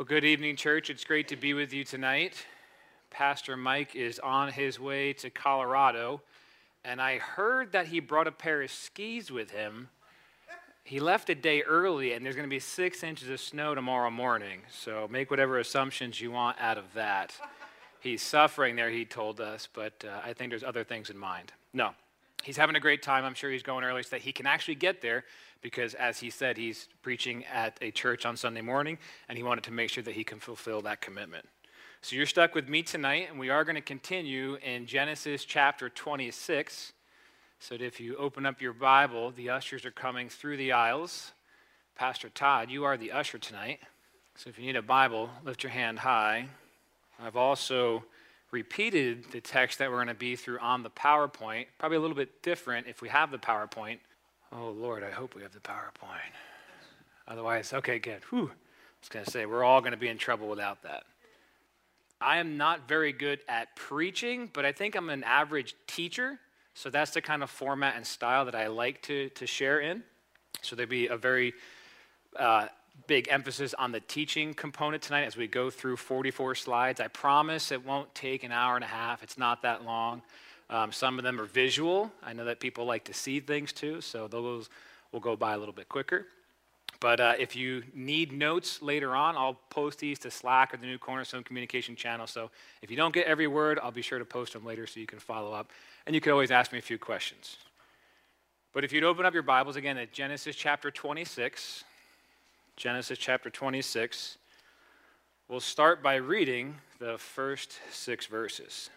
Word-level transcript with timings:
Well, 0.00 0.06
good 0.06 0.24
evening, 0.24 0.56
church. 0.56 0.88
It's 0.88 1.04
great 1.04 1.28
to 1.28 1.36
be 1.36 1.52
with 1.52 1.74
you 1.74 1.84
tonight. 1.84 2.46
Pastor 3.10 3.54
Mike 3.54 3.94
is 3.94 4.18
on 4.18 4.50
his 4.50 4.80
way 4.80 5.12
to 5.12 5.28
Colorado, 5.28 6.22
and 6.86 7.02
I 7.02 7.18
heard 7.18 7.72
that 7.72 7.88
he 7.88 8.00
brought 8.00 8.26
a 8.26 8.32
pair 8.32 8.62
of 8.62 8.70
skis 8.70 9.30
with 9.30 9.50
him. 9.50 9.90
He 10.84 11.00
left 11.00 11.28
a 11.28 11.34
day 11.34 11.60
early, 11.60 12.14
and 12.14 12.24
there's 12.24 12.34
going 12.34 12.48
to 12.48 12.50
be 12.50 12.60
six 12.60 13.02
inches 13.02 13.28
of 13.28 13.40
snow 13.40 13.74
tomorrow 13.74 14.08
morning. 14.08 14.62
So 14.70 15.06
make 15.10 15.30
whatever 15.30 15.58
assumptions 15.58 16.18
you 16.18 16.30
want 16.30 16.56
out 16.58 16.78
of 16.78 16.94
that. 16.94 17.34
He's 18.00 18.22
suffering 18.22 18.76
there, 18.76 18.88
he 18.88 19.04
told 19.04 19.38
us, 19.38 19.68
but 19.70 20.02
uh, 20.02 20.20
I 20.24 20.32
think 20.32 20.48
there's 20.48 20.64
other 20.64 20.82
things 20.82 21.10
in 21.10 21.18
mind. 21.18 21.52
No, 21.74 21.90
he's 22.42 22.56
having 22.56 22.76
a 22.76 22.80
great 22.80 23.02
time. 23.02 23.24
I'm 23.24 23.34
sure 23.34 23.50
he's 23.50 23.62
going 23.62 23.84
early 23.84 24.02
so 24.02 24.10
that 24.10 24.22
he 24.22 24.32
can 24.32 24.46
actually 24.46 24.74
get 24.74 25.00
there 25.00 25.24
because, 25.62 25.94
as 25.94 26.18
he 26.20 26.30
said, 26.30 26.56
he's 26.56 26.88
preaching 27.02 27.44
at 27.52 27.78
a 27.82 27.90
church 27.90 28.24
on 28.24 28.36
Sunday 28.36 28.62
morning, 28.62 28.98
and 29.28 29.36
he 29.36 29.44
wanted 29.44 29.64
to 29.64 29.72
make 29.72 29.90
sure 29.90 30.02
that 30.02 30.14
he 30.14 30.24
can 30.24 30.38
fulfill 30.38 30.80
that 30.82 31.00
commitment. 31.00 31.46
So 32.02 32.16
you're 32.16 32.26
stuck 32.26 32.54
with 32.54 32.68
me 32.68 32.82
tonight, 32.82 33.28
and 33.30 33.38
we 33.38 33.50
are 33.50 33.62
going 33.62 33.74
to 33.74 33.82
continue 33.82 34.56
in 34.64 34.86
Genesis 34.86 35.44
chapter 35.44 35.90
26. 35.90 36.94
So 37.58 37.74
if 37.74 38.00
you 38.00 38.16
open 38.16 38.46
up 38.46 38.62
your 38.62 38.72
Bible, 38.72 39.32
the 39.32 39.50
ushers 39.50 39.84
are 39.84 39.90
coming 39.90 40.30
through 40.30 40.56
the 40.56 40.72
aisles. 40.72 41.32
Pastor 41.94 42.30
Todd, 42.30 42.70
you 42.70 42.84
are 42.84 42.96
the 42.96 43.12
usher 43.12 43.36
tonight. 43.36 43.80
So 44.34 44.48
if 44.48 44.58
you 44.58 44.64
need 44.64 44.76
a 44.76 44.82
Bible, 44.82 45.28
lift 45.44 45.62
your 45.62 45.72
hand 45.72 45.98
high. 45.98 46.46
I've 47.22 47.36
also 47.36 48.02
repeated 48.50 49.24
the 49.32 49.40
text 49.40 49.78
that 49.78 49.90
we're 49.90 49.96
going 49.96 50.08
to 50.08 50.14
be 50.14 50.36
through 50.36 50.58
on 50.58 50.82
the 50.82 50.90
PowerPoint, 50.90 51.66
probably 51.78 51.96
a 51.96 52.00
little 52.00 52.16
bit 52.16 52.42
different 52.42 52.86
if 52.86 53.00
we 53.00 53.08
have 53.08 53.30
the 53.30 53.38
PowerPoint. 53.38 53.98
Oh, 54.52 54.70
Lord, 54.70 55.04
I 55.04 55.10
hope 55.10 55.34
we 55.34 55.42
have 55.42 55.52
the 55.52 55.60
PowerPoint. 55.60 56.34
Otherwise, 57.28 57.72
okay, 57.72 57.98
good. 57.98 58.22
Whew. 58.30 58.50
I 58.50 59.02
was 59.02 59.08
going 59.08 59.24
to 59.24 59.30
say, 59.30 59.46
we're 59.46 59.62
all 59.62 59.80
going 59.80 59.92
to 59.92 59.98
be 59.98 60.08
in 60.08 60.18
trouble 60.18 60.48
without 60.48 60.82
that. 60.82 61.04
I 62.20 62.38
am 62.38 62.56
not 62.56 62.86
very 62.86 63.12
good 63.12 63.40
at 63.48 63.74
preaching, 63.76 64.50
but 64.52 64.66
I 64.66 64.72
think 64.72 64.94
I'm 64.94 65.08
an 65.08 65.24
average 65.24 65.74
teacher. 65.86 66.38
So 66.74 66.90
that's 66.90 67.12
the 67.12 67.22
kind 67.22 67.42
of 67.42 67.50
format 67.50 67.96
and 67.96 68.06
style 68.06 68.44
that 68.44 68.54
I 68.54 68.66
like 68.66 69.00
to, 69.02 69.30
to 69.30 69.46
share 69.46 69.80
in. 69.80 70.02
So 70.60 70.76
there'd 70.76 70.88
be 70.88 71.06
a 71.06 71.16
very 71.16 71.54
uh, 72.36 72.66
big 73.06 73.28
emphasis 73.28 73.74
on 73.74 73.92
the 73.92 74.00
teaching 74.00 74.54
component 74.54 75.02
tonight 75.02 75.24
as 75.24 75.36
we 75.36 75.46
go 75.46 75.70
through 75.70 75.96
44 75.96 76.54
slides. 76.54 77.00
I 77.00 77.08
promise 77.08 77.72
it 77.72 77.84
won't 77.84 78.14
take 78.14 78.44
an 78.44 78.52
hour 78.52 78.76
and 78.76 78.84
a 78.84 78.88
half, 78.88 79.22
it's 79.22 79.38
not 79.38 79.62
that 79.62 79.84
long. 79.84 80.22
Um, 80.68 80.92
some 80.92 81.18
of 81.18 81.24
them 81.24 81.40
are 81.40 81.46
visual. 81.46 82.12
I 82.22 82.32
know 82.32 82.44
that 82.44 82.60
people 82.60 82.84
like 82.84 83.04
to 83.04 83.14
see 83.14 83.40
things 83.40 83.72
too, 83.72 84.00
so 84.00 84.28
those 84.28 84.70
will 85.10 85.20
go 85.20 85.34
by 85.34 85.54
a 85.54 85.58
little 85.58 85.74
bit 85.74 85.88
quicker. 85.88 86.26
But 87.00 87.18
uh, 87.18 87.34
if 87.38 87.56
you 87.56 87.82
need 87.94 88.30
notes 88.30 88.82
later 88.82 89.16
on, 89.16 89.36
I'll 89.36 89.58
post 89.70 89.98
these 89.98 90.18
to 90.20 90.30
Slack 90.30 90.74
or 90.74 90.76
the 90.76 90.86
new 90.86 90.98
Cornerstone 90.98 91.42
Communication 91.42 91.96
channel. 91.96 92.26
So 92.26 92.50
if 92.82 92.90
you 92.90 92.96
don't 92.96 93.14
get 93.14 93.26
every 93.26 93.46
word, 93.46 93.80
I'll 93.82 93.90
be 93.90 94.02
sure 94.02 94.18
to 94.18 94.24
post 94.24 94.52
them 94.52 94.64
later 94.64 94.86
so 94.86 95.00
you 95.00 95.06
can 95.06 95.18
follow 95.18 95.52
up. 95.52 95.70
And 96.06 96.14
you 96.14 96.20
can 96.20 96.30
always 96.30 96.50
ask 96.50 96.72
me 96.72 96.78
a 96.78 96.82
few 96.82 96.98
questions. 96.98 97.56
But 98.72 98.84
if 98.84 98.92
you'd 98.92 99.02
open 99.02 99.24
up 99.24 99.32
your 99.34 99.42
Bibles 99.42 99.76
again 99.76 99.96
at 99.96 100.12
Genesis 100.12 100.54
chapter 100.54 100.90
26, 100.90 101.84
Genesis 102.80 103.18
chapter 103.18 103.50
26, 103.50 104.38
we'll 105.48 105.60
start 105.60 106.02
by 106.02 106.14
reading 106.14 106.76
the 106.98 107.18
first 107.18 107.78
six 107.90 108.24
verses. 108.24 108.88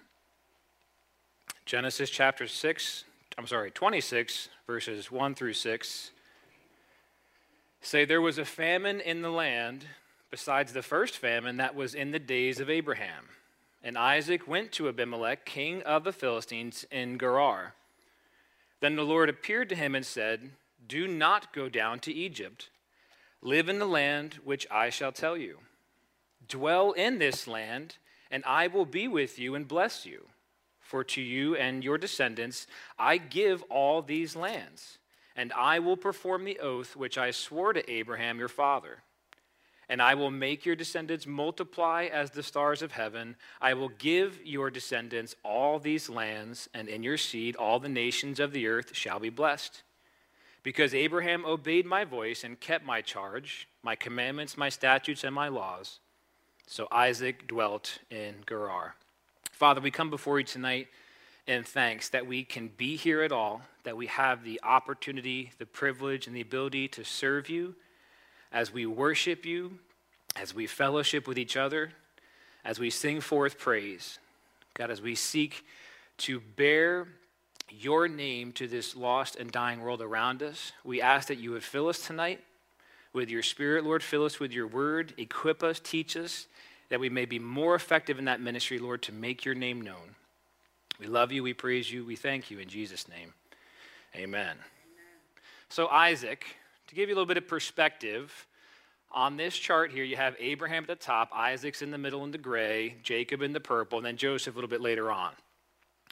Genesis 1.66 2.10
chapter 2.10 2.48
6, 2.48 3.04
I'm 3.38 3.46
sorry, 3.46 3.72
26, 3.72 4.48
verses 4.66 5.12
1 5.12 5.36
through 5.36 5.52
6 5.52 6.12
say, 7.82 8.06
There 8.06 8.22
was 8.22 8.38
a 8.38 8.46
famine 8.46 9.02
in 9.02 9.22
the 9.22 9.30
land 9.30 9.86
besides 10.32 10.72
the 10.72 10.82
first 10.82 11.18
famine 11.18 11.58
that 11.58 11.76
was 11.76 11.94
in 11.94 12.12
the 12.12 12.20
days 12.20 12.62
of 12.62 12.70
Abraham. 12.70 13.26
And 13.84 13.98
Isaac 13.98 14.48
went 14.48 14.72
to 14.72 14.88
Abimelech, 14.88 15.44
king 15.44 15.82
of 15.82 16.06
the 16.06 16.14
Philistines, 16.14 16.86
in 16.90 17.18
Gerar. 17.18 17.74
Then 18.80 18.96
the 18.96 19.04
Lord 19.04 19.28
appeared 19.28 19.68
to 19.68 19.76
him 19.76 19.94
and 19.94 20.06
said, 20.06 20.52
Do 20.88 21.06
not 21.06 21.52
go 21.52 21.68
down 21.68 22.00
to 22.00 22.14
Egypt. 22.14 22.70
Live 23.46 23.68
in 23.68 23.78
the 23.78 23.86
land 23.86 24.36
which 24.46 24.66
I 24.72 24.90
shall 24.90 25.12
tell 25.12 25.36
you. 25.36 25.60
Dwell 26.48 26.94
in 26.94 27.20
this 27.20 27.46
land, 27.46 27.98
and 28.32 28.42
I 28.46 28.68
will 28.68 28.86
be 28.86 29.10
with 29.10 29.38
you 29.38 29.54
and 29.54 29.68
bless 29.68 30.06
you. 30.06 30.28
For 30.80 31.04
to 31.04 31.22
you 31.22 31.54
and 31.58 31.84
your 31.84 31.98
descendants 31.98 32.68
I 32.98 33.18
give 33.18 33.62
all 33.64 34.02
these 34.02 34.38
lands, 34.38 34.98
and 35.36 35.52
I 35.52 35.80
will 35.80 35.98
perform 35.98 36.46
the 36.46 36.60
oath 36.60 36.96
which 36.96 37.18
I 37.18 37.32
swore 37.32 37.74
to 37.74 37.92
Abraham 37.92 38.40
your 38.40 38.48
father. 38.48 39.00
And 39.90 40.02
I 40.02 40.16
will 40.16 40.32
make 40.32 40.66
your 40.66 40.78
descendants 40.78 41.28
multiply 41.28 42.06
as 42.06 42.32
the 42.32 42.44
stars 42.44 42.82
of 42.82 42.94
heaven. 42.94 43.36
I 43.60 43.74
will 43.74 43.90
give 43.90 44.40
your 44.46 44.70
descendants 44.70 45.36
all 45.44 45.80
these 45.80 46.10
lands, 46.10 46.70
and 46.74 46.88
in 46.88 47.04
your 47.04 47.18
seed 47.18 47.58
all 47.58 47.82
the 47.82 47.90
nations 47.90 48.40
of 48.40 48.54
the 48.54 48.68
earth 48.68 48.96
shall 48.96 49.20
be 49.20 49.30
blessed. 49.30 49.84
Because 50.64 50.94
Abraham 50.94 51.46
obeyed 51.46 51.86
my 51.86 52.06
voice 52.06 52.44
and 52.44 52.60
kept 52.60 52.86
my 52.86 53.02
charge, 53.02 53.68
my 53.84 53.96
commandments, 53.96 54.58
my 54.58 54.70
statutes, 54.70 55.24
and 55.24 55.36
my 55.36 55.50
laws. 55.50 56.00
So 56.68 56.88
Isaac 56.92 57.48
dwelt 57.48 58.00
in 58.10 58.36
Gerar. 58.48 58.96
Father, 59.52 59.82
we 59.82 59.92
come 59.92 60.10
before 60.10 60.40
you 60.40 60.46
tonight 60.46 60.88
in 61.46 61.64
thanks 61.64 62.10
that 62.10 62.26
we 62.26 62.44
can 62.44 62.70
be 62.78 62.96
here 62.96 63.22
at 63.22 63.32
all, 63.32 63.62
that 63.84 63.98
we 63.98 64.08
have 64.08 64.44
the 64.44 64.62
opportunity, 64.64 65.52
the 65.58 65.66
privilege, 65.66 66.28
and 66.28 66.36
the 66.36 66.42
ability 66.42 66.88
to 66.88 67.04
serve 67.04 67.50
you 67.50 67.76
as 68.54 68.72
we 68.72 68.86
worship 68.86 69.46
you, 69.46 69.80
as 70.36 70.54
we 70.56 70.66
fellowship 70.66 71.28
with 71.28 71.38
each 71.38 71.58
other, 71.58 71.92
as 72.64 72.80
we 72.80 72.90
sing 72.90 73.20
forth 73.20 73.60
praise. 73.60 74.20
God, 74.74 74.90
as 74.90 75.02
we 75.02 75.16
seek 75.16 75.66
to 76.20 76.40
bear 76.40 77.08
your 77.70 78.08
name 78.08 78.52
to 78.54 78.68
this 78.68 78.96
lost 78.96 79.36
and 79.36 79.52
dying 79.52 79.82
world 79.82 80.02
around 80.02 80.44
us, 80.44 80.72
we 80.84 81.02
ask 81.02 81.28
that 81.28 81.40
you 81.40 81.52
would 81.52 81.64
fill 81.64 81.88
us 81.88 82.06
tonight 82.06 82.42
with 83.14 83.30
your 83.30 83.44
spirit, 83.44 83.84
Lord. 83.84 84.04
Fill 84.04 84.26
us 84.26 84.40
with 84.40 84.52
your 84.52 84.68
word, 84.68 85.14
equip 85.18 85.64
us, 85.64 85.80
teach 85.80 86.18
us, 86.18 86.48
that 86.90 87.00
we 87.00 87.10
may 87.10 87.26
be 87.26 87.40
more 87.40 87.76
effective 87.76 88.20
in 88.20 88.26
that 88.26 88.42
ministry, 88.42 88.80
Lord, 88.80 89.02
to 89.04 89.12
make 89.12 89.46
your 89.46 89.56
name 89.56 89.82
known. 89.82 90.16
We 91.00 91.08
love 91.08 91.32
you, 91.32 91.44
we 91.44 91.54
praise 91.54 91.92
you, 91.92 92.06
we 92.06 92.16
thank 92.16 92.52
you 92.52 92.60
in 92.60 92.70
Jesus' 92.70 93.08
name. 93.08 93.34
Amen. 94.16 94.42
Amen. 94.42 94.58
So, 95.70 95.88
Isaac, 95.88 96.46
to 96.88 96.96
give 96.96 97.10
you 97.10 97.16
a 97.16 97.18
little 97.18 97.26
bit 97.26 97.38
of 97.38 97.48
perspective, 97.48 98.48
on 99.12 99.38
this 99.38 99.56
chart 99.56 99.92
here, 99.92 100.04
you 100.04 100.16
have 100.16 100.36
Abraham 100.40 100.84
at 100.84 100.88
the 100.88 100.96
top, 100.96 101.30
Isaac's 101.34 101.82
in 101.82 101.92
the 101.92 101.98
middle 101.98 102.24
in 102.24 102.32
the 102.32 102.38
gray, 102.38 102.96
Jacob 103.04 103.42
in 103.42 103.54
the 103.54 103.60
purple, 103.60 104.00
and 104.00 104.06
then 104.06 104.18
Joseph 104.18 104.56
a 104.56 104.58
little 104.58 104.70
bit 104.70 104.82
later 104.82 105.12
on. 105.12 105.34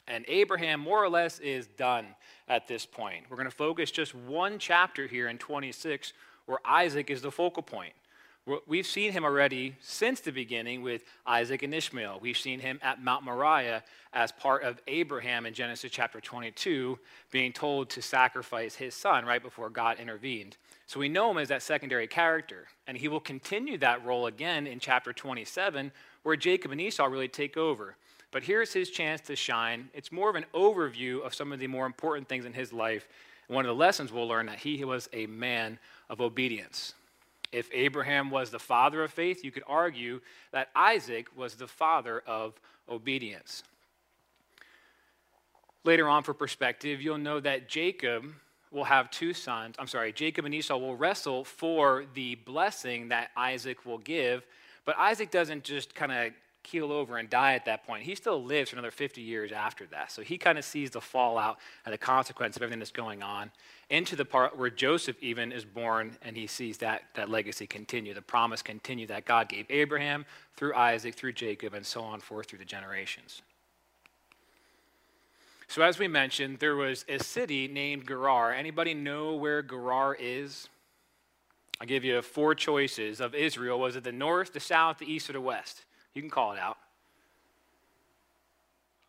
And 0.08 0.24
Abraham, 0.28 0.80
more 0.80 1.02
or 1.02 1.08
less, 1.08 1.38
is 1.38 1.66
done 1.66 2.06
at 2.48 2.66
this 2.66 2.84
point. 2.84 3.24
We're 3.30 3.36
going 3.36 3.48
to 3.48 3.54
focus 3.54 3.90
just 3.90 4.14
one 4.14 4.58
chapter 4.58 5.06
here 5.06 5.28
in 5.28 5.38
26 5.38 6.12
where 6.46 6.58
Isaac 6.64 7.10
is 7.10 7.22
the 7.22 7.30
focal 7.30 7.62
point. 7.62 7.94
We've 8.66 8.86
seen 8.86 9.12
him 9.12 9.22
already 9.22 9.76
since 9.80 10.18
the 10.18 10.32
beginning 10.32 10.82
with 10.82 11.04
Isaac 11.24 11.62
and 11.62 11.72
Ishmael. 11.72 12.18
We've 12.20 12.36
seen 12.36 12.58
him 12.58 12.80
at 12.82 13.00
Mount 13.00 13.22
Moriah 13.24 13.84
as 14.12 14.32
part 14.32 14.64
of 14.64 14.80
Abraham 14.88 15.46
in 15.46 15.54
Genesis 15.54 15.92
chapter 15.92 16.20
22, 16.20 16.98
being 17.30 17.52
told 17.52 17.88
to 17.90 18.02
sacrifice 18.02 18.74
his 18.74 18.96
son 18.96 19.24
right 19.24 19.40
before 19.40 19.70
God 19.70 20.00
intervened. 20.00 20.56
So 20.86 20.98
we 20.98 21.08
know 21.08 21.30
him 21.30 21.38
as 21.38 21.48
that 21.48 21.62
secondary 21.62 22.08
character. 22.08 22.66
And 22.88 22.98
he 22.98 23.06
will 23.06 23.20
continue 23.20 23.78
that 23.78 24.04
role 24.04 24.26
again 24.26 24.66
in 24.66 24.80
chapter 24.80 25.12
27, 25.12 25.92
where 26.24 26.34
Jacob 26.34 26.72
and 26.72 26.80
Esau 26.80 27.06
really 27.06 27.28
take 27.28 27.56
over. 27.56 27.96
But 28.32 28.42
here's 28.42 28.72
his 28.72 28.90
chance 28.90 29.20
to 29.22 29.36
shine. 29.36 29.90
It's 29.94 30.10
more 30.10 30.30
of 30.30 30.36
an 30.36 30.46
overview 30.54 31.24
of 31.24 31.34
some 31.34 31.52
of 31.52 31.60
the 31.60 31.66
more 31.68 31.86
important 31.86 32.28
things 32.28 32.44
in 32.44 32.54
his 32.54 32.72
life. 32.72 33.06
And 33.46 33.54
one 33.54 33.64
of 33.64 33.68
the 33.68 33.78
lessons 33.78 34.10
we'll 34.10 34.26
learn 34.26 34.46
that 34.46 34.58
he 34.58 34.82
was 34.84 35.08
a 35.12 35.26
man 35.26 35.78
of 36.08 36.20
obedience. 36.20 36.94
If 37.52 37.68
Abraham 37.74 38.30
was 38.30 38.50
the 38.50 38.58
father 38.58 39.04
of 39.04 39.12
faith, 39.12 39.44
you 39.44 39.52
could 39.52 39.64
argue 39.66 40.22
that 40.52 40.70
Isaac 40.74 41.28
was 41.36 41.54
the 41.54 41.68
father 41.68 42.22
of 42.26 42.58
obedience. 42.88 43.62
Later 45.84 46.08
on, 46.08 46.22
for 46.22 46.32
perspective, 46.32 47.02
you'll 47.02 47.18
know 47.18 47.40
that 47.40 47.68
Jacob 47.68 48.24
will 48.70 48.84
have 48.84 49.10
two 49.10 49.34
sons. 49.34 49.76
I'm 49.78 49.86
sorry, 49.86 50.14
Jacob 50.14 50.46
and 50.46 50.54
Esau 50.54 50.78
will 50.78 50.96
wrestle 50.96 51.44
for 51.44 52.06
the 52.14 52.36
blessing 52.36 53.08
that 53.08 53.30
Isaac 53.36 53.84
will 53.84 53.98
give. 53.98 54.46
But 54.86 54.96
Isaac 54.96 55.30
doesn't 55.30 55.64
just 55.64 55.94
kind 55.94 56.12
of 56.12 56.32
keel 56.62 56.92
over 56.92 57.18
and 57.18 57.28
die 57.28 57.54
at 57.54 57.64
that 57.64 57.86
point. 57.86 58.04
He 58.04 58.14
still 58.14 58.42
lives 58.42 58.70
for 58.70 58.76
another 58.76 58.90
50 58.90 59.20
years 59.20 59.52
after 59.52 59.86
that. 59.86 60.12
So 60.12 60.22
he 60.22 60.38
kind 60.38 60.58
of 60.58 60.64
sees 60.64 60.90
the 60.90 61.00
fallout 61.00 61.58
and 61.84 61.92
the 61.92 61.98
consequence 61.98 62.56
of 62.56 62.62
everything 62.62 62.78
that's 62.78 62.90
going 62.90 63.22
on 63.22 63.50
into 63.90 64.16
the 64.16 64.24
part 64.24 64.56
where 64.56 64.70
Joseph 64.70 65.16
even 65.20 65.52
is 65.52 65.64
born 65.64 66.16
and 66.22 66.36
he 66.36 66.46
sees 66.46 66.78
that, 66.78 67.02
that 67.14 67.28
legacy 67.28 67.66
continue, 67.66 68.14
the 68.14 68.22
promise 68.22 68.62
continue 68.62 69.06
that 69.08 69.24
God 69.24 69.48
gave 69.48 69.66
Abraham 69.70 70.24
through 70.56 70.74
Isaac, 70.74 71.14
through 71.14 71.32
Jacob, 71.32 71.74
and 71.74 71.84
so 71.84 72.02
on 72.02 72.20
forth 72.20 72.46
through 72.46 72.60
the 72.60 72.64
generations. 72.64 73.42
So 75.68 75.82
as 75.82 75.98
we 75.98 76.06
mentioned, 76.06 76.58
there 76.58 76.76
was 76.76 77.04
a 77.08 77.18
city 77.18 77.66
named 77.66 78.06
Gerar. 78.06 78.52
Anybody 78.52 78.92
know 78.92 79.34
where 79.34 79.62
Gerar 79.62 80.14
is? 80.14 80.68
I'll 81.80 81.86
give 81.86 82.04
you 82.04 82.20
four 82.22 82.54
choices 82.54 83.20
of 83.20 83.34
Israel. 83.34 83.80
Was 83.80 83.96
it 83.96 84.04
the 84.04 84.12
north, 84.12 84.52
the 84.52 84.60
south, 84.60 84.98
the 84.98 85.10
east, 85.10 85.30
or 85.30 85.32
the 85.32 85.40
west? 85.40 85.84
You 86.14 86.22
can 86.22 86.30
call 86.30 86.52
it 86.52 86.58
out. 86.58 86.78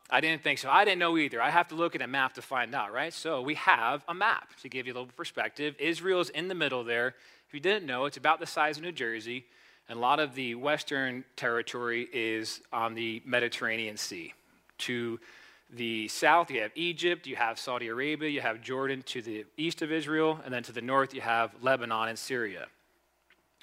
I 0.09 0.21
didn't 0.21 0.43
think 0.43 0.59
so. 0.59 0.69
I 0.69 0.85
didn't 0.85 0.99
know 0.99 1.17
either. 1.17 1.41
I 1.41 1.49
have 1.49 1.69
to 1.69 1.75
look 1.75 1.95
at 1.95 2.01
a 2.01 2.07
map 2.07 2.33
to 2.33 2.41
find 2.41 2.75
out, 2.75 2.93
right? 2.93 3.11
So 3.11 3.41
we 3.41 3.55
have 3.55 4.03
a 4.07 4.13
map 4.13 4.49
to 4.61 4.69
give 4.69 4.85
you 4.85 4.93
a 4.93 4.95
little 4.95 5.09
perspective. 5.15 5.75
Israel's 5.79 6.29
in 6.29 6.47
the 6.47 6.55
middle 6.55 6.83
there. 6.83 7.15
If 7.47 7.53
you 7.53 7.59
didn't 7.59 7.85
know, 7.85 8.05
it's 8.05 8.17
about 8.17 8.39
the 8.39 8.45
size 8.45 8.77
of 8.77 8.83
New 8.83 8.91
Jersey, 8.91 9.45
and 9.89 9.97
a 9.97 10.01
lot 10.01 10.19
of 10.19 10.35
the 10.35 10.55
western 10.55 11.23
territory 11.35 12.07
is 12.13 12.61
on 12.71 12.93
the 12.93 13.21
Mediterranean 13.25 13.97
Sea. 13.97 14.33
To 14.79 15.19
the 15.71 16.07
south, 16.09 16.51
you 16.51 16.61
have 16.61 16.71
Egypt, 16.75 17.25
you 17.25 17.35
have 17.35 17.57
Saudi 17.57 17.87
Arabia, 17.87 18.29
you 18.29 18.41
have 18.41 18.61
Jordan 18.61 19.01
to 19.07 19.21
the 19.21 19.45
east 19.57 19.81
of 19.81 19.91
Israel, 19.91 20.39
and 20.45 20.53
then 20.53 20.61
to 20.63 20.71
the 20.71 20.81
north, 20.81 21.13
you 21.13 21.21
have 21.21 21.55
Lebanon 21.61 22.09
and 22.09 22.19
Syria. 22.19 22.67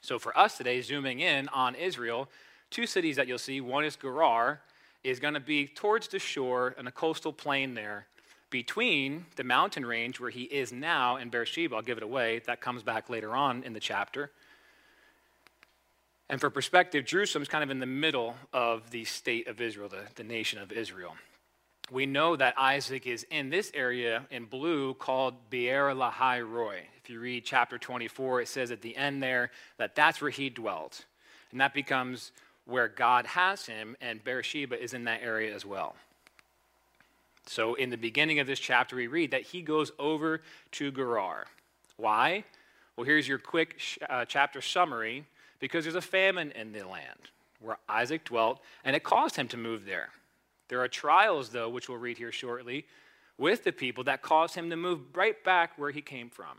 So 0.03 0.19
for 0.19 0.37
us 0.37 0.57
today, 0.57 0.81
zooming 0.81 1.21
in 1.21 1.49
on 1.51 1.75
Israel, 1.75 2.29
two 2.71 2.87
cities 2.87 3.17
that 3.17 3.29
you'll 3.29 3.39
see 3.39 3.61
one 3.61 3.85
is 3.85 3.97
Gerar, 3.97 4.61
is 5.03 5.19
going 5.19 5.35
to 5.35 5.41
be 5.41 5.67
towards 5.67 6.09
the 6.09 6.19
shore 6.19 6.75
and 6.79 6.87
a 6.87 6.93
coastal 6.93 7.33
plain 7.33 7.75
there 7.75 8.07
between 8.51 9.27
the 9.37 9.45
mountain 9.45 9.87
range 9.87 10.21
where 10.21 10.31
he 10.31 10.43
is 10.43 10.73
now 10.73 11.17
in 11.17 11.31
Beersheba. 11.31 11.77
I'll 11.77 11.83
give 11.83 11.99
it 11.99 12.03
away. 12.03 12.41
That 12.47 12.61
comes 12.61 12.83
back 12.83 13.09
later 13.09 13.35
on 13.35 13.63
in 13.63 13.73
the 13.73 13.81
chapter. 13.81 14.31
And 16.29 16.41
for 16.41 16.51
perspective, 16.51 17.05
Jerusalem 17.05 17.43
is 17.43 17.49
kind 17.49 17.65
of 17.65 17.71
in 17.71 17.81
the 17.81 17.87
middle 17.87 18.37
of 18.53 18.91
the 18.91 19.05
state 19.05 19.49
of 19.49 19.61
Israel, 19.61 19.89
the, 19.89 20.03
the 20.15 20.25
nation 20.25 20.61
of 20.61 20.71
Israel 20.73 21.15
we 21.91 22.07
know 22.07 22.37
that 22.37 22.55
Isaac 22.57 23.07
is 23.07 23.27
in 23.31 23.51
this 23.51 23.71
area 23.75 24.27
in 24.31 24.45
blue 24.45 24.95
called 24.95 25.51
Beer 25.51 25.93
Lahai 25.95 26.41
Roi. 26.49 26.83
If 27.03 27.11
you 27.11 27.21
read 27.21 27.45
chapter 27.45 27.79
24, 27.79 28.43
it 28.43 28.49
says 28.49 28.71
at 28.71 28.83
the 28.83 28.97
end 28.97 29.23
there 29.23 29.51
that 29.79 29.95
that's 29.95 30.21
where 30.21 30.31
he 30.31 30.51
dwelt. 30.51 31.05
And 31.51 31.61
that 31.61 31.75
becomes 31.75 32.33
where 32.71 32.89
God 32.89 33.27
has 33.27 33.67
him, 33.67 33.97
and 34.01 34.23
Beersheba 34.23 34.81
is 34.81 34.95
in 34.95 35.05
that 35.05 35.23
area 35.23 35.55
as 35.55 35.67
well. 35.67 35.95
So 37.47 37.75
in 37.75 37.91
the 37.91 37.97
beginning 37.97 38.39
of 38.39 38.47
this 38.47 38.61
chapter, 38.61 38.97
we 38.97 39.09
read 39.09 39.33
that 39.33 39.43
he 39.43 39.61
goes 39.61 39.91
over 39.99 40.43
to 40.73 40.93
Gerar. 40.93 41.47
Why? 41.97 42.45
Well, 42.97 43.05
here's 43.05 43.27
your 43.27 43.39
quick 43.39 43.81
uh, 44.09 44.25
chapter 44.25 44.61
summary 44.61 45.25
because 45.59 45.85
there's 45.85 45.97
a 45.97 46.01
famine 46.01 46.53
in 46.53 46.73
the 46.73 46.87
land 46.87 47.31
where 47.61 47.79
Isaac 47.89 48.25
dwelt, 48.25 48.61
and 48.85 48.97
it 48.97 49.03
caused 49.03 49.37
him 49.37 49.49
to 49.49 49.57
move 49.57 49.85
there. 49.85 50.11
There 50.69 50.81
are 50.81 50.89
trials, 50.89 51.51
though, 51.51 51.69
which 51.69 51.89
we'll 51.89 51.99
read 51.99 52.19
here 52.19 52.33
shortly, 52.33 52.87
with 53.37 53.65
the 53.65 53.73
people 53.73 54.05
that 54.05 54.23
caused 54.23 54.55
him 54.55 54.71
to 54.71 54.77
move 54.77 55.01
right 55.15 55.43
back 55.45 55.77
where 55.77 55.91
he 55.91 56.01
came 56.01 56.31
from. 56.31 56.59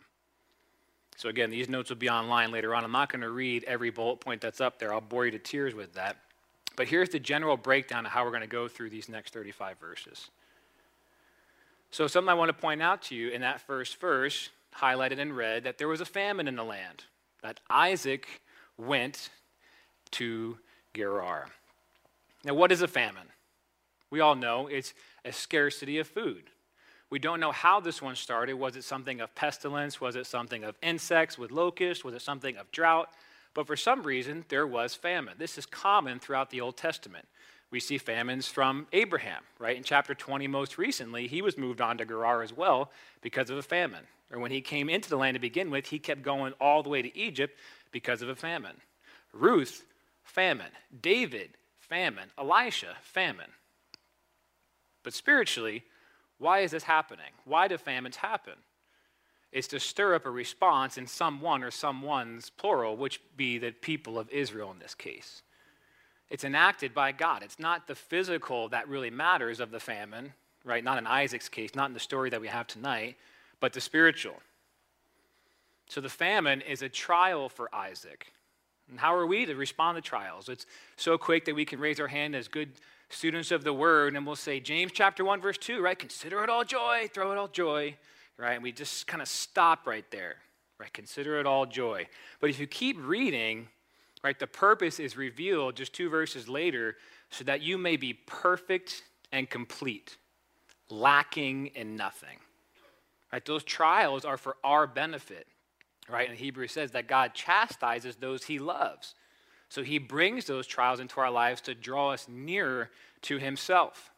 So, 1.22 1.30
again, 1.30 1.52
these 1.52 1.70
notes 1.70 1.92
will 1.92 1.98
be 1.98 2.10
online 2.10 2.50
later 2.50 2.74
on. 2.74 2.84
I'm 2.84 2.92
not 2.92 3.12
going 3.12 3.22
to 3.22 3.30
read 3.30 3.64
every 3.66 3.92
bullet 3.92 4.20
point 4.22 4.42
that's 4.42 4.60
up 4.60 4.80
there, 4.80 4.92
I'll 4.92 5.02
bore 5.02 5.26
you 5.26 5.32
to 5.34 5.38
tears 5.38 5.76
with 5.76 5.94
that. 5.94 6.18
But 6.76 6.88
here's 6.88 7.10
the 7.10 7.20
general 7.20 7.58
breakdown 7.58 8.08
of 8.08 8.12
how 8.12 8.24
we're 8.24 8.32
going 8.32 8.42
to 8.42 8.48
go 8.48 8.68
through 8.68 8.90
these 8.90 9.08
next 9.08 9.32
35 9.32 9.78
verses. 9.78 10.32
So, 11.92 12.08
something 12.08 12.28
I 12.28 12.34
want 12.34 12.50
to 12.50 12.60
point 12.60 12.82
out 12.82 13.04
to 13.04 13.16
you 13.16 13.30
in 13.30 13.42
that 13.42 13.62
first 13.62 13.98
verse, 13.98 14.50
highlighted 14.76 15.20
in 15.20 15.32
red, 15.32 15.64
that 15.66 15.78
there 15.78 15.88
was 15.88 16.02
a 16.02 16.06
famine 16.06 16.48
in 16.48 16.56
the 16.56 16.64
land, 16.64 17.04
that 17.44 17.60
Isaac 17.70 18.42
went 18.80 19.30
to 20.14 20.58
Gerar. 20.96 21.50
Now, 22.44 22.56
what 22.56 22.72
is 22.72 22.82
a 22.82 22.88
famine? 22.88 23.28
We 24.10 24.22
all 24.22 24.34
know 24.34 24.66
it's 24.66 24.96
a 25.24 25.32
scarcity 25.32 26.00
of 26.00 26.08
food. 26.08 26.46
We 27.12 27.20
don't 27.20 27.42
know 27.42 27.52
how 27.52 27.82
this 27.82 28.02
one 28.02 28.16
started. 28.16 28.54
Was 28.54 28.78
it 28.78 28.86
something 28.86 29.20
of 29.20 29.36
pestilence? 29.36 30.00
Was 30.00 30.16
it 30.16 30.26
something 30.26 30.64
of 30.64 30.76
insects 30.82 31.38
with 31.38 31.52
locusts? 31.52 32.06
Was 32.06 32.16
it 32.16 32.22
something 32.22 32.56
of 32.56 32.72
drought? 32.72 33.10
But 33.54 33.68
for 33.68 33.76
some 33.76 34.02
reason, 34.02 34.46
there 34.48 34.66
was 34.66 34.96
famine. 34.96 35.36
This 35.38 35.58
is 35.58 35.66
common 35.66 36.20
throughout 36.20 36.50
the 36.50 36.62
Old 36.62 36.78
Testament. 36.78 37.28
We 37.70 37.82
see 37.82 37.98
famines 37.98 38.48
from 38.48 38.88
Abraham, 38.94 39.44
right? 39.60 39.76
In 39.76 39.84
chapter 39.84 40.16
20, 40.16 40.48
most 40.48 40.78
recently, 40.78 41.28
he 41.28 41.42
was 41.42 41.58
moved 41.58 41.82
on 41.82 41.98
to 41.98 42.06
Gerar 42.06 42.44
as 42.44 42.54
well 42.56 42.92
because 43.22 43.50
of 43.50 43.58
a 43.58 43.62
famine. 43.62 44.06
Or 44.32 44.40
when 44.40 44.52
he 44.52 44.62
came 44.62 44.90
into 44.90 45.10
the 45.10 45.18
land 45.18 45.36
to 45.36 45.40
begin 45.40 45.70
with, 45.70 45.88
he 45.88 46.00
kept 46.00 46.22
going 46.22 46.54
all 46.62 46.82
the 46.82 46.90
way 46.90 47.02
to 47.02 47.18
Egypt 47.18 47.58
because 47.92 48.22
of 48.22 48.30
a 48.30 48.36
famine. 48.36 48.78
Ruth, 49.34 49.84
famine. 50.24 50.72
David, 51.02 51.58
famine. 51.80 52.30
Elisha, 52.38 52.96
famine. 53.04 53.52
But 55.04 55.14
spiritually, 55.14 55.84
why 56.42 56.62
is 56.62 56.72
this 56.72 56.84
happening? 56.84 57.34
Why 57.46 57.68
do 57.68 57.78
famines 57.78 58.16
happen? 58.16 58.56
It's 59.52 59.68
to 59.68 59.80
stir 59.80 60.16
up 60.16 60.26
a 60.26 60.32
response 60.32 60.98
in 60.98 61.06
someone 61.06 61.64
or 61.64 61.70
someone's 61.70 62.50
plural, 62.50 62.98
which 62.98 63.22
be 63.38 63.60
the 63.60 63.72
people 63.72 64.18
of 64.18 64.28
Israel 64.32 64.72
in 64.72 64.80
this 64.80 64.96
case. 64.96 65.44
It's 66.32 66.44
enacted 66.44 66.96
by 66.96 67.12
God. 67.12 67.44
It's 67.44 67.60
not 67.60 67.86
the 67.86 67.94
physical 67.94 68.70
that 68.70 68.90
really 68.90 69.12
matters 69.12 69.60
of 69.60 69.70
the 69.70 69.80
famine, 69.80 70.34
right? 70.64 70.84
Not 70.84 70.98
in 70.98 71.06
Isaac's 71.06 71.48
case, 71.48 71.76
not 71.76 71.90
in 71.90 71.94
the 71.94 72.00
story 72.00 72.32
that 72.32 72.42
we 72.42 72.48
have 72.48 72.66
tonight, 72.66 73.18
but 73.60 73.74
the 73.74 73.82
spiritual. 73.82 74.42
So 75.90 76.02
the 76.02 76.10
famine 76.10 76.62
is 76.62 76.82
a 76.82 76.90
trial 76.90 77.50
for 77.50 77.74
Isaac. 77.76 78.34
And 78.90 79.00
how 79.00 79.14
are 79.14 79.28
we 79.28 79.46
to 79.46 79.54
respond 79.54 79.98
to 79.98 80.02
trials? 80.02 80.50
It's 80.50 80.66
so 80.96 81.20
quick 81.20 81.46
that 81.46 81.54
we 81.54 81.66
can 81.66 81.80
raise 81.80 82.00
our 82.00 82.08
hand 82.08 82.36
as 82.36 82.48
good 82.48 82.72
students 83.12 83.52
of 83.52 83.64
the 83.64 83.74
word 83.74 84.16
and 84.16 84.26
we'll 84.26 84.36
say 84.36 84.60
James 84.60 84.92
chapter 84.94 85.24
1 85.24 85.42
verse 85.42 85.58
2, 85.58 85.82
right? 85.82 85.98
Consider 85.98 86.44
it 86.44 86.50
all 86.50 86.64
joy, 86.64 87.10
throw 87.14 87.32
it 87.32 87.38
all 87.38 87.48
joy, 87.48 87.96
right? 88.38 88.54
And 88.54 88.64
we 88.64 88.72
just 88.72 89.08
kind 89.08 89.22
of 89.22 89.28
stop 89.28 89.86
right 89.86 90.10
there. 90.12 90.38
Right? 90.82 90.92
Consider 90.94 91.40
it 91.40 91.46
all 91.46 91.68
joy. 91.68 92.08
But 92.40 92.50
if 92.50 92.60
you 92.60 92.66
keep 92.66 92.98
reading, 93.00 93.68
right, 94.24 94.40
the 94.40 94.48
purpose 94.48 95.00
is 95.00 95.16
revealed 95.16 95.76
just 95.76 95.94
two 95.94 96.10
verses 96.10 96.50
later 96.50 96.96
so 97.30 97.44
that 97.44 97.62
you 97.62 97.78
may 97.78 97.98
be 97.98 98.14
perfect 98.14 99.04
and 99.32 99.48
complete, 99.48 100.18
lacking 100.90 101.68
in 101.76 101.96
nothing. 101.96 102.40
Right? 103.32 103.46
Those 103.46 103.64
trials 103.64 104.26
are 104.26 104.38
for 104.38 104.58
our 104.64 104.88
benefit. 104.88 105.46
Right? 106.10 106.28
And 106.28 106.36
Hebrews 106.36 106.72
says 106.72 106.92
that 106.94 107.08
God 107.08 107.36
chastises 107.36 108.16
those 108.16 108.46
he 108.46 108.58
loves. 108.58 109.14
So 109.72 109.84
he 109.84 110.00
brings 110.00 110.44
those 110.44 110.68
trials 110.68 111.00
into 111.00 111.22
our 111.22 111.32
lives 111.32 111.62
to 111.62 111.74
draw 111.74 112.10
us 112.10 112.28
nearer 112.28 112.90
to 113.22 113.38
himself. 113.38 114.12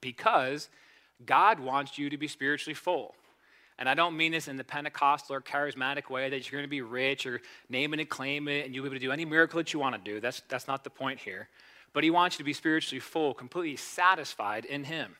Because 0.00 0.68
God 1.24 1.60
wants 1.60 1.98
you 1.98 2.10
to 2.10 2.16
be 2.16 2.26
spiritually 2.26 2.74
full. 2.74 3.14
And 3.78 3.88
I 3.88 3.94
don't 3.94 4.16
mean 4.16 4.32
this 4.32 4.48
in 4.48 4.56
the 4.56 4.64
Pentecostal 4.64 5.36
or 5.36 5.40
charismatic 5.40 6.10
way 6.10 6.28
that 6.30 6.50
you're 6.50 6.58
going 6.58 6.66
to 6.66 6.68
be 6.68 6.82
rich 6.82 7.26
or 7.26 7.42
name 7.68 7.94
it 7.94 8.00
and 8.00 8.08
claim 8.08 8.48
it 8.48 8.66
and 8.66 8.74
you'll 8.74 8.82
be 8.82 8.88
able 8.88 8.96
to 8.96 9.06
do 9.06 9.12
any 9.12 9.24
miracle 9.24 9.58
that 9.58 9.72
you 9.72 9.78
want 9.78 10.04
to 10.04 10.10
do. 10.12 10.18
That's, 10.18 10.42
that's 10.48 10.66
not 10.66 10.82
the 10.82 10.90
point 10.90 11.20
here. 11.20 11.48
But 11.92 12.02
He 12.02 12.10
wants 12.10 12.34
you 12.34 12.38
to 12.38 12.44
be 12.44 12.52
spiritually 12.52 12.98
full, 12.98 13.34
completely 13.34 13.76
satisfied 13.76 14.64
in 14.64 14.82
Him. 14.82 15.14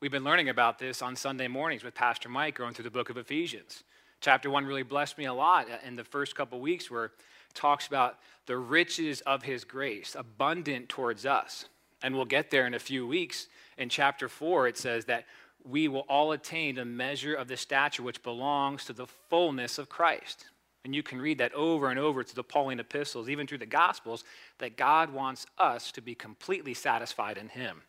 We've 0.00 0.10
been 0.10 0.24
learning 0.24 0.48
about 0.48 0.78
this 0.78 1.02
on 1.02 1.14
Sunday 1.14 1.46
mornings 1.46 1.84
with 1.84 1.94
Pastor 1.94 2.30
Mike 2.30 2.56
going 2.56 2.72
through 2.72 2.84
the 2.84 2.90
book 2.90 3.10
of 3.10 3.18
Ephesians. 3.18 3.84
Chapter 4.22 4.48
one 4.48 4.64
really 4.64 4.82
blessed 4.82 5.18
me 5.18 5.26
a 5.26 5.34
lot 5.34 5.66
in 5.84 5.94
the 5.94 6.04
first 6.04 6.34
couple 6.34 6.58
weeks 6.58 6.90
where 6.90 7.12
talks 7.54 7.86
about 7.86 8.18
the 8.46 8.56
riches 8.56 9.20
of 9.22 9.42
his 9.42 9.64
grace, 9.64 10.16
abundant 10.18 10.88
towards 10.88 11.26
us. 11.26 11.66
And 12.02 12.14
we'll 12.14 12.24
get 12.24 12.50
there 12.50 12.66
in 12.66 12.74
a 12.74 12.78
few 12.78 13.06
weeks. 13.06 13.46
In 13.78 13.88
chapter 13.88 14.28
4, 14.28 14.68
it 14.68 14.76
says 14.76 15.04
that 15.06 15.26
we 15.64 15.86
will 15.88 16.04
all 16.08 16.32
attain 16.32 16.78
a 16.78 16.84
measure 16.84 17.34
of 17.34 17.48
the 17.48 17.56
stature 17.56 18.02
which 18.02 18.22
belongs 18.22 18.84
to 18.86 18.92
the 18.92 19.06
fullness 19.06 19.78
of 19.78 19.88
Christ. 19.88 20.46
And 20.84 20.94
you 20.94 21.02
can 21.02 21.20
read 21.20 21.38
that 21.38 21.54
over 21.54 21.90
and 21.90 21.98
over 21.98 22.24
through 22.24 22.34
the 22.34 22.42
Pauline 22.42 22.80
epistles, 22.80 23.28
even 23.28 23.46
through 23.46 23.58
the 23.58 23.66
Gospels, 23.66 24.24
that 24.58 24.76
God 24.76 25.12
wants 25.12 25.46
us 25.58 25.92
to 25.92 26.00
be 26.00 26.14
completely 26.14 26.74
satisfied 26.74 27.38
in 27.38 27.48
Him. 27.48 27.82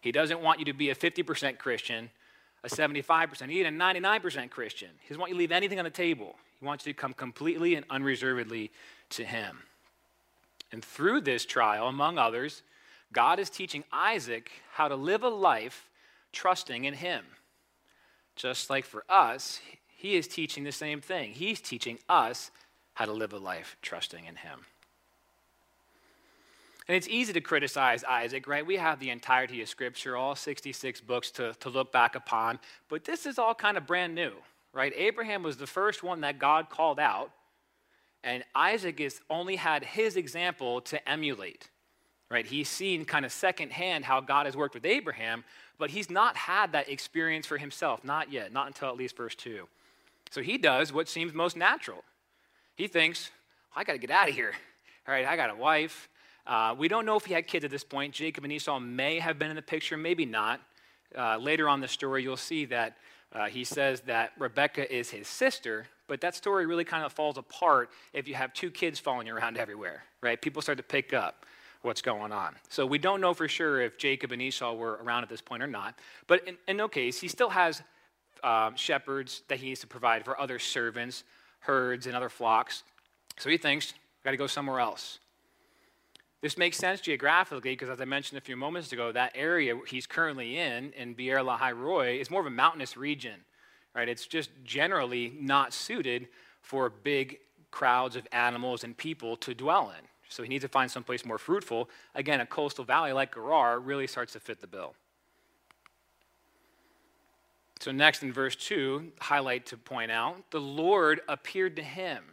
He 0.00 0.12
doesn't 0.12 0.40
want 0.40 0.58
you 0.58 0.64
to 0.66 0.72
be 0.72 0.88
a 0.88 0.94
50% 0.94 1.58
Christian, 1.58 2.08
a 2.64 2.68
75%, 2.68 3.50
even 3.50 3.74
a 3.74 3.84
99% 3.84 4.50
Christian. 4.50 4.88
He 5.00 5.08
doesn't 5.08 5.20
want 5.20 5.30
you 5.30 5.34
to 5.34 5.38
leave 5.38 5.52
anything 5.52 5.78
on 5.78 5.84
the 5.84 5.90
table. 5.90 6.36
He 6.58 6.64
wants 6.64 6.86
you 6.86 6.92
to 6.92 6.98
come 6.98 7.12
completely 7.12 7.74
and 7.74 7.84
unreservedly 7.90 8.70
to 9.10 9.24
him. 9.24 9.58
And 10.70 10.84
through 10.84 11.22
this 11.22 11.46
trial, 11.46 11.88
among 11.88 12.18
others, 12.18 12.62
God 13.12 13.38
is 13.38 13.50
teaching 13.50 13.84
Isaac 13.92 14.50
how 14.72 14.88
to 14.88 14.96
live 14.96 15.22
a 15.22 15.28
life 15.28 15.88
trusting 16.32 16.84
in 16.84 16.94
him. 16.94 17.24
Just 18.36 18.70
like 18.70 18.84
for 18.84 19.04
us, 19.08 19.60
he 19.96 20.14
is 20.16 20.28
teaching 20.28 20.64
the 20.64 20.72
same 20.72 21.00
thing. 21.00 21.32
He's 21.32 21.60
teaching 21.60 21.98
us 22.08 22.50
how 22.94 23.06
to 23.06 23.12
live 23.12 23.32
a 23.32 23.38
life 23.38 23.76
trusting 23.82 24.26
in 24.26 24.36
him. 24.36 24.60
And 26.86 26.96
it's 26.96 27.08
easy 27.08 27.34
to 27.34 27.40
criticize 27.40 28.02
Isaac, 28.04 28.46
right? 28.46 28.64
We 28.64 28.76
have 28.76 28.98
the 28.98 29.10
entirety 29.10 29.60
of 29.60 29.68
Scripture, 29.68 30.16
all 30.16 30.34
66 30.34 31.00
books 31.02 31.30
to, 31.32 31.52
to 31.60 31.68
look 31.68 31.92
back 31.92 32.14
upon, 32.14 32.58
but 32.88 33.04
this 33.04 33.26
is 33.26 33.38
all 33.38 33.54
kind 33.54 33.76
of 33.76 33.86
brand 33.86 34.14
new, 34.14 34.32
right? 34.72 34.92
Abraham 34.96 35.42
was 35.42 35.58
the 35.58 35.66
first 35.66 36.02
one 36.02 36.22
that 36.22 36.38
God 36.38 36.70
called 36.70 36.98
out 36.98 37.30
and 38.24 38.44
Isaac 38.54 38.98
has 39.00 39.20
only 39.30 39.56
had 39.56 39.84
his 39.84 40.16
example 40.16 40.80
to 40.82 41.08
emulate, 41.08 41.68
right? 42.30 42.46
He's 42.46 42.68
seen 42.68 43.04
kind 43.04 43.24
of 43.24 43.32
secondhand 43.32 44.04
how 44.04 44.20
God 44.20 44.46
has 44.46 44.56
worked 44.56 44.74
with 44.74 44.84
Abraham, 44.84 45.44
but 45.78 45.90
he's 45.90 46.10
not 46.10 46.36
had 46.36 46.72
that 46.72 46.88
experience 46.88 47.46
for 47.46 47.56
himself, 47.56 48.04
not 48.04 48.32
yet, 48.32 48.52
not 48.52 48.66
until 48.66 48.88
at 48.88 48.96
least 48.96 49.16
verse 49.16 49.34
2. 49.34 49.68
So 50.30 50.42
he 50.42 50.58
does 50.58 50.92
what 50.92 51.08
seems 51.08 51.32
most 51.32 51.56
natural. 51.56 52.04
He 52.74 52.86
thinks, 52.86 53.30
I 53.74 53.84
got 53.84 53.92
to 53.92 53.98
get 53.98 54.10
out 54.10 54.28
of 54.28 54.34
here. 54.34 54.52
All 55.06 55.14
right, 55.14 55.24
I 55.24 55.36
got 55.36 55.50
a 55.50 55.54
wife. 55.54 56.08
Uh, 56.46 56.74
we 56.76 56.88
don't 56.88 57.04
know 57.04 57.16
if 57.16 57.26
he 57.26 57.34
had 57.34 57.46
kids 57.46 57.64
at 57.64 57.70
this 57.70 57.84
point. 57.84 58.14
Jacob 58.14 58.44
and 58.44 58.52
Esau 58.52 58.80
may 58.80 59.18
have 59.18 59.38
been 59.38 59.50
in 59.50 59.56
the 59.56 59.62
picture, 59.62 59.96
maybe 59.96 60.24
not. 60.24 60.60
Uh, 61.16 61.36
later 61.38 61.68
on 61.68 61.80
the 61.80 61.88
story, 61.88 62.22
you'll 62.22 62.36
see 62.36 62.64
that 62.66 62.96
uh, 63.32 63.46
he 63.46 63.64
says 63.64 64.00
that 64.02 64.32
Rebecca 64.38 64.94
is 64.94 65.10
his 65.10 65.28
sister, 65.28 65.86
but 66.06 66.20
that 66.22 66.34
story 66.34 66.66
really 66.66 66.84
kind 66.84 67.04
of 67.04 67.12
falls 67.12 67.36
apart 67.36 67.90
if 68.12 68.26
you 68.26 68.34
have 68.34 68.52
two 68.54 68.70
kids 68.70 68.98
following 68.98 69.26
you 69.26 69.34
around 69.34 69.58
everywhere, 69.58 70.04
right? 70.22 70.40
People 70.40 70.62
start 70.62 70.78
to 70.78 70.84
pick 70.84 71.12
up 71.12 71.44
what's 71.82 72.02
going 72.02 72.32
on. 72.32 72.54
So 72.68 72.86
we 72.86 72.98
don't 72.98 73.20
know 73.20 73.34
for 73.34 73.46
sure 73.46 73.80
if 73.80 73.98
Jacob 73.98 74.32
and 74.32 74.40
Esau 74.40 74.74
were 74.74 74.98
around 75.02 75.22
at 75.22 75.28
this 75.28 75.40
point 75.40 75.62
or 75.62 75.66
not. 75.66 75.98
But 76.26 76.46
in, 76.48 76.56
in 76.66 76.76
no 76.76 76.88
case, 76.88 77.20
he 77.20 77.28
still 77.28 77.50
has 77.50 77.82
um, 78.42 78.74
shepherds 78.76 79.42
that 79.48 79.58
he 79.58 79.66
needs 79.66 79.80
to 79.80 79.86
provide 79.86 80.24
for 80.24 80.40
other 80.40 80.58
servants, 80.58 81.24
herds, 81.60 82.06
and 82.06 82.16
other 82.16 82.28
flocks. 82.28 82.82
So 83.38 83.50
he 83.50 83.58
thinks, 83.58 83.94
got 84.24 84.32
to 84.32 84.36
go 84.36 84.46
somewhere 84.46 84.80
else. 84.80 85.18
This 86.40 86.56
makes 86.56 86.76
sense 86.76 87.00
geographically 87.00 87.72
because, 87.72 87.88
as 87.88 88.00
I 88.00 88.04
mentioned 88.04 88.38
a 88.38 88.40
few 88.40 88.56
moments 88.56 88.92
ago, 88.92 89.10
that 89.10 89.32
area 89.34 89.78
he's 89.88 90.06
currently 90.06 90.56
in, 90.56 90.92
in 90.92 91.14
Beer 91.14 91.38
Lahai 91.38 91.76
Roi, 91.76 92.18
is 92.20 92.30
more 92.30 92.40
of 92.40 92.46
a 92.46 92.50
mountainous 92.50 92.96
region. 92.96 93.40
Right? 93.94 94.08
It's 94.08 94.26
just 94.26 94.50
generally 94.64 95.32
not 95.40 95.72
suited 95.72 96.28
for 96.62 96.90
big 96.90 97.38
crowds 97.70 98.14
of 98.14 98.26
animals 98.32 98.84
and 98.84 98.96
people 98.96 99.36
to 99.38 99.54
dwell 99.54 99.90
in. 99.90 100.04
So 100.28 100.42
he 100.42 100.48
needs 100.48 100.62
to 100.62 100.68
find 100.68 100.90
someplace 100.90 101.24
more 101.24 101.38
fruitful. 101.38 101.88
Again, 102.14 102.40
a 102.40 102.46
coastal 102.46 102.84
valley 102.84 103.12
like 103.12 103.34
Gerar 103.34 103.80
really 103.80 104.06
starts 104.06 104.34
to 104.34 104.40
fit 104.40 104.60
the 104.60 104.66
bill. 104.66 104.94
So, 107.80 107.92
next 107.92 108.22
in 108.22 108.32
verse 108.32 108.56
2, 108.56 109.12
highlight 109.20 109.66
to 109.66 109.76
point 109.76 110.10
out 110.10 110.50
the 110.50 110.60
Lord 110.60 111.20
appeared 111.28 111.76
to 111.76 111.82
him. 111.82 112.24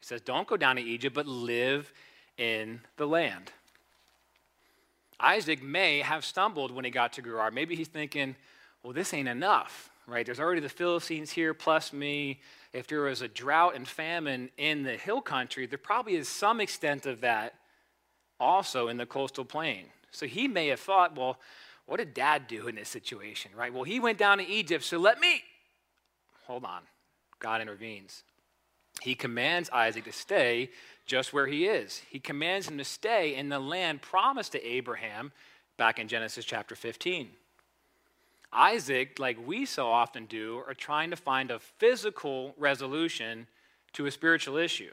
He 0.00 0.06
says, 0.06 0.20
Don't 0.20 0.46
go 0.46 0.56
down 0.56 0.76
to 0.76 0.82
Egypt, 0.82 1.14
but 1.14 1.26
live 1.26 1.92
in 2.36 2.80
the 2.96 3.06
land. 3.06 3.52
Isaac 5.20 5.62
may 5.62 6.00
have 6.00 6.24
stumbled 6.24 6.72
when 6.72 6.84
he 6.84 6.90
got 6.90 7.12
to 7.14 7.22
Gerar. 7.22 7.50
Maybe 7.50 7.76
he's 7.76 7.88
thinking, 7.88 8.36
Well, 8.82 8.92
this 8.92 9.14
ain't 9.14 9.28
enough, 9.28 9.90
right? 10.06 10.26
There's 10.26 10.40
already 10.40 10.60
the 10.60 10.68
Philistines 10.68 11.30
here, 11.30 11.54
plus 11.54 11.92
me. 11.92 12.40
If 12.72 12.86
there 12.86 13.02
was 13.02 13.22
a 13.22 13.28
drought 13.28 13.76
and 13.76 13.86
famine 13.86 14.50
in 14.56 14.82
the 14.82 14.96
hill 14.96 15.20
country, 15.20 15.66
there 15.66 15.78
probably 15.78 16.16
is 16.16 16.28
some 16.28 16.60
extent 16.60 17.06
of 17.06 17.20
that 17.20 17.54
also 18.40 18.88
in 18.88 18.96
the 18.96 19.06
coastal 19.06 19.44
plain. 19.44 19.84
So 20.10 20.26
he 20.26 20.48
may 20.48 20.68
have 20.68 20.80
thought, 20.80 21.16
Well, 21.16 21.38
what 21.86 21.98
did 21.98 22.14
dad 22.14 22.48
do 22.48 22.68
in 22.68 22.74
this 22.74 22.88
situation, 22.88 23.52
right? 23.56 23.72
Well, 23.72 23.84
he 23.84 24.00
went 24.00 24.18
down 24.18 24.38
to 24.38 24.46
Egypt, 24.46 24.84
so 24.84 24.98
let 24.98 25.20
me. 25.20 25.42
Hold 26.46 26.64
on. 26.64 26.82
God 27.38 27.60
intervenes. 27.60 28.22
He 29.00 29.14
commands 29.14 29.68
Isaac 29.70 30.04
to 30.04 30.12
stay 30.12 30.70
just 31.06 31.32
where 31.32 31.46
he 31.46 31.66
is. 31.66 32.02
He 32.08 32.20
commands 32.20 32.68
him 32.68 32.78
to 32.78 32.84
stay 32.84 33.34
in 33.34 33.48
the 33.48 33.58
land 33.58 34.02
promised 34.02 34.52
to 34.52 34.64
Abraham 34.64 35.32
back 35.76 35.98
in 35.98 36.08
Genesis 36.08 36.44
chapter 36.44 36.74
15. 36.74 37.30
Isaac, 38.52 39.18
like 39.18 39.38
we 39.46 39.64
so 39.64 39.86
often 39.86 40.26
do, 40.26 40.62
are 40.68 40.74
trying 40.74 41.10
to 41.10 41.16
find 41.16 41.50
a 41.50 41.58
physical 41.58 42.54
resolution 42.58 43.46
to 43.94 44.06
a 44.06 44.10
spiritual 44.10 44.56
issue. 44.56 44.92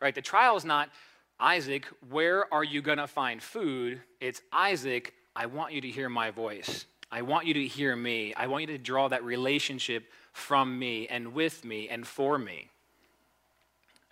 Right? 0.00 0.14
The 0.14 0.22
trial 0.22 0.56
is 0.56 0.64
not 0.64 0.90
Isaac, 1.38 1.86
where 2.08 2.52
are 2.52 2.64
you 2.64 2.80
going 2.80 2.98
to 2.98 3.06
find 3.06 3.42
food? 3.42 4.00
It's 4.20 4.40
Isaac, 4.52 5.12
I 5.34 5.46
want 5.46 5.72
you 5.72 5.80
to 5.82 5.88
hear 5.88 6.08
my 6.08 6.30
voice. 6.30 6.86
I 7.10 7.22
want 7.22 7.46
you 7.46 7.54
to 7.54 7.66
hear 7.66 7.94
me. 7.94 8.34
I 8.34 8.46
want 8.46 8.62
you 8.62 8.66
to 8.68 8.78
draw 8.78 9.08
that 9.08 9.22
relationship 9.22 10.10
from 10.32 10.78
me 10.78 11.06
and 11.08 11.34
with 11.34 11.64
me 11.64 11.88
and 11.88 12.06
for 12.06 12.38
me. 12.38 12.70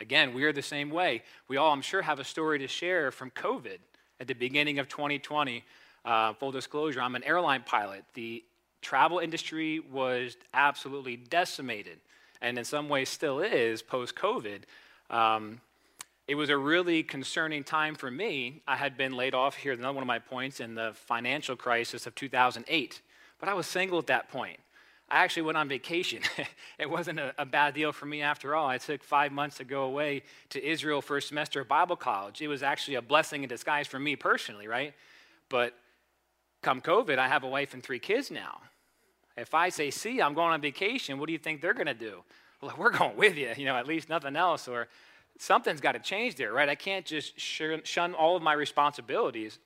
Again, 0.01 0.35
we 0.35 0.45
are 0.45 0.53
the 0.53 0.63
same 0.63 0.91
way. 0.91 1.23
We 1.49 1.57
all, 1.57 1.73
I'm 1.73 1.83
sure, 1.83 2.03
have 2.03 2.19
a 2.19 2.25
story 2.25 2.59
to 2.59 2.69
share 2.69 3.11
from 3.11 3.31
COVID 3.31 3.79
at 4.21 4.27
the 4.27 4.35
beginning 4.35 4.79
of 4.79 4.89
2020. 4.89 5.65
Uh, 6.05 6.35
full 6.35 6.51
disclosure, 6.51 7.01
I'm 7.01 7.15
an 7.15 7.25
airline 7.25 7.63
pilot. 7.65 8.05
The 8.15 8.45
travel 8.83 9.19
industry 9.19 9.81
was 9.81 10.37
absolutely 10.53 11.17
decimated, 11.17 11.99
and 12.43 12.59
in 12.59 12.65
some 12.65 12.89
ways 12.89 13.09
still 13.09 13.41
is 13.41 13.83
post 13.83 14.15
COVID. 14.15 14.63
Um, 15.11 15.61
it 16.27 16.35
was 16.35 16.51
a 16.51 16.57
really 16.57 17.03
concerning 17.03 17.65
time 17.65 17.95
for 17.95 18.11
me. 18.11 18.63
I 18.67 18.77
had 18.77 18.97
been 18.97 19.13
laid 19.13 19.35
off, 19.35 19.57
here, 19.57 19.73
another 19.73 19.93
one 19.93 20.03
of 20.03 20.07
my 20.07 20.19
points, 20.19 20.61
in 20.61 20.75
the 20.75 20.93
financial 20.95 21.55
crisis 21.55 22.07
of 22.07 22.15
2008. 22.15 23.01
But 23.39 23.49
I 23.49 23.55
was 23.55 23.67
single 23.67 23.99
at 23.99 24.07
that 24.09 24.31
point. 24.31 24.59
I 25.09 25.23
actually 25.23 25.43
went 25.43 25.59
on 25.59 25.69
vacation. 25.69 26.23
it 26.79 26.89
wasn't 26.89 27.21
a, 27.21 27.35
a, 27.37 27.45
bad 27.45 27.75
deal 27.75 27.93
for 27.93 28.07
me 28.07 28.23
after 28.23 28.55
all. 28.55 28.67
I 28.67 28.79
took 28.79 29.05
five 29.05 29.33
months 29.33 29.59
to 29.59 29.65
go 29.65 29.83
away 29.83 30.23
to 30.51 30.65
Israel 30.65 31.03
for 31.03 31.19
a 31.19 31.23
semester 31.23 31.61
of 31.61 31.69
Bible 31.69 31.97
college. 31.97 32.41
It 32.41 32.49
was 32.49 32.63
actually 32.63 32.95
a 32.95 33.03
blessing 33.03 33.43
in 33.43 33.49
disguise 33.49 33.87
for 33.87 33.99
me 33.99 34.17
personally, 34.17 34.67
right? 34.67 34.95
But 35.51 35.75
come 36.63 36.81
COVID, 36.81 37.19
I 37.19 37.29
have 37.29 37.45
a 37.45 37.49
wife 37.49 37.75
and 37.75 37.83
three 37.83 37.99
kids 37.99 38.31
now. 38.31 38.61
If 39.37 39.53
I 39.53 39.69
say, 39.69 39.91
see, 39.91 40.23
I'm 40.23 40.33
going 40.33 40.53
on 40.53 40.61
vacation, 40.61 41.19
what 41.19 41.27
do 41.27 41.33
you 41.33 41.39
think 41.39 41.61
they're 41.61 41.75
going 41.75 41.87
to 41.87 41.95
do? 41.95 42.23
Well, 42.61 42.75
we're 42.79 42.91
going 42.91 43.17
with 43.17 43.37
you, 43.37 43.53
you 43.57 43.67
know, 43.67 43.77
at 43.77 43.87
least 43.87 44.09
nothing 44.09 44.37
else. 44.37 44.69
Or 44.69 44.89
something's 45.39 45.81
got 45.81 45.93
to 45.93 45.99
change 45.99 46.37
there, 46.37 46.53
right? 46.53 46.69
I 46.69 46.75
can't 46.75 47.05
just 47.05 47.39
shun 47.39 48.15
all 48.15 48.37
of 48.37 48.43
my 48.43 48.55
responsibilities. 48.55 49.59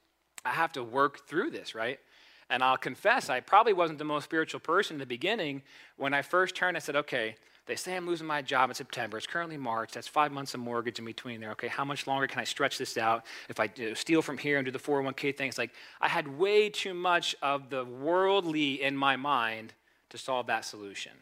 I 0.45 0.51
have 0.51 0.73
to 0.73 0.83
work 0.83 1.27
through 1.27 1.51
this, 1.51 1.75
right? 1.75 2.01
And 2.51 2.63
I'll 2.63 2.79
confess, 2.79 3.29
I 3.29 3.41
probably 3.41 3.73
wasn't 3.73 3.99
the 3.99 4.05
most 4.05 4.25
spiritual 4.25 4.61
person 4.61 4.95
in 4.95 5.01
the 5.01 5.07
beginning. 5.07 5.63
When 5.97 6.15
I 6.15 6.23
first 6.23 6.55
turned, 6.55 6.77
I 6.77 6.81
said, 6.81 6.97
okay, 6.97 7.37
they 7.67 7.77
say 7.77 7.95
I'm 7.95 8.07
losing 8.07 8.27
my 8.27 8.41
job 8.41 8.71
in 8.71 8.75
September. 8.75 9.19
It's 9.19 9.27
currently 9.27 9.59
March. 9.59 9.93
That's 9.93 10.09
five 10.09 10.33
months 10.33 10.55
of 10.55 10.61
mortgage 10.61 10.99
in 10.99 11.05
between 11.05 11.41
there. 11.41 11.51
Okay, 11.51 11.69
how 11.69 11.85
much 11.85 12.07
longer 12.07 12.27
can 12.27 12.41
I 12.41 12.45
stretch 12.45 12.79
this 12.79 12.97
out? 12.97 13.27
If 13.51 13.61
I 13.61 13.69
steal 13.93 14.23
from 14.23 14.39
here 14.39 14.57
and 14.57 14.65
do 14.65 14.71
the 14.71 14.79
401k 14.79 15.37
thing, 15.37 15.49
it's 15.49 15.59
like 15.59 15.73
I 16.01 16.09
had 16.09 16.27
way 16.39 16.71
too 16.71 16.95
much 16.95 17.37
of 17.43 17.69
the 17.69 17.85
worldly 17.85 18.83
in 18.83 18.97
my 18.97 19.17
mind 19.17 19.75
to 20.09 20.17
solve 20.17 20.47
that 20.47 20.65
solution 20.65 21.13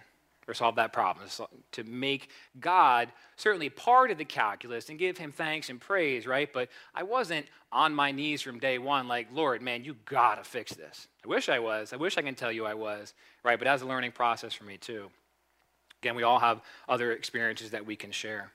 or 0.49 0.55
solve 0.55 0.77
that 0.77 0.93
problem, 0.93 1.27
to 1.73 1.85
make 1.85 2.31
God 2.61 3.09
certainly 3.37 3.69
part 3.69 4.11
of 4.11 4.19
the 4.19 4.25
calculus 4.25 4.89
and 4.89 4.99
give 4.99 5.19
him 5.19 5.33
thanks 5.33 5.71
and 5.71 5.81
praise, 5.81 6.27
right? 6.27 6.53
But 6.53 6.69
I 6.95 7.03
wasn't 7.03 7.47
on 7.73 7.95
my 7.95 8.13
knees 8.13 8.43
from 8.43 8.59
day 8.59 8.79
one, 8.79 9.09
like, 9.09 9.29
Lord, 9.33 9.61
man, 9.61 9.85
you 9.85 9.97
gotta 10.05 10.45
fix 10.45 10.73
this. 10.75 11.09
I 11.25 11.29
wish 11.29 11.49
I 11.49 11.59
was. 11.59 11.93
I 11.93 11.97
wish 11.97 12.17
I 12.17 12.23
can 12.23 12.35
tell 12.35 12.53
you 12.53 12.65
I 12.65 12.75
was, 12.75 13.13
right? 13.43 13.59
But 13.59 13.65
that's 13.65 13.83
a 13.83 13.87
learning 13.87 14.13
process 14.13 14.55
for 14.55 14.65
me, 14.65 14.77
too. 14.77 15.11
Again, 16.03 16.15
we 16.15 16.23
all 16.23 16.39
have 16.39 16.61
other 16.89 17.13
experiences 17.13 17.71
that 17.71 17.85
we 17.85 17.97
can 17.97 18.13
share. 18.13 18.53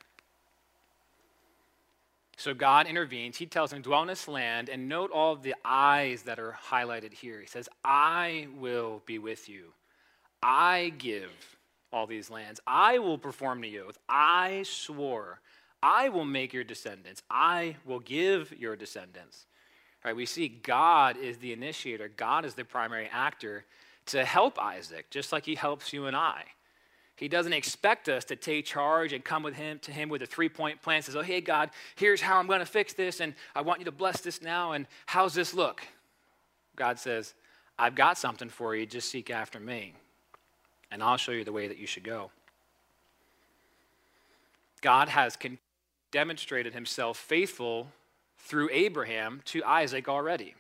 So 2.38 2.53
God 2.53 2.88
intervenes. 2.88 3.38
He 3.38 3.45
tells 3.45 3.71
him, 3.71 3.81
Dwell 3.81 4.01
in 4.01 4.07
this 4.07 4.27
land, 4.27 4.69
and 4.69 4.89
note 4.89 5.12
all 5.12 5.36
the 5.36 5.53
eyes 5.63 6.24
that 6.24 6.39
are 6.39 6.57
highlighted 6.69 7.13
here. 7.13 7.39
He 7.39 7.45
says, 7.45 7.69
I 7.83 8.48
will 8.57 9.03
be 9.05 9.19
with 9.19 9.48
you. 9.48 9.74
I 10.41 10.93
give 10.98 11.29
all 11.91 12.07
these 12.07 12.29
lands. 12.29 12.60
I 12.65 13.00
will 13.00 13.17
perform 13.17 13.62
the 13.62 13.79
oath. 13.79 13.98
I 14.07 14.63
swore. 14.63 15.39
I 15.83 16.10
will 16.10 16.25
make 16.25 16.53
your 16.53 16.63
descendants. 16.63 17.24
I 17.29 17.75
will 17.86 18.00
give 18.00 18.53
your 18.57 18.75
descendants. 18.75 19.45
Right? 20.03 20.15
We 20.15 20.25
see 20.25 20.48
God 20.48 21.17
is 21.17 21.38
the 21.38 21.53
initiator. 21.53 22.07
God 22.07 22.45
is 22.45 22.55
the 22.55 22.65
primary 22.65 23.10
actor 23.12 23.65
to 24.07 24.25
help 24.25 24.60
Isaac, 24.60 25.10
just 25.10 25.31
like 25.31 25.45
he 25.45 25.55
helps 25.55 25.93
you 25.93 26.05
and 26.05 26.15
I. 26.15 26.43
He 27.15 27.27
doesn't 27.27 27.53
expect 27.53 28.10
us 28.10 28.25
to 28.25 28.36
take 28.36 28.65
charge 28.65 29.13
and 29.13 29.24
come 29.24 29.43
with 29.43 29.53
him 29.53 29.77
to 29.79 29.91
him 29.91 30.10
with 30.10 30.24
a 30.24 30.25
three-point 30.25 30.81
plan. 30.81 31.03
Says, 31.03 31.15
"Oh, 31.15 31.21
hey 31.21 31.39
God, 31.39 31.69
here's 31.95 32.21
how 32.21 32.39
I'm 32.39 32.48
going 32.48 32.62
to 32.62 32.65
fix 32.65 32.93
this, 32.93 33.19
and 33.19 33.36
I 33.53 33.62
want 33.62 33.79
you 33.79 33.86
to 33.86 33.91
bless 33.91 34.21
this 34.21 34.41
now. 34.41 34.71
And 34.71 34.88
how's 35.05 35.36
this 35.36 35.53
look?" 35.53 35.86
God 36.75 36.98
says, 36.98 37.36
"I've 37.77 37.93
got 37.93 38.17
something 38.17 38.50
for 38.50 38.75
you. 38.75 38.88
Just 38.88 39.10
seek 39.10 39.29
after 39.29 39.60
me." 39.60 39.93
And 40.91 41.01
I'll 41.01 41.17
show 41.17 41.31
you 41.31 41.43
the 41.43 41.51
way 41.51 41.67
that 41.67 41.77
you 41.77 41.88
should 41.88 42.03
go. 42.03 42.31
God 44.81 45.10
has 45.10 45.36
con- 45.36 45.60
demonstrated 46.12 46.74
himself 46.74 47.17
faithful 47.17 47.88
through 48.38 48.69
Abraham 48.71 49.41
to 49.45 49.63
Isaac 49.63 50.10
already. 50.10 50.55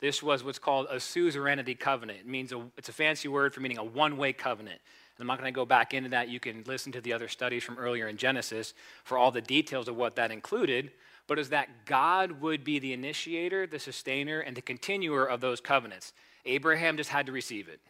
This 0.00 0.22
was 0.22 0.42
what's 0.42 0.58
called 0.58 0.86
a 0.90 0.98
suzerainty 0.98 1.74
covenant. 1.74 2.20
It 2.20 2.26
means 2.26 2.52
a, 2.52 2.62
it's 2.76 2.88
a 2.88 2.92
fancy 2.92 3.28
word 3.28 3.54
for 3.54 3.60
meaning 3.60 3.78
a 3.78 3.84
one 3.84 4.16
way 4.16 4.32
covenant. 4.32 4.80
And 5.16 5.22
I'm 5.22 5.26
not 5.26 5.38
going 5.38 5.52
to 5.52 5.56
go 5.56 5.66
back 5.66 5.92
into 5.92 6.08
that. 6.10 6.28
You 6.28 6.40
can 6.40 6.64
listen 6.66 6.92
to 6.92 7.00
the 7.00 7.12
other 7.12 7.28
studies 7.28 7.62
from 7.62 7.78
earlier 7.78 8.08
in 8.08 8.16
Genesis 8.16 8.72
for 9.04 9.18
all 9.18 9.30
the 9.30 9.42
details 9.42 9.88
of 9.88 9.96
what 9.96 10.16
that 10.16 10.30
included. 10.30 10.92
But 11.26 11.38
is 11.38 11.50
that 11.50 11.84
God 11.84 12.40
would 12.40 12.64
be 12.64 12.78
the 12.78 12.94
initiator, 12.94 13.66
the 13.66 13.78
sustainer, 13.78 14.40
and 14.40 14.56
the 14.56 14.62
continuer 14.62 15.26
of 15.26 15.40
those 15.40 15.60
covenants. 15.60 16.14
Abraham 16.46 16.96
just 16.96 17.10
had 17.10 17.26
to 17.26 17.32
receive 17.32 17.68
it. 17.68 17.80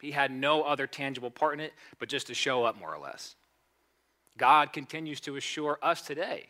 He 0.00 0.12
had 0.12 0.30
no 0.30 0.62
other 0.62 0.86
tangible 0.86 1.30
part 1.30 1.54
in 1.54 1.60
it, 1.60 1.72
but 1.98 2.08
just 2.08 2.28
to 2.28 2.34
show 2.34 2.64
up 2.64 2.78
more 2.78 2.94
or 2.94 3.00
less. 3.00 3.34
God 4.36 4.72
continues 4.72 5.20
to 5.22 5.36
assure 5.36 5.78
us 5.82 6.02
today. 6.02 6.46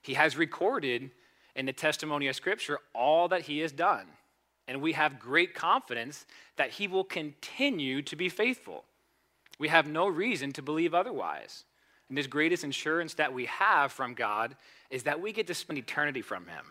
He 0.00 0.14
has 0.14 0.36
recorded 0.36 1.10
in 1.56 1.66
the 1.66 1.72
testimony 1.72 2.28
of 2.28 2.36
Scripture 2.36 2.78
all 2.94 3.28
that 3.28 3.42
He 3.42 3.58
has 3.60 3.72
done. 3.72 4.06
And 4.66 4.80
we 4.80 4.92
have 4.92 5.18
great 5.18 5.54
confidence 5.54 6.24
that 6.56 6.70
He 6.70 6.86
will 6.86 7.04
continue 7.04 8.02
to 8.02 8.16
be 8.16 8.28
faithful. 8.28 8.84
We 9.58 9.68
have 9.68 9.86
no 9.86 10.06
reason 10.06 10.52
to 10.52 10.62
believe 10.62 10.94
otherwise. 10.94 11.64
And 12.08 12.18
this 12.18 12.26
greatest 12.26 12.64
insurance 12.64 13.14
that 13.14 13.32
we 13.32 13.46
have 13.46 13.92
from 13.92 14.14
God 14.14 14.56
is 14.90 15.04
that 15.04 15.20
we 15.20 15.32
get 15.32 15.46
to 15.48 15.54
spend 15.54 15.78
eternity 15.78 16.22
from 16.22 16.46
Him. 16.46 16.64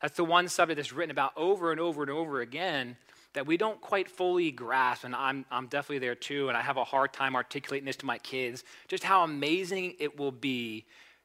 That's 0.00 0.16
the 0.16 0.24
one 0.24 0.48
subject 0.48 0.76
that's 0.76 0.92
written 0.92 1.10
about 1.10 1.32
over 1.36 1.70
and 1.70 1.80
over 1.80 2.02
and 2.02 2.10
over 2.10 2.40
again 2.40 2.96
that 3.34 3.46
we 3.46 3.56
don't 3.56 3.80
quite 3.80 4.10
fully 4.10 4.50
grasp. 4.50 5.04
And 5.04 5.14
I'm, 5.14 5.44
I'm 5.50 5.66
definitely 5.66 6.00
there 6.00 6.14
too. 6.14 6.48
And 6.48 6.56
I 6.56 6.62
have 6.62 6.76
a 6.76 6.84
hard 6.84 7.12
time 7.12 7.34
articulating 7.34 7.86
this 7.86 7.96
to 7.96 8.06
my 8.06 8.18
kids 8.18 8.64
just 8.88 9.04
how 9.04 9.24
amazing 9.24 9.94
it 9.98 10.18
will 10.18 10.32
be 10.32 10.84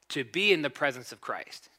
to 0.10 0.24
be 0.24 0.54
in 0.54 0.62
the 0.62 0.70
presence 0.70 1.12
of 1.12 1.22
Christ 1.22 1.70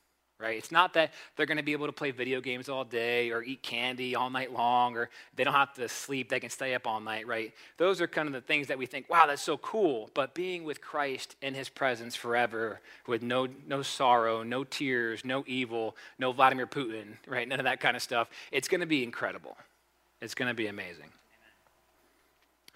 right? 0.40 0.56
It's 0.56 0.70
not 0.70 0.94
that 0.94 1.12
they're 1.36 1.46
going 1.46 1.56
to 1.56 1.64
be 1.64 1.72
able 1.72 1.86
to 1.86 1.92
play 1.92 2.12
video 2.12 2.40
games 2.40 2.68
all 2.68 2.84
day 2.84 3.30
or 3.30 3.42
eat 3.42 3.62
candy 3.62 4.14
all 4.14 4.30
night 4.30 4.52
long 4.52 4.96
or 4.96 5.10
they 5.34 5.42
don't 5.42 5.54
have 5.54 5.74
to 5.74 5.88
sleep, 5.88 6.28
they 6.28 6.38
can 6.38 6.50
stay 6.50 6.74
up 6.74 6.86
all 6.86 7.00
night, 7.00 7.26
right? 7.26 7.52
Those 7.76 8.00
are 8.00 8.06
kind 8.06 8.28
of 8.28 8.34
the 8.34 8.40
things 8.40 8.68
that 8.68 8.78
we 8.78 8.86
think, 8.86 9.10
wow, 9.10 9.26
that's 9.26 9.42
so 9.42 9.56
cool. 9.58 10.10
But 10.14 10.34
being 10.34 10.62
with 10.62 10.80
Christ 10.80 11.34
in 11.42 11.54
his 11.54 11.68
presence 11.68 12.14
forever 12.14 12.80
with 13.06 13.22
no, 13.22 13.48
no 13.66 13.82
sorrow, 13.82 14.44
no 14.44 14.62
tears, 14.62 15.24
no 15.24 15.42
evil, 15.46 15.96
no 16.18 16.30
Vladimir 16.30 16.68
Putin, 16.68 17.16
right? 17.26 17.48
None 17.48 17.58
of 17.58 17.64
that 17.64 17.80
kind 17.80 17.96
of 17.96 18.02
stuff, 18.02 18.30
it's 18.52 18.68
going 18.68 18.80
to 18.80 18.86
be 18.86 19.02
incredible. 19.02 19.56
It's 20.20 20.34
going 20.34 20.48
to 20.48 20.54
be 20.54 20.66
amazing. 20.66 21.10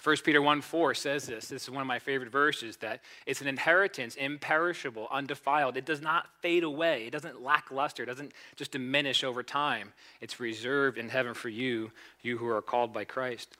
1 0.02 0.16
Peter 0.24 0.42
1 0.42 0.62
4 0.62 0.94
says 0.94 1.26
this. 1.26 1.46
This 1.46 1.62
is 1.62 1.70
one 1.70 1.80
of 1.80 1.86
my 1.86 2.00
favorite 2.00 2.30
verses 2.30 2.76
that 2.78 3.02
it's 3.24 3.40
an 3.40 3.46
inheritance, 3.46 4.16
imperishable, 4.16 5.06
undefiled. 5.12 5.76
It 5.76 5.86
does 5.86 6.02
not 6.02 6.26
fade 6.40 6.64
away. 6.64 7.06
It 7.06 7.12
doesn't 7.12 7.42
lackluster. 7.42 8.02
It 8.02 8.06
doesn't 8.06 8.32
just 8.56 8.72
diminish 8.72 9.22
over 9.22 9.44
time. 9.44 9.92
It's 10.20 10.40
reserved 10.40 10.98
in 10.98 11.08
heaven 11.08 11.34
for 11.34 11.48
you, 11.48 11.92
you 12.20 12.38
who 12.38 12.48
are 12.48 12.62
called 12.62 12.92
by 12.92 13.04
Christ. 13.04 13.56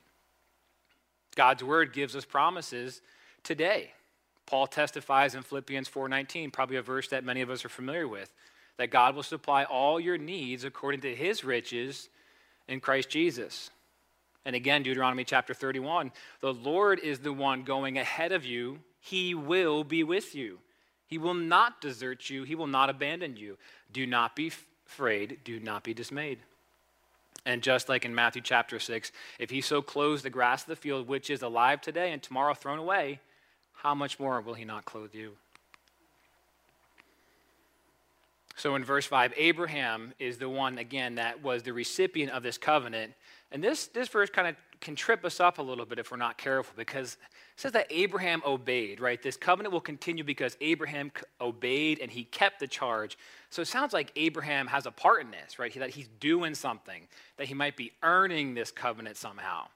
God's 1.37 1.63
word 1.63 1.93
gives 1.93 2.17
us 2.17 2.25
promises 2.25 3.03
today. 3.45 3.93
Paul 4.45 4.67
testifies 4.67 5.37
in 5.37 5.43
Philippians 5.45 5.89
4:19, 5.89 6.51
probably 6.51 6.77
a 6.77 6.83
verse 6.83 7.07
that 7.09 7.23
many 7.23 7.41
of 7.41 7.51
us 7.51 7.65
are 7.65 7.71
familiar 7.71 8.09
with, 8.09 8.33
that 8.79 8.91
God 8.91 9.15
will 9.15 9.23
supply 9.23 9.63
all 9.63 10.01
your 10.01 10.19
needs 10.19 10.65
according 10.65 11.03
to 11.03 11.15
his 11.15 11.45
riches 11.45 12.09
in 12.73 12.81
Christ 12.81 13.11
Jesus. 13.11 13.71
And 14.45 14.57
again, 14.57 14.83
Deuteronomy 14.83 15.25
chapter 15.25 15.55
31 15.55 16.11
the 16.41 16.53
Lord 16.53 16.99
is 16.99 17.21
the 17.21 17.33
one 17.33 17.63
going 17.63 17.99
ahead 17.99 18.33
of 18.33 18.45
you, 18.45 18.81
he 19.01 19.35
will 19.35 19.85
be 19.85 20.03
with 20.03 20.35
you. 20.35 20.59
He 21.07 21.19
will 21.19 21.35
not 21.35 21.81
desert 21.81 22.31
you, 22.31 22.43
he 22.45 22.55
will 22.55 22.67
not 22.67 22.91
abandon 22.91 23.37
you. 23.37 23.59
Do 23.93 24.07
not 24.07 24.35
be 24.35 24.51
afraid, 24.87 25.39
do 25.45 25.61
not 25.61 25.85
be 25.85 25.95
dismayed. 25.95 26.39
And 27.45 27.63
just 27.63 27.89
like 27.89 28.05
in 28.05 28.15
Matthew 28.15 28.41
chapter 28.41 28.79
6, 28.79 29.13
if 29.39 29.51
he 29.51 29.61
so 29.61 29.83
clothes 29.83 30.23
the 30.23 30.31
grass 30.31 30.63
of 30.63 30.69
the 30.69 30.77
field, 30.77 31.09
which 31.09 31.29
is 31.29 31.43
alive 31.43 31.81
today 31.81 32.13
and 32.13 32.23
tomorrow 32.23 32.55
thrown 32.55 32.79
away, 32.79 33.21
how 33.75 33.95
much 33.95 34.19
more 34.19 34.41
will 34.41 34.55
he 34.55 34.65
not 34.65 34.85
clothe 34.85 35.15
you? 35.15 35.33
So 38.57 38.75
in 38.75 38.85
verse 38.85 39.07
5, 39.07 39.35
Abraham 39.37 40.13
is 40.19 40.39
the 40.39 40.49
one, 40.49 40.79
again, 40.79 41.15
that 41.17 41.43
was 41.43 41.63
the 41.63 41.73
recipient 41.73 42.33
of 42.33 42.43
this 42.43 42.59
covenant. 42.59 43.15
And 43.51 43.63
this, 43.63 43.87
this 43.87 44.09
verse 44.09 44.31
kind 44.31 44.49
of 44.49 44.57
can 44.81 44.97
trip 44.97 45.25
us 45.25 45.41
up 45.41 45.59
a 45.59 45.63
little 45.63 45.87
bit 45.87 45.99
if 45.99 46.11
we're 46.11 46.17
not 46.17 46.37
careful 46.37 46.75
because 46.77 47.17
it 47.55 47.61
says 47.61 47.73
that 47.73 47.87
Abraham 47.91 48.43
obeyed, 48.45 49.01
right? 49.01 49.23
This 49.23 49.37
covenant 49.37 49.73
will 49.73 49.81
continue 49.81 50.25
because 50.25 50.57
Abraham 50.61 51.13
obeyed 51.41 52.01
and 52.01 52.11
he 52.11 52.25
kept 52.25 52.61
the 52.61 52.67
charge. 52.67 53.17
So 53.51 53.63
it 53.63 53.69
sounds 53.69 53.93
like 53.93 54.11
Abraham 54.17 54.67
has 54.67 54.87
a 54.87 54.91
part 54.91 55.23
in 55.23 55.31
this, 55.31 55.59
right? 55.59 55.73
That 55.75 55.91
he's 55.91 56.09
doing 56.21 56.55
something, 56.55 57.07
that 57.37 57.47
he 57.47 57.55
might 57.55 57.77
be 57.77 57.93
earning 58.03 58.55
this 58.55 58.71
covenant 58.71 59.17
somehow. 59.17 59.67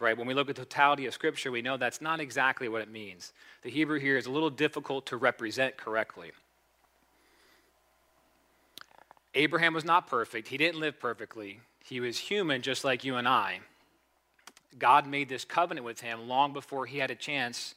Right? 0.00 0.16
When 0.16 0.28
we 0.28 0.34
look 0.34 0.48
at 0.48 0.54
the 0.54 0.62
totality 0.62 1.06
of 1.06 1.14
Scripture, 1.14 1.50
we 1.50 1.60
know 1.60 1.76
that's 1.76 2.00
not 2.00 2.20
exactly 2.20 2.68
what 2.68 2.82
it 2.82 2.88
means. 2.88 3.32
The 3.62 3.70
Hebrew 3.70 3.98
here 3.98 4.16
is 4.16 4.26
a 4.26 4.30
little 4.30 4.50
difficult 4.50 5.06
to 5.06 5.16
represent 5.16 5.76
correctly. 5.76 6.30
Abraham 9.34 9.74
was 9.74 9.84
not 9.84 10.06
perfect. 10.06 10.48
He 10.48 10.56
didn't 10.56 10.80
live 10.80 10.98
perfectly. 10.98 11.60
He 11.84 12.00
was 12.00 12.18
human 12.18 12.62
just 12.62 12.84
like 12.84 13.04
you 13.04 13.16
and 13.16 13.28
I. 13.28 13.60
God 14.78 15.06
made 15.06 15.28
this 15.28 15.44
covenant 15.44 15.84
with 15.84 16.00
him 16.00 16.28
long 16.28 16.52
before 16.52 16.86
he 16.86 16.98
had 16.98 17.10
a 17.10 17.14
chance 17.14 17.74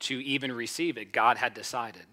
to 0.00 0.20
even 0.20 0.52
receive 0.52 0.96
it. 0.96 1.12
God 1.12 1.36
had 1.36 1.54
decided. 1.54 2.06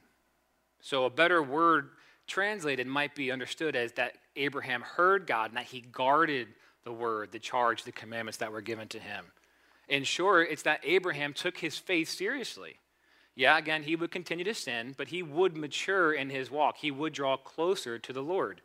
So, 0.81 1.05
a 1.05 1.09
better 1.09 1.41
word 1.41 1.89
translated 2.27 2.87
might 2.87 3.15
be 3.15 3.31
understood 3.31 3.75
as 3.75 3.93
that 3.93 4.15
Abraham 4.35 4.81
heard 4.81 5.27
God 5.27 5.51
and 5.51 5.57
that 5.57 5.65
he 5.65 5.81
guarded 5.81 6.47
the 6.83 6.91
word, 6.93 7.31
the 7.31 7.39
charge, 7.39 7.83
the 7.83 7.91
commandments 7.91 8.37
that 8.37 8.51
were 8.51 8.61
given 8.61 8.87
to 8.89 8.99
him. 8.99 9.25
In 9.87 10.03
short, 10.03 10.47
it's 10.49 10.63
that 10.63 10.81
Abraham 10.83 11.33
took 11.33 11.57
his 11.57 11.77
faith 11.77 12.09
seriously. 12.09 12.77
Yeah, 13.35 13.57
again, 13.57 13.83
he 13.83 13.97
would 13.97 14.11
continue 14.11 14.45
to 14.45 14.53
sin, 14.53 14.95
but 14.97 15.09
he 15.09 15.21
would 15.21 15.57
mature 15.57 16.13
in 16.13 16.29
his 16.29 16.49
walk. 16.49 16.77
He 16.77 16.89
would 16.89 17.13
draw 17.13 17.35
closer 17.35 17.99
to 17.99 18.13
the 18.13 18.23
Lord. 18.23 18.61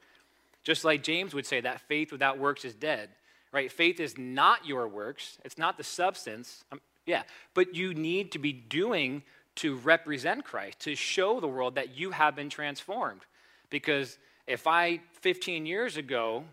Just 0.63 0.85
like 0.85 1.03
James 1.03 1.35
would 1.35 1.47
say 1.47 1.61
that 1.61 1.81
faith 1.81 2.13
without 2.13 2.39
works 2.39 2.65
is 2.65 2.75
dead, 2.75 3.11
right? 3.53 3.71
Faith 3.71 3.99
is 3.99 4.17
not 4.17 4.67
your 4.67 4.87
works, 4.87 5.39
it's 5.45 5.59
not 5.59 5.77
the 5.77 5.85
substance. 5.85 6.65
Um, 6.71 6.81
yeah, 7.07 7.23
but 7.55 7.75
you 7.75 7.95
need 7.95 8.31
to 8.33 8.39
be 8.39 8.53
doing 8.53 9.23
to 9.57 9.77
represent 9.77 10.45
Christ, 10.45 10.81
to 10.81 10.95
show 10.95 11.41
the 11.41 11.49
world 11.49 11.75
that 11.75 11.97
you 11.97 12.13
have 12.13 12.37
been 12.37 12.49
transformed. 12.49 13.23
Because 13.69 14.19
if 14.47 14.67
I, 14.67 15.01
15 15.21 15.67
years 15.67 15.97
ago, 15.97 16.45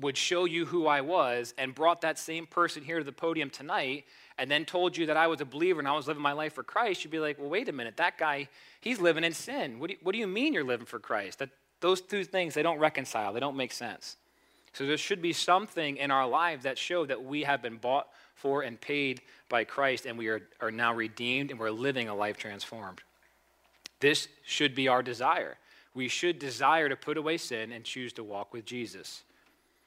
would 0.00 0.16
show 0.16 0.44
you 0.44 0.64
who 0.64 0.86
I 0.86 1.00
was 1.02 1.54
and 1.58 1.74
brought 1.74 2.00
that 2.00 2.18
same 2.18 2.46
person 2.46 2.82
here 2.82 2.98
to 2.98 3.04
the 3.04 3.12
podium 3.12 3.50
tonight 3.50 4.04
and 4.38 4.50
then 4.50 4.64
told 4.64 4.96
you 4.96 5.06
that 5.06 5.16
I 5.16 5.26
was 5.26 5.40
a 5.40 5.44
believer 5.44 5.78
and 5.78 5.88
I 5.88 5.92
was 5.92 6.08
living 6.08 6.22
my 6.22 6.32
life 6.32 6.54
for 6.54 6.62
Christ, 6.62 7.04
you'd 7.04 7.10
be 7.10 7.20
like, 7.20 7.38
well, 7.38 7.48
wait 7.48 7.68
a 7.68 7.72
minute, 7.72 7.96
that 7.98 8.18
guy, 8.18 8.48
he's 8.80 8.98
living 8.98 9.24
in 9.24 9.32
sin. 9.32 9.78
What 9.78 9.88
do 9.88 9.94
you, 9.94 9.98
what 10.02 10.12
do 10.12 10.18
you 10.18 10.26
mean 10.26 10.52
you're 10.52 10.64
living 10.64 10.86
for 10.86 10.98
Christ? 10.98 11.38
That, 11.38 11.50
those 11.80 12.00
two 12.00 12.24
things, 12.24 12.54
they 12.54 12.62
don't 12.62 12.78
reconcile, 12.78 13.32
they 13.32 13.40
don't 13.40 13.56
make 13.56 13.72
sense. 13.72 14.16
So 14.72 14.86
there 14.86 14.96
should 14.96 15.22
be 15.22 15.32
something 15.32 15.98
in 15.98 16.10
our 16.10 16.26
lives 16.26 16.64
that 16.64 16.78
show 16.78 17.06
that 17.06 17.22
we 17.22 17.44
have 17.44 17.62
been 17.62 17.76
bought 17.76 18.08
for 18.34 18.62
and 18.62 18.80
paid 18.80 19.22
by 19.48 19.62
Christ 19.62 20.04
and 20.04 20.18
we 20.18 20.26
are, 20.28 20.42
are 20.60 20.72
now 20.72 20.92
redeemed 20.92 21.52
and 21.52 21.60
we're 21.60 21.70
living 21.70 22.08
a 22.08 22.14
life 22.14 22.36
transformed. 22.36 23.00
This 24.00 24.26
should 24.44 24.74
be 24.74 24.88
our 24.88 25.02
desire. 25.02 25.56
We 25.94 26.08
should 26.08 26.40
desire 26.40 26.88
to 26.88 26.96
put 26.96 27.16
away 27.16 27.36
sin 27.36 27.70
and 27.70 27.84
choose 27.84 28.12
to 28.14 28.24
walk 28.24 28.52
with 28.52 28.64
Jesus. 28.64 29.22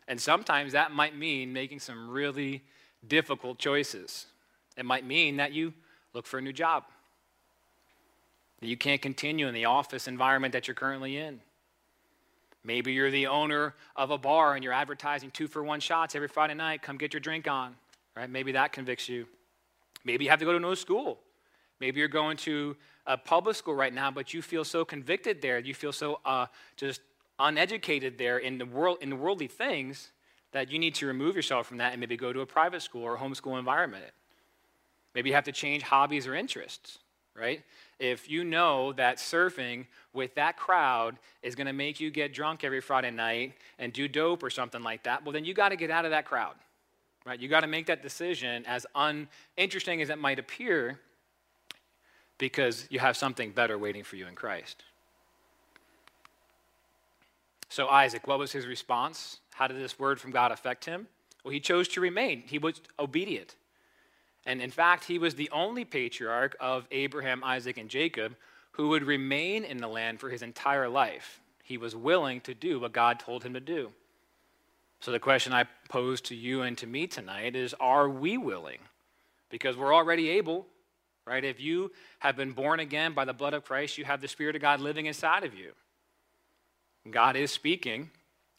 And 0.07 0.19
sometimes 0.21 0.71
that 0.71 0.93
might 0.93 1.17
mean 1.17 1.51
making 1.51 1.81
some 1.81 2.09
really 2.09 2.63
difficult 3.05 3.57
choices. 3.57 4.27
It 4.77 4.85
might 4.85 5.05
mean 5.05 5.37
that 5.37 5.51
you 5.51 5.73
look 6.13 6.27
for 6.27 6.37
a 6.37 6.41
new 6.41 6.53
job, 6.53 6.83
that 8.61 8.67
you 8.67 8.77
can't 8.77 9.01
continue 9.01 9.47
in 9.47 9.53
the 9.53 9.65
office 9.65 10.07
environment 10.07 10.53
that 10.53 10.67
you're 10.67 10.75
currently 10.75 11.17
in. 11.17 11.41
Maybe 12.63 12.91
you're 12.91 13.11
the 13.11 13.27
owner 13.27 13.75
of 13.95 14.11
a 14.11 14.17
bar 14.17 14.55
and 14.55 14.63
you're 14.63 14.73
advertising 14.73 15.31
two 15.31 15.47
for 15.47 15.63
one 15.63 15.79
shots 15.79 16.15
every 16.15 16.27
Friday 16.27 16.53
night. 16.53 16.81
Come 16.81 16.97
get 16.97 17.13
your 17.13 17.21
drink 17.21 17.47
on, 17.47 17.75
right? 18.15 18.29
Maybe 18.29 18.51
that 18.53 18.73
convicts 18.73 19.07
you. 19.07 19.25
Maybe 20.03 20.25
you 20.25 20.29
have 20.29 20.39
to 20.39 20.45
go 20.45 20.51
to 20.51 20.57
another 20.57 20.75
school. 20.75 21.19
Maybe 21.79 21.99
you're 21.99 22.09
going 22.09 22.37
to 22.37 22.75
a 23.05 23.17
public 23.17 23.55
school 23.55 23.73
right 23.73 23.93
now, 23.93 24.11
but 24.11 24.33
you 24.33 24.41
feel 24.41 24.65
so 24.65 24.83
convicted 24.83 25.41
there. 25.41 25.59
You 25.59 25.73
feel 25.73 25.93
so 25.93 26.19
uh, 26.25 26.47
just 26.75 27.01
uneducated 27.39 28.17
there 28.17 28.39
in 28.39 28.57
the 28.57 28.65
world 28.65 28.97
in 29.01 29.09
the 29.09 29.15
worldly 29.15 29.47
things 29.47 30.09
that 30.51 30.71
you 30.71 30.79
need 30.79 30.95
to 30.95 31.05
remove 31.05 31.35
yourself 31.35 31.67
from 31.67 31.77
that 31.77 31.91
and 31.93 31.99
maybe 31.99 32.17
go 32.17 32.33
to 32.33 32.41
a 32.41 32.45
private 32.45 32.81
school 32.81 33.03
or 33.03 33.17
homeschool 33.17 33.59
environment. 33.59 34.03
Maybe 35.17 35.31
you 35.31 35.35
have 35.35 35.45
to 35.45 35.51
change 35.51 35.81
hobbies 35.81 36.27
or 36.27 36.35
interests, 36.35 36.99
right? 37.35 37.63
if 37.99 38.29
you 38.29 38.43
know 38.43 38.93
that 38.93 39.17
surfing 39.17 39.85
with 40.13 40.35
that 40.35 40.57
crowd 40.57 41.17
is 41.41 41.55
going 41.55 41.67
to 41.67 41.73
make 41.73 41.99
you 41.99 42.11
get 42.11 42.33
drunk 42.33 42.63
every 42.63 42.81
Friday 42.81 43.11
night 43.11 43.53
and 43.79 43.91
do 43.91 44.07
dope 44.07 44.43
or 44.43 44.49
something 44.49 44.83
like 44.83 45.03
that, 45.03 45.23
well, 45.23 45.33
then 45.33 45.45
you 45.45 45.53
got 45.53 45.69
to 45.69 45.75
get 45.75 45.89
out 45.89 46.05
of 46.05 46.11
that 46.11 46.25
crowd, 46.25 46.55
right? 47.25 47.39
You 47.39 47.47
got 47.47 47.61
to 47.61 47.67
make 47.67 47.87
that 47.87 48.03
decision, 48.03 48.63
as 48.67 48.85
uninteresting 48.95 50.01
as 50.01 50.09
it 50.09 50.19
might 50.19 50.37
appear, 50.37 50.99
because 52.37 52.85
you 52.91 52.99
have 52.99 53.17
something 53.17 53.51
better 53.51 53.77
waiting 53.77 54.03
for 54.03 54.15
you 54.15 54.27
in 54.27 54.35
Christ. 54.35 54.83
So, 57.69 57.87
Isaac, 57.87 58.27
what 58.27 58.37
was 58.37 58.51
his 58.51 58.67
response? 58.67 59.39
How 59.55 59.67
did 59.67 59.77
this 59.77 59.97
word 59.97 60.21
from 60.21 60.29
God 60.29 60.51
affect 60.51 60.85
him? 60.85 61.07
Well, 61.43 61.51
he 61.51 61.59
chose 61.59 61.87
to 61.89 62.01
remain, 62.01 62.43
he 62.45 62.59
was 62.59 62.81
obedient. 62.99 63.55
And 64.47 64.61
in 64.61 64.71
fact, 64.71 65.03
he 65.03 65.19
was 65.19 65.35
the 65.35 65.51
only 65.51 65.85
patriarch 65.85 66.55
of 66.59 66.87
Abraham, 66.89 67.43
Isaac, 67.43 67.77
and 67.77 67.89
Jacob 67.89 68.35
who 68.77 68.89
would 68.89 69.03
remain 69.03 69.63
in 69.63 69.79
the 69.79 69.87
land 69.87 70.19
for 70.19 70.29
his 70.29 70.43
entire 70.43 70.87
life. 70.87 71.41
He 71.63 71.77
was 71.77 71.95
willing 71.95 72.41
to 72.41 72.53
do 72.53 72.79
what 72.79 72.93
God 72.93 73.19
told 73.19 73.43
him 73.43 73.55
to 73.55 73.59
do. 73.59 73.91
So 74.99 75.11
the 75.11 75.19
question 75.19 75.51
I 75.51 75.65
pose 75.89 76.21
to 76.21 76.35
you 76.35 76.61
and 76.61 76.77
to 76.77 76.87
me 76.87 77.07
tonight 77.07 77.55
is 77.55 77.73
are 77.79 78.07
we 78.07 78.37
willing? 78.37 78.77
Because 79.49 79.75
we're 79.75 79.95
already 79.95 80.29
able, 80.29 80.67
right? 81.25 81.43
If 81.43 81.59
you 81.59 81.91
have 82.19 82.37
been 82.37 82.51
born 82.51 82.79
again 82.79 83.13
by 83.13 83.25
the 83.25 83.33
blood 83.33 83.55
of 83.55 83.65
Christ, 83.65 83.97
you 83.97 84.05
have 84.05 84.21
the 84.21 84.27
Spirit 84.27 84.55
of 84.55 84.61
God 84.61 84.79
living 84.79 85.07
inside 85.07 85.43
of 85.43 85.55
you. 85.55 85.71
God 87.09 87.35
is 87.35 87.51
speaking, 87.51 88.11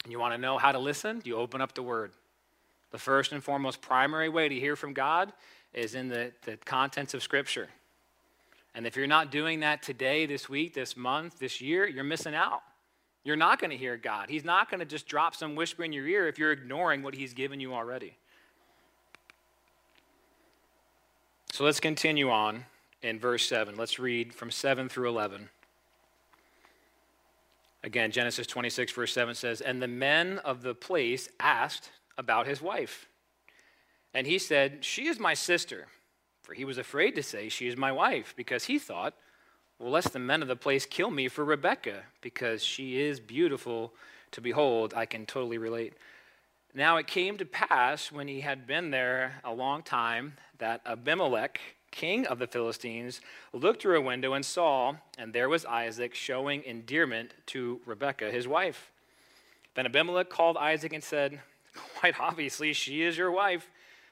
and 0.03 0.11
you 0.11 0.19
want 0.19 0.33
to 0.33 0.37
know 0.37 0.57
how 0.57 0.73
to 0.73 0.79
listen? 0.79 1.21
You 1.23 1.37
open 1.37 1.61
up 1.61 1.75
the 1.75 1.83
Word. 1.83 2.11
The 2.91 2.97
first 2.97 3.31
and 3.31 3.43
foremost 3.43 3.81
primary 3.81 4.27
way 4.27 4.49
to 4.49 4.59
hear 4.59 4.75
from 4.75 4.93
God 4.93 5.31
is 5.73 5.95
in 5.95 6.09
the, 6.09 6.31
the 6.43 6.57
contents 6.57 7.13
of 7.13 7.23
Scripture. 7.23 7.69
And 8.75 8.85
if 8.85 8.95
you're 8.95 9.07
not 9.07 9.31
doing 9.31 9.61
that 9.61 9.81
today, 9.81 10.25
this 10.25 10.47
week, 10.47 10.73
this 10.73 10.95
month, 10.95 11.39
this 11.39 11.59
year, 11.59 11.87
you're 11.87 12.03
missing 12.03 12.35
out. 12.35 12.61
You're 13.23 13.35
not 13.35 13.59
going 13.59 13.71
to 13.71 13.77
hear 13.77 13.97
God. 13.97 14.29
He's 14.29 14.45
not 14.45 14.69
going 14.69 14.79
to 14.79 14.85
just 14.85 15.07
drop 15.07 15.35
some 15.35 15.55
whisper 15.55 15.83
in 15.83 15.91
your 15.91 16.07
ear 16.07 16.27
if 16.27 16.39
you're 16.39 16.51
ignoring 16.51 17.03
what 17.03 17.13
He's 17.13 17.33
given 17.33 17.59
you 17.59 17.73
already. 17.73 18.15
So 21.51 21.65
let's 21.65 21.79
continue 21.79 22.29
on 22.29 22.65
in 23.01 23.19
verse 23.19 23.45
7. 23.45 23.75
Let's 23.75 23.99
read 23.99 24.33
from 24.33 24.51
7 24.51 24.87
through 24.87 25.09
11. 25.09 25.49
Again, 27.83 28.11
Genesis 28.11 28.45
26, 28.47 28.91
verse 28.91 29.13
7 29.13 29.35
says, 29.35 29.61
And 29.61 29.81
the 29.81 29.87
men 29.87 30.39
of 30.39 30.61
the 30.61 30.75
place 30.75 31.29
asked 31.39 31.91
about 32.17 32.45
his 32.45 32.61
wife. 32.61 33.07
And 34.13 34.27
he 34.27 34.39
said, 34.39 34.83
She 34.83 35.07
is 35.07 35.19
my 35.19 35.33
sister. 35.33 35.87
For 36.41 36.53
he 36.53 36.65
was 36.65 36.77
afraid 36.77 37.15
to 37.15 37.23
say, 37.23 37.49
She 37.49 37.67
is 37.67 37.77
my 37.77 37.91
wife, 37.91 38.33
because 38.35 38.65
he 38.65 38.79
thought, 38.79 39.13
Well, 39.77 39.91
lest 39.91 40.13
the 40.13 40.19
men 40.19 40.41
of 40.41 40.47
the 40.47 40.55
place 40.55 40.85
kill 40.85 41.11
me 41.11 41.27
for 41.27 41.45
Rebekah, 41.45 42.03
because 42.21 42.63
she 42.63 42.99
is 42.99 43.19
beautiful 43.19 43.93
to 44.31 44.41
behold. 44.41 44.93
I 44.95 45.05
can 45.05 45.25
totally 45.25 45.57
relate. 45.57 45.93
Now 46.73 46.97
it 46.97 47.07
came 47.07 47.37
to 47.37 47.45
pass 47.45 48.11
when 48.11 48.27
he 48.27 48.41
had 48.41 48.67
been 48.67 48.91
there 48.91 49.41
a 49.43 49.53
long 49.53 49.81
time 49.81 50.33
that 50.59 50.81
Abimelech, 50.85 51.59
king 51.91 52.27
of 52.27 52.37
the 52.37 52.47
Philistines, 52.47 53.21
looked 53.53 53.81
through 53.81 53.97
a 53.97 54.01
window 54.01 54.33
and 54.33 54.45
saw, 54.45 54.95
and 55.17 55.33
there 55.33 55.49
was 55.49 55.65
Isaac 55.65 56.13
showing 56.13 56.63
endearment 56.63 57.33
to 57.47 57.81
Rebekah, 57.85 58.31
his 58.31 58.47
wife. 58.47 58.91
Then 59.73 59.87
Abimelech 59.87 60.29
called 60.29 60.57
Isaac 60.57 60.93
and 60.93 61.03
said, 61.03 61.41
Quite 61.95 62.19
obviously, 62.19 62.73
she 62.73 63.01
is 63.01 63.17
your 63.17 63.31
wife. 63.31 63.69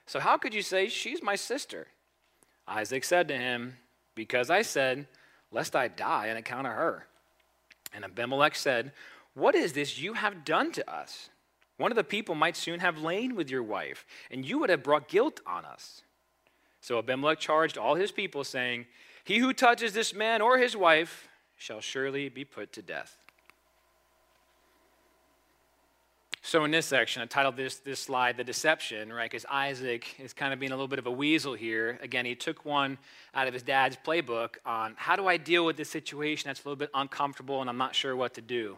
So 0.07 0.19
how 0.19 0.37
could 0.37 0.53
you 0.53 0.63
say, 0.63 0.87
She's 0.87 1.21
my 1.21 1.35
sister? 1.35 1.87
Isaac 2.67 3.03
said 3.03 3.27
to 3.27 3.37
him, 3.37 3.77
Because 4.15 4.49
I 4.49 4.63
said, 4.63 5.07
Lest 5.51 5.75
I 5.75 5.87
die 5.87 6.29
on 6.29 6.37
account 6.37 6.67
of 6.67 6.73
her. 6.73 7.05
And 7.93 8.03
Abimelech 8.03 8.55
said, 8.55 8.91
What 9.33 9.53
is 9.53 9.73
this 9.73 9.99
you 9.99 10.13
have 10.13 10.43
done 10.43 10.71
to 10.73 10.91
us? 10.91 11.29
One 11.77 11.91
of 11.91 11.95
the 11.95 12.03
people 12.03 12.35
might 12.35 12.57
soon 12.57 12.79
have 12.79 12.97
lain 12.97 13.35
with 13.35 13.51
your 13.51 13.61
wife, 13.61 14.05
and 14.31 14.43
you 14.43 14.57
would 14.59 14.71
have 14.71 14.83
brought 14.83 15.07
guilt 15.07 15.39
on 15.45 15.63
us. 15.63 16.01
So 16.81 16.97
Abimelech 16.97 17.39
charged 17.39 17.77
all 17.77 17.95
his 17.95 18.11
people, 18.11 18.43
saying, 18.43 18.87
He 19.23 19.37
who 19.37 19.53
touches 19.53 19.93
this 19.93 20.13
man 20.13 20.41
or 20.41 20.57
his 20.57 20.75
wife 20.75 21.27
shall 21.55 21.81
surely 21.81 22.29
be 22.29 22.45
put 22.45 22.73
to 22.73 22.81
death. 22.81 23.17
So 26.47 26.63
in 26.63 26.71
this 26.71 26.85
section, 26.85 27.21
I 27.21 27.25
titled 27.25 27.57
this, 27.57 27.79
this 27.79 27.99
slide 27.99 28.37
The 28.37 28.43
Deception, 28.45 29.11
right? 29.11 29.29
Because 29.29 29.45
Isaac 29.51 30.15
is 30.17 30.31
kind 30.31 30.53
of 30.53 30.61
being 30.61 30.71
a 30.71 30.75
little 30.75 30.87
bit 30.87 30.97
of 30.97 31.05
a 31.05 31.11
weasel 31.11 31.55
here. 31.55 31.99
Again, 32.01 32.25
he 32.25 32.35
took 32.35 32.63
one 32.63 32.97
out 33.35 33.49
of 33.49 33.53
his 33.53 33.63
dad's 33.63 33.97
playbook 33.97 34.55
on 34.65 34.93
how 34.95 35.17
do 35.17 35.27
I 35.27 35.35
deal 35.35 35.65
with 35.65 35.75
this 35.75 35.89
situation 35.89 36.47
that's 36.47 36.63
a 36.63 36.63
little 36.63 36.77
bit 36.77 36.89
uncomfortable 36.93 37.59
and 37.59 37.69
I'm 37.69 37.77
not 37.77 37.95
sure 37.95 38.15
what 38.15 38.33
to 38.35 38.41
do. 38.41 38.77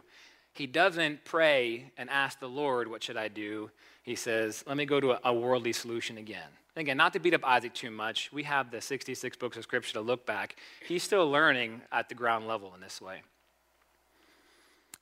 He 0.52 0.66
doesn't 0.66 1.24
pray 1.24 1.92
and 1.96 2.10
ask 2.10 2.40
the 2.40 2.48
Lord, 2.48 2.88
what 2.88 3.04
should 3.04 3.16
I 3.16 3.28
do? 3.28 3.70
He 4.02 4.16
says, 4.16 4.64
let 4.66 4.76
me 4.76 4.84
go 4.84 4.98
to 4.98 5.12
a, 5.12 5.20
a 5.26 5.32
worldly 5.32 5.72
solution 5.72 6.18
again. 6.18 6.50
Again, 6.74 6.96
not 6.96 7.12
to 7.12 7.20
beat 7.20 7.34
up 7.34 7.46
Isaac 7.46 7.72
too 7.72 7.92
much, 7.92 8.32
we 8.32 8.42
have 8.42 8.72
the 8.72 8.80
66 8.80 9.36
books 9.36 9.56
of 9.56 9.62
Scripture 9.62 9.92
to 9.92 10.00
look 10.00 10.26
back. 10.26 10.56
He's 10.88 11.04
still 11.04 11.30
learning 11.30 11.82
at 11.92 12.08
the 12.08 12.16
ground 12.16 12.48
level 12.48 12.74
in 12.74 12.80
this 12.80 13.00
way. 13.00 13.22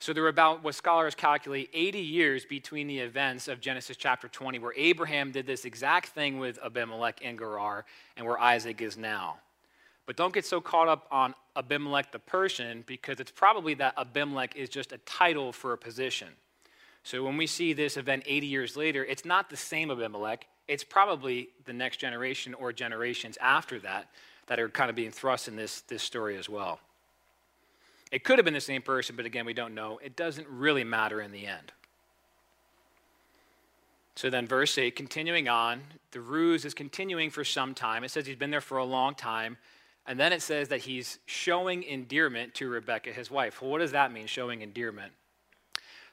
So 0.01 0.13
there 0.13 0.23
were 0.23 0.29
about 0.29 0.63
what 0.63 0.75
scholars 0.75 1.13
calculate 1.13 1.69
80 1.73 1.99
years 1.99 2.45
between 2.45 2.87
the 2.87 2.99
events 2.99 3.49
of 3.49 3.59
Genesis 3.59 3.97
chapter 3.97 4.29
20, 4.29 4.57
where 4.59 4.73
Abraham 4.77 5.33
did 5.33 5.45
this 5.45 5.65
exact 5.65 6.09
thing 6.09 6.39
with 6.39 6.57
Abimelech 6.63 7.19
and 7.21 7.37
Gerar, 7.37 7.85
and 8.15 8.25
where 8.25 8.39
Isaac 8.39 8.81
is 8.81 8.95
now. 8.95 9.39
But 10.05 10.15
don't 10.15 10.33
get 10.33 10.45
so 10.45 10.61
caught 10.61 10.87
up 10.87 11.05
on 11.11 11.35
Abimelech 11.57 12.13
the 12.13 12.19
person, 12.19 12.85
because 12.87 13.19
it's 13.19 13.31
probably 13.31 13.73
that 13.75 13.93
Abimelech 13.97 14.55
is 14.55 14.69
just 14.69 14.93
a 14.93 14.99
title 14.99 15.51
for 15.51 15.73
a 15.73 15.77
position. 15.77 16.29
So 17.03 17.23
when 17.23 17.35
we 17.35 17.45
see 17.45 17.73
this 17.73 17.97
event 17.97 18.23
80 18.25 18.47
years 18.47 18.77
later, 18.77 19.03
it's 19.03 19.25
not 19.25 19.49
the 19.49 19.57
same 19.57 19.91
Abimelech. 19.91 20.47
It's 20.69 20.83
probably 20.83 21.49
the 21.65 21.73
next 21.73 21.97
generation 21.97 22.53
or 22.53 22.71
generations 22.71 23.37
after 23.41 23.79
that 23.79 24.09
that 24.47 24.61
are 24.61 24.69
kind 24.69 24.89
of 24.89 24.95
being 24.95 25.11
thrust 25.11 25.49
in 25.49 25.57
this, 25.57 25.81
this 25.81 26.03
story 26.03 26.37
as 26.37 26.47
well. 26.47 26.79
It 28.11 28.23
could 28.23 28.39
have 28.39 28.45
been 28.45 28.53
the 28.53 28.61
same 28.61 28.81
person, 28.81 29.15
but 29.15 29.25
again, 29.25 29.45
we 29.45 29.53
don't 29.53 29.75
know. 29.75 29.99
It 30.03 30.15
doesn't 30.15 30.47
really 30.47 30.83
matter 30.83 31.21
in 31.21 31.31
the 31.31 31.45
end. 31.45 31.71
So 34.15 34.29
then, 34.29 34.47
verse 34.47 34.77
8, 34.77 34.95
continuing 34.95 35.47
on, 35.47 35.81
the 36.11 36.19
ruse 36.19 36.65
is 36.65 36.73
continuing 36.73 37.29
for 37.29 37.43
some 37.43 37.73
time. 37.73 38.03
It 38.03 38.11
says 38.11 38.25
he's 38.25 38.35
been 38.35 38.51
there 38.51 38.59
for 38.59 38.77
a 38.77 38.83
long 38.83 39.15
time. 39.15 39.57
And 40.05 40.19
then 40.19 40.33
it 40.33 40.41
says 40.41 40.69
that 40.69 40.81
he's 40.81 41.19
showing 41.25 41.83
endearment 41.83 42.55
to 42.55 42.67
Rebecca, 42.67 43.11
his 43.11 43.29
wife. 43.29 43.61
Well, 43.61 43.69
what 43.69 43.77
does 43.77 43.91
that 43.91 44.11
mean, 44.11 44.25
showing 44.25 44.61
endearment? 44.61 45.13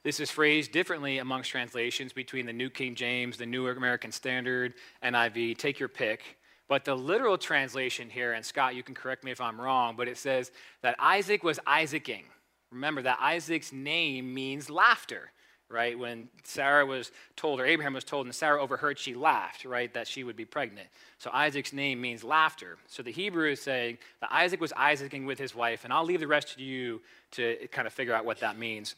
This 0.03 0.21
is 0.21 0.31
phrased 0.31 0.71
differently 0.71 1.19
amongst 1.19 1.51
translations 1.51 2.13
between 2.13 2.47
the 2.47 2.53
New 2.53 2.71
King 2.71 2.95
James, 2.95 3.39
the 3.39 3.47
New 3.47 3.67
American 3.67 4.13
Standard, 4.13 4.75
NIV, 5.03 5.57
take 5.57 5.81
your 5.81 5.89
pick. 5.89 6.37
But 6.69 6.85
the 6.85 6.97
literal 6.97 7.39
translation 7.39 8.11
here, 8.11 8.33
and 8.33 8.45
Scott, 8.45 8.75
you 8.75 8.83
can 8.83 8.95
correct 8.95 9.23
me 9.23 9.31
if 9.31 9.41
I'm 9.41 9.61
wrong, 9.61 9.95
but 9.97 10.09
it 10.09 10.19
says 10.19 10.51
that 10.83 10.97
Isaac 10.99 11.45
was 11.45 11.61
Isaacing. 11.67 12.25
Remember 12.73 13.03
that 13.03 13.19
Isaac's 13.21 13.73
name 13.73 14.35
means 14.35 14.69
laughter, 14.69 15.31
right? 15.69 15.97
When 15.97 16.29
Sarah 16.43 16.85
was 16.85 17.13
told, 17.37 17.61
or 17.61 17.67
Abraham 17.67 17.95
was 17.95 18.03
told, 18.03 18.27
and 18.27 18.35
Sarah 18.35 18.61
overheard, 18.61 18.99
she 18.99 19.15
laughed, 19.15 19.65
right? 19.65 19.93
That 19.95 20.09
she 20.09 20.25
would 20.25 20.35
be 20.35 20.45
pregnant. 20.45 20.89
So 21.19 21.31
Isaac's 21.33 21.73
name 21.73 22.01
means 22.01 22.25
laughter. 22.25 22.79
So 22.89 23.03
the 23.03 23.13
Hebrew 23.13 23.51
is 23.51 23.63
saying 23.63 23.99
that 24.21 24.33
Isaac 24.33 24.61
was 24.61 24.73
Isaacing 24.77 25.25
with 25.25 25.39
his 25.39 25.55
wife, 25.55 25.85
and 25.85 25.93
I'll 25.93 26.05
leave 26.05 26.21
the 26.21 26.27
rest 26.27 26.57
to 26.57 26.65
you 26.65 27.01
to 27.33 27.69
kind 27.71 27.87
of 27.87 27.93
figure 27.93 28.15
out 28.15 28.25
what 28.25 28.41
that 28.41 28.59
means. 28.59 28.97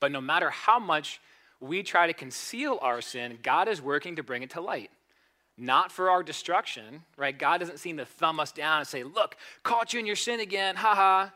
But 0.00 0.10
no 0.10 0.20
matter 0.20 0.50
how 0.50 0.80
much 0.80 1.20
we 1.60 1.84
try 1.84 2.08
to 2.08 2.12
conceal 2.12 2.78
our 2.82 3.00
sin, 3.00 3.38
God 3.42 3.68
is 3.68 3.80
working 3.80 4.16
to 4.16 4.24
bring 4.24 4.42
it 4.42 4.50
to 4.50 4.60
light. 4.60 4.90
Not 5.58 5.90
for 5.90 6.10
our 6.10 6.22
destruction, 6.22 7.02
right? 7.16 7.36
God 7.36 7.58
doesn't 7.58 7.78
seem 7.78 7.96
to 7.96 8.04
thumb 8.04 8.40
us 8.40 8.52
down 8.52 8.80
and 8.80 8.86
say, 8.86 9.02
Look, 9.02 9.36
caught 9.62 9.94
you 9.94 10.00
in 10.00 10.06
your 10.06 10.16
sin 10.16 10.40
again, 10.40 10.76
haha. 10.76 11.30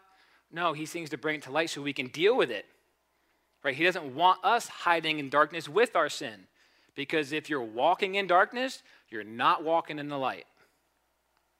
No, 0.52 0.72
He 0.72 0.86
seems 0.86 1.10
to 1.10 1.18
bring 1.18 1.36
it 1.36 1.42
to 1.42 1.50
light 1.50 1.70
so 1.70 1.80
we 1.80 1.92
can 1.92 2.08
deal 2.08 2.36
with 2.36 2.50
it, 2.50 2.66
right? 3.64 3.74
He 3.74 3.84
doesn't 3.84 4.14
want 4.14 4.44
us 4.44 4.68
hiding 4.68 5.18
in 5.18 5.30
darkness 5.30 5.68
with 5.68 5.96
our 5.96 6.08
sin. 6.08 6.46
Because 6.94 7.32
if 7.32 7.48
you're 7.48 7.62
walking 7.62 8.16
in 8.16 8.26
darkness, 8.26 8.82
you're 9.08 9.24
not 9.24 9.64
walking 9.64 9.98
in 9.98 10.08
the 10.08 10.18
light. 10.18 10.44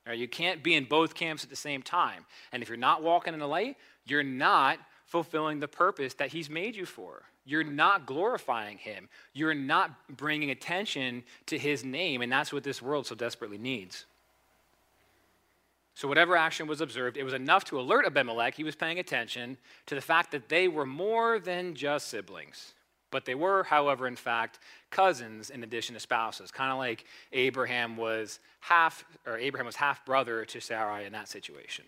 Right? 0.06 0.18
You 0.18 0.28
can't 0.28 0.62
be 0.62 0.74
in 0.74 0.84
both 0.84 1.14
camps 1.14 1.44
at 1.44 1.50
the 1.50 1.56
same 1.56 1.82
time. 1.82 2.26
And 2.52 2.62
if 2.62 2.68
you're 2.68 2.76
not 2.76 3.02
walking 3.02 3.32
in 3.32 3.40
the 3.40 3.46
light, 3.46 3.76
you're 4.04 4.22
not 4.22 4.78
fulfilling 5.10 5.58
the 5.58 5.68
purpose 5.68 6.14
that 6.14 6.30
He's 6.30 6.48
made 6.48 6.76
you 6.76 6.86
for. 6.86 7.22
You're 7.44 7.64
not 7.64 8.06
glorifying 8.06 8.78
Him. 8.78 9.08
You're 9.32 9.54
not 9.54 9.90
bringing 10.16 10.50
attention 10.50 11.24
to 11.46 11.58
His 11.58 11.84
name, 11.84 12.22
and 12.22 12.30
that's 12.30 12.52
what 12.52 12.62
this 12.62 12.80
world 12.80 13.06
so 13.06 13.16
desperately 13.16 13.58
needs. 13.58 14.06
So, 15.96 16.06
whatever 16.06 16.36
action 16.36 16.68
was 16.68 16.80
observed, 16.80 17.16
it 17.16 17.24
was 17.24 17.34
enough 17.34 17.64
to 17.66 17.80
alert 17.80 18.06
Abimelech, 18.06 18.54
he 18.54 18.62
was 18.62 18.76
paying 18.76 19.00
attention 19.00 19.58
to 19.86 19.96
the 19.96 20.00
fact 20.00 20.30
that 20.30 20.48
they 20.48 20.68
were 20.68 20.86
more 20.86 21.40
than 21.40 21.74
just 21.74 22.06
siblings. 22.08 22.74
But 23.10 23.24
they 23.24 23.34
were, 23.34 23.64
however, 23.64 24.06
in 24.06 24.14
fact, 24.14 24.60
cousins 24.90 25.50
in 25.50 25.64
addition 25.64 25.94
to 25.94 26.00
spouses, 26.00 26.52
kind 26.52 26.70
of 26.70 26.78
like 26.78 27.04
Abraham 27.32 27.96
was 27.96 28.38
half, 28.60 29.04
or 29.26 29.36
Abraham 29.36 29.66
was 29.66 29.74
half 29.74 30.06
brother 30.06 30.44
to 30.44 30.60
Sarai 30.60 31.04
in 31.04 31.12
that 31.12 31.28
situation. 31.28 31.84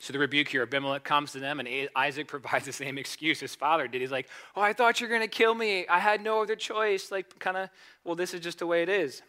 So 0.00 0.12
the 0.12 0.18
rebuke 0.18 0.48
here, 0.48 0.62
Abimelech 0.62 1.02
comes 1.02 1.32
to 1.32 1.40
them, 1.40 1.58
and 1.58 1.88
Isaac 1.96 2.28
provides 2.28 2.64
the 2.64 2.72
same 2.72 2.98
excuse 2.98 3.40
his 3.40 3.54
father 3.54 3.88
did. 3.88 4.00
He's 4.00 4.10
like, 4.10 4.28
Oh, 4.54 4.60
I 4.60 4.72
thought 4.72 5.00
you 5.00 5.06
were 5.06 5.10
going 5.10 5.28
to 5.28 5.28
kill 5.28 5.54
me. 5.54 5.86
I 5.88 5.98
had 5.98 6.22
no 6.22 6.42
other 6.42 6.56
choice. 6.56 7.10
Like, 7.10 7.38
kind 7.38 7.56
of, 7.56 7.70
well, 8.04 8.14
this 8.14 8.34
is 8.34 8.40
just 8.40 8.60
the 8.60 8.66
way 8.66 8.82
it 8.82 8.88
is. 8.88 9.22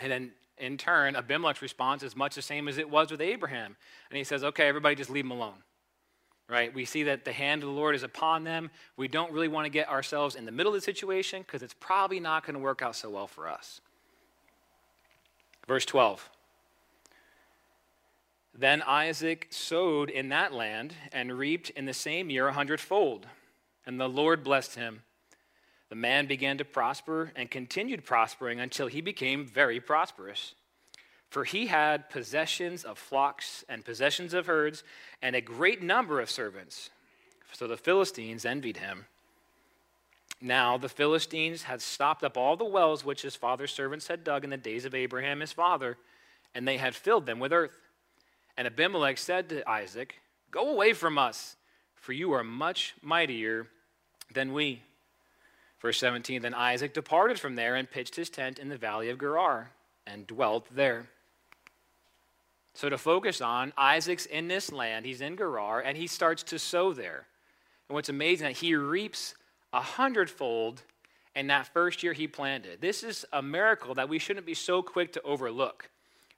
And 0.00 0.10
then 0.10 0.32
in 0.56 0.76
turn, 0.76 1.14
Abimelech's 1.14 1.62
response 1.62 2.02
is 2.02 2.16
much 2.16 2.34
the 2.34 2.42
same 2.42 2.68
as 2.68 2.78
it 2.78 2.88
was 2.88 3.10
with 3.10 3.20
Abraham. 3.20 3.76
And 4.10 4.16
he 4.16 4.24
says, 4.24 4.44
Okay, 4.44 4.66
everybody 4.66 4.94
just 4.94 5.10
leave 5.10 5.24
him 5.24 5.30
alone. 5.30 5.62
Right? 6.48 6.72
We 6.72 6.86
see 6.86 7.02
that 7.02 7.26
the 7.26 7.32
hand 7.32 7.62
of 7.62 7.68
the 7.68 7.74
Lord 7.74 7.94
is 7.94 8.02
upon 8.02 8.44
them. 8.44 8.70
We 8.96 9.06
don't 9.06 9.30
really 9.32 9.48
want 9.48 9.66
to 9.66 9.70
get 9.70 9.90
ourselves 9.90 10.34
in 10.34 10.46
the 10.46 10.52
middle 10.52 10.72
of 10.74 10.80
the 10.80 10.84
situation 10.84 11.42
because 11.42 11.62
it's 11.62 11.74
probably 11.74 12.20
not 12.20 12.46
going 12.46 12.54
to 12.54 12.60
work 12.60 12.80
out 12.80 12.96
so 12.96 13.10
well 13.10 13.26
for 13.26 13.46
us. 13.46 13.82
Verse 15.66 15.84
12. 15.84 16.30
Then 18.58 18.82
Isaac 18.82 19.46
sowed 19.50 20.10
in 20.10 20.30
that 20.30 20.52
land 20.52 20.92
and 21.12 21.38
reaped 21.38 21.70
in 21.70 21.84
the 21.84 21.94
same 21.94 22.28
year 22.28 22.48
a 22.48 22.52
hundredfold. 22.52 23.28
And 23.86 24.00
the 24.00 24.08
Lord 24.08 24.42
blessed 24.42 24.74
him. 24.74 25.02
The 25.90 25.94
man 25.94 26.26
began 26.26 26.58
to 26.58 26.64
prosper 26.64 27.32
and 27.36 27.48
continued 27.48 28.04
prospering 28.04 28.58
until 28.58 28.88
he 28.88 29.00
became 29.00 29.46
very 29.46 29.78
prosperous. 29.78 30.56
For 31.30 31.44
he 31.44 31.68
had 31.68 32.10
possessions 32.10 32.82
of 32.82 32.98
flocks 32.98 33.64
and 33.68 33.84
possessions 33.84 34.34
of 34.34 34.46
herds 34.46 34.82
and 35.22 35.36
a 35.36 35.40
great 35.40 35.80
number 35.80 36.20
of 36.20 36.28
servants. 36.28 36.90
So 37.52 37.68
the 37.68 37.76
Philistines 37.76 38.44
envied 38.44 38.78
him. 38.78 39.06
Now 40.40 40.76
the 40.76 40.88
Philistines 40.88 41.62
had 41.62 41.80
stopped 41.80 42.24
up 42.24 42.36
all 42.36 42.56
the 42.56 42.64
wells 42.64 43.04
which 43.04 43.22
his 43.22 43.36
father's 43.36 43.72
servants 43.72 44.08
had 44.08 44.24
dug 44.24 44.42
in 44.42 44.50
the 44.50 44.56
days 44.56 44.84
of 44.84 44.96
Abraham 44.96 45.38
his 45.38 45.52
father, 45.52 45.96
and 46.56 46.66
they 46.66 46.78
had 46.78 46.96
filled 46.96 47.24
them 47.24 47.38
with 47.38 47.52
earth. 47.52 47.87
And 48.58 48.66
Abimelech 48.66 49.18
said 49.18 49.48
to 49.50 49.70
Isaac, 49.70 50.16
Go 50.50 50.68
away 50.68 50.92
from 50.92 51.16
us, 51.16 51.54
for 51.94 52.12
you 52.12 52.32
are 52.32 52.42
much 52.42 52.94
mightier 53.00 53.68
than 54.34 54.52
we. 54.52 54.82
Verse 55.80 55.96
17 55.98 56.42
Then 56.42 56.54
Isaac 56.54 56.92
departed 56.92 57.38
from 57.38 57.54
there 57.54 57.76
and 57.76 57.88
pitched 57.88 58.16
his 58.16 58.28
tent 58.28 58.58
in 58.58 58.68
the 58.68 58.76
valley 58.76 59.10
of 59.10 59.18
Gerar 59.20 59.70
and 60.08 60.26
dwelt 60.26 60.66
there. 60.74 61.06
So, 62.74 62.88
to 62.88 62.98
focus 62.98 63.40
on, 63.40 63.72
Isaac's 63.76 64.26
in 64.26 64.48
this 64.48 64.72
land, 64.72 65.06
he's 65.06 65.20
in 65.20 65.36
Gerar, 65.36 65.80
and 65.80 65.96
he 65.96 66.08
starts 66.08 66.42
to 66.44 66.58
sow 66.58 66.92
there. 66.92 67.26
And 67.88 67.94
what's 67.94 68.08
amazing 68.08 68.48
that 68.48 68.56
he 68.56 68.74
reaps 68.74 69.36
a 69.72 69.80
hundredfold 69.80 70.82
in 71.36 71.46
that 71.46 71.72
first 71.72 72.02
year 72.02 72.12
he 72.12 72.26
planted. 72.26 72.80
This 72.80 73.04
is 73.04 73.24
a 73.32 73.40
miracle 73.40 73.94
that 73.94 74.08
we 74.08 74.18
shouldn't 74.18 74.46
be 74.46 74.54
so 74.54 74.82
quick 74.82 75.12
to 75.12 75.22
overlook. 75.22 75.90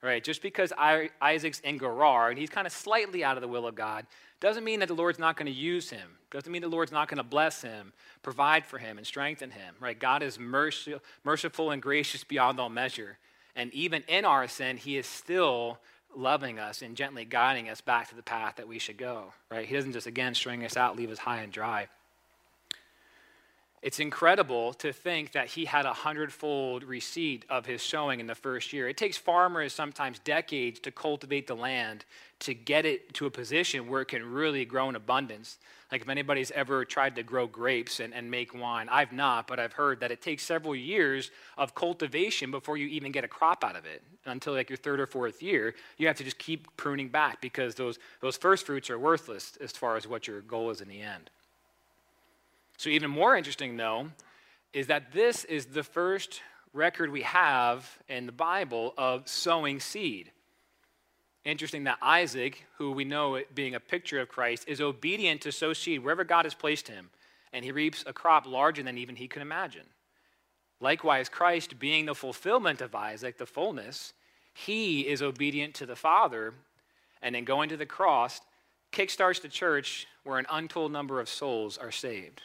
Right? 0.03 0.25
Just 0.25 0.41
because 0.41 0.73
Isaac's 1.21 1.61
in 1.61 1.79
Gerar 1.79 2.31
and 2.31 2.39
he's 2.39 2.49
kind 2.49 2.67
of 2.67 2.73
slightly 2.73 3.23
out 3.23 3.37
of 3.37 3.43
the 3.43 3.49
will 3.49 3.67
of 3.67 3.75
God 3.75 4.07
doesn't 4.41 4.65
mean 4.65 4.81
that 4.81 4.87
the 4.87 4.95
Lord's 4.95 5.19
not 5.19 5.37
going 5.37 5.53
to 5.53 5.53
use 5.53 5.91
him. 5.91 6.17
Doesn't 6.31 6.51
mean 6.51 6.63
the 6.63 6.69
Lord's 6.69 6.93
not 6.93 7.09
going 7.09 7.19
to 7.19 7.23
bless 7.23 7.61
him, 7.61 7.93
provide 8.23 8.65
for 8.65 8.79
him, 8.79 8.97
and 8.97 9.07
strengthen 9.07 9.51
him. 9.51 9.75
Right? 9.79 9.99
God 9.99 10.23
is 10.23 10.39
merciful 10.39 11.71
and 11.71 11.83
gracious 11.83 12.25
beyond 12.25 12.59
all 12.59 12.71
measure. 12.71 13.19
And 13.55 13.75
even 13.75 14.03
in 14.09 14.25
our 14.25 14.49
sin, 14.49 14.79
he 14.79 14.97
is 14.97 15.07
still 15.07 15.79
loving 16.17 16.59
us 16.59 16.81
and 16.81 16.97
gently 16.97 17.27
guiding 17.27 17.69
us 17.69 17.83
back 17.83 18.09
to 18.09 18.17
the 18.17 18.23
path 18.23 18.57
that 18.57 18.67
we 18.67 18.79
should 18.79 18.97
go. 18.97 19.35
Right? 19.51 19.67
He 19.67 19.75
doesn't 19.75 19.93
just 19.93 20.07
again 20.07 20.35
string 20.35 20.65
us 20.65 20.79
out, 20.79 20.97
leave 20.97 21.11
us 21.11 21.19
high 21.19 21.43
and 21.43 21.53
dry. 21.53 21.89
It's 23.83 23.99
incredible 23.99 24.75
to 24.75 24.93
think 24.93 25.33
that 25.33 25.47
he 25.47 25.65
had 25.65 25.87
a 25.87 25.95
hundredfold 25.95 26.85
receipt 26.85 27.47
of 27.49 27.65
his 27.65 27.81
sowing 27.81 28.21
in 28.21 28.27
the 28.27 28.35
first 28.35 28.75
year. 28.75 28.89
It 28.89 28.99
takes 28.99 29.17
farmers 29.17 29.73
sometimes 29.73 30.19
decades 30.19 30.81
to 30.81 30.91
cultivate 30.91 31.47
the 31.47 31.57
land 31.57 32.05
to 32.41 32.53
get 32.53 32.85
it 32.85 33.15
to 33.15 33.25
a 33.25 33.31
position 33.31 33.89
where 33.89 34.03
it 34.03 34.09
can 34.09 34.31
really 34.31 34.67
grow 34.67 34.91
in 34.91 34.97
abundance. 34.97 35.59
Like 35.91 36.03
if 36.03 36.11
anybody's 36.11 36.51
ever 36.51 36.85
tried 36.85 37.17
to 37.17 37.23
grow 37.23 37.47
grapes 37.47 38.01
and, 38.01 38.13
and 38.13 38.31
make 38.31 38.55
wine, 38.55 38.87
I've 38.91 39.13
not, 39.13 39.47
but 39.47 39.59
I've 39.59 39.73
heard 39.73 40.01
that 40.01 40.11
it 40.11 40.21
takes 40.21 40.43
several 40.43 40.77
years 40.77 41.31
of 41.57 41.75
cultivation 41.75 42.51
before 42.51 42.77
you 42.77 42.87
even 42.89 43.13
get 43.13 43.25
a 43.25 43.29
crop 43.29 43.65
out 43.65 43.77
of 43.77 43.87
it. 43.87 44.03
Until 44.27 44.53
like 44.53 44.69
your 44.69 44.77
third 44.77 45.01
or 45.01 45.07
fourth 45.07 45.43
year, 45.43 45.75
you 45.97 46.07
have 46.07 46.17
to 46.17 46.25
just 46.25 46.39
keep 46.39 46.77
pruning 46.77 47.09
back 47.09 47.41
because 47.41 47.75
those, 47.77 47.99
those 48.21 48.37
first 48.37 48.67
fruits 48.67 48.91
are 48.91 48.99
worthless 48.99 49.57
as 49.59 49.73
far 49.73 49.97
as 49.97 50.07
what 50.07 50.27
your 50.27 50.43
goal 50.43 50.69
is 50.69 50.83
in 50.83 50.89
the 50.89 51.01
end. 51.01 51.31
So, 52.81 52.89
even 52.89 53.11
more 53.11 53.37
interesting, 53.37 53.77
though, 53.77 54.07
is 54.73 54.87
that 54.87 55.13
this 55.13 55.45
is 55.45 55.67
the 55.67 55.83
first 55.83 56.41
record 56.73 57.11
we 57.11 57.21
have 57.21 57.99
in 58.09 58.25
the 58.25 58.33
Bible 58.33 58.95
of 58.97 59.29
sowing 59.29 59.81
seed. 59.81 60.33
Interesting 61.45 61.85
that 61.85 61.99
Isaac, 62.01 62.65
who 62.79 62.93
we 62.93 63.05
know 63.05 63.43
being 63.55 63.75
a 63.75 63.81
picture 63.81 64.19
of 64.19 64.31
Christ, 64.31 64.65
is 64.67 64.81
obedient 64.81 65.43
to 65.43 65.53
sow 65.53 65.75
seed 65.75 66.03
wherever 66.03 66.25
God 66.25 66.47
has 66.47 66.55
placed 66.55 66.89
him, 66.89 67.11
and 67.53 67.67
he 67.67 67.71
reaps 67.71 68.03
a 68.07 68.15
crop 68.15 68.47
larger 68.47 68.83
than 68.83 68.97
even 68.97 69.17
he 69.17 69.29
could 69.29 69.43
imagine. 69.43 69.85
Likewise, 70.81 71.29
Christ, 71.29 71.79
being 71.79 72.07
the 72.07 72.15
fulfillment 72.15 72.81
of 72.81 72.95
Isaac, 72.95 73.37
the 73.37 73.45
fullness, 73.45 74.15
he 74.55 75.07
is 75.07 75.21
obedient 75.21 75.75
to 75.75 75.85
the 75.85 75.97
Father, 75.97 76.55
and 77.21 77.35
then 77.35 77.45
going 77.45 77.69
to 77.69 77.77
the 77.77 77.85
cross, 77.85 78.41
kickstarts 78.91 79.43
the 79.43 79.49
church 79.49 80.07
where 80.25 80.39
an 80.39 80.47
untold 80.51 80.93
number 80.93 81.21
of 81.21 81.29
souls 81.29 81.77
are 81.77 81.93
saved. 81.93 82.45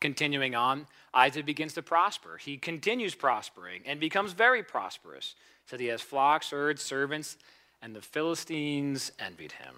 Continuing 0.00 0.54
on, 0.54 0.86
Isaac 1.12 1.44
begins 1.44 1.74
to 1.74 1.82
prosper. 1.82 2.36
He 2.36 2.56
continues 2.56 3.14
prospering 3.14 3.82
and 3.84 3.98
becomes 3.98 4.32
very 4.32 4.62
prosperous. 4.62 5.34
So 5.66 5.76
he 5.76 5.86
has 5.86 6.00
flocks, 6.00 6.50
herds, 6.50 6.82
servants, 6.82 7.36
and 7.82 7.94
the 7.94 8.00
Philistines 8.00 9.12
envied 9.18 9.52
him. 9.52 9.74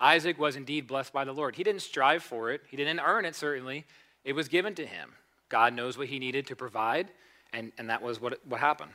Isaac 0.00 0.38
was 0.38 0.56
indeed 0.56 0.86
blessed 0.86 1.12
by 1.12 1.24
the 1.24 1.32
Lord. 1.32 1.56
He 1.56 1.64
didn't 1.64 1.82
strive 1.82 2.22
for 2.22 2.50
it, 2.50 2.62
he 2.68 2.76
didn't 2.76 3.00
earn 3.00 3.24
it, 3.24 3.34
certainly. 3.34 3.84
It 4.24 4.34
was 4.34 4.48
given 4.48 4.74
to 4.74 4.86
him. 4.86 5.12
God 5.48 5.74
knows 5.74 5.96
what 5.96 6.08
he 6.08 6.18
needed 6.18 6.46
to 6.48 6.56
provide, 6.56 7.08
and, 7.52 7.72
and 7.78 7.88
that 7.88 8.02
was 8.02 8.20
what, 8.20 8.44
what 8.46 8.60
happened. 8.60 8.90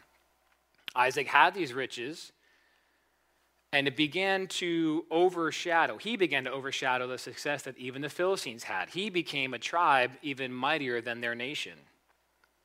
Isaac 0.96 1.28
had 1.28 1.54
these 1.54 1.74
riches, 1.74 2.32
and 3.74 3.88
it 3.88 3.96
began 3.96 4.48
to 4.48 5.06
overshadow, 5.10 5.98
he 5.98 6.18
began 6.18 6.44
to 6.44 6.52
overshadow 6.52 7.08
the 7.08 7.18
success 7.18 7.64
that 7.64 7.78
even 7.78 8.02
the 8.02 8.10
Philistines 8.10 8.64
had. 8.64 8.90
He 8.90 9.10
became 9.10 9.54
a 9.54 9.60
tribe 9.60 10.12
even 10.22 10.54
mightier 10.54 11.02
than 11.02 11.22
their 11.22 11.36
nation. 11.36 11.78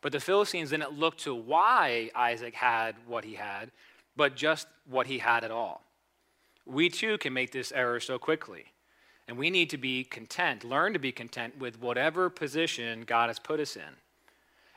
But 0.00 0.12
the 0.12 0.20
Philistines 0.20 0.70
didn't 0.70 0.98
look 0.98 1.16
to 1.18 1.34
why 1.34 2.10
Isaac 2.14 2.54
had 2.54 2.96
what 3.06 3.24
he 3.24 3.34
had, 3.34 3.70
but 4.16 4.36
just 4.36 4.66
what 4.88 5.06
he 5.06 5.18
had 5.18 5.44
at 5.44 5.50
all. 5.50 5.82
We 6.64 6.88
too 6.88 7.18
can 7.18 7.32
make 7.32 7.52
this 7.52 7.72
error 7.72 8.00
so 8.00 8.18
quickly. 8.18 8.66
And 9.28 9.36
we 9.36 9.50
need 9.50 9.70
to 9.70 9.78
be 9.78 10.04
content, 10.04 10.64
learn 10.64 10.92
to 10.92 10.98
be 10.98 11.12
content 11.12 11.58
with 11.58 11.80
whatever 11.80 12.30
position 12.30 13.02
God 13.02 13.28
has 13.28 13.38
put 13.38 13.60
us 13.60 13.76
in. 13.76 13.82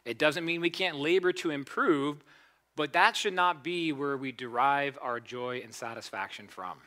It 0.05 0.17
doesn't 0.17 0.45
mean 0.45 0.61
we 0.61 0.71
can't 0.71 0.97
labor 0.97 1.31
to 1.33 1.51
improve, 1.51 2.23
but 2.79 2.93
that 2.93 3.17
should 3.17 3.33
not 3.33 3.61
be 3.61 3.91
where 3.91 4.15
we 4.15 4.31
derive 4.31 4.97
our 5.01 5.19
joy 5.19 5.59
and 5.61 5.73
satisfaction 5.73 6.47
from. 6.47 6.77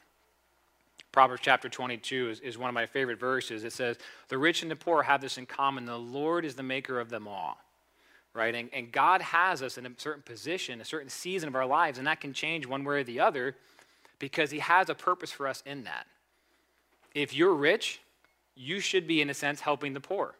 Proverbs 1.12 1.42
chapter 1.44 1.68
22 1.68 2.30
is, 2.30 2.40
is 2.40 2.56
one 2.56 2.70
of 2.70 2.74
my 2.74 2.86
favorite 2.86 3.20
verses. 3.20 3.62
It 3.62 3.74
says, 3.74 3.98
The 4.28 4.38
rich 4.38 4.62
and 4.62 4.70
the 4.70 4.76
poor 4.76 5.02
have 5.02 5.20
this 5.20 5.36
in 5.36 5.44
common. 5.44 5.84
The 5.84 5.98
Lord 5.98 6.46
is 6.46 6.54
the 6.54 6.62
maker 6.62 6.98
of 6.98 7.10
them 7.10 7.28
all. 7.28 7.58
Right? 8.32 8.54
And, 8.54 8.70
and 8.72 8.90
God 8.90 9.20
has 9.20 9.62
us 9.62 9.76
in 9.76 9.84
a 9.84 9.90
certain 9.98 10.22
position, 10.22 10.80
a 10.80 10.84
certain 10.86 11.10
season 11.10 11.46
of 11.46 11.54
our 11.54 11.66
lives, 11.66 11.98
and 11.98 12.06
that 12.06 12.22
can 12.22 12.32
change 12.32 12.66
one 12.66 12.84
way 12.84 13.00
or 13.00 13.04
the 13.04 13.20
other 13.20 13.54
because 14.18 14.50
He 14.50 14.60
has 14.60 14.88
a 14.88 14.94
purpose 14.94 15.30
for 15.30 15.46
us 15.46 15.62
in 15.66 15.84
that. 15.84 16.06
If 17.14 17.34
you're 17.34 17.52
rich, 17.52 18.00
you 18.54 18.80
should 18.80 19.06
be, 19.06 19.20
in 19.20 19.28
a 19.28 19.34
sense, 19.34 19.60
helping 19.60 19.92
the 19.92 20.00
poor. 20.00 20.36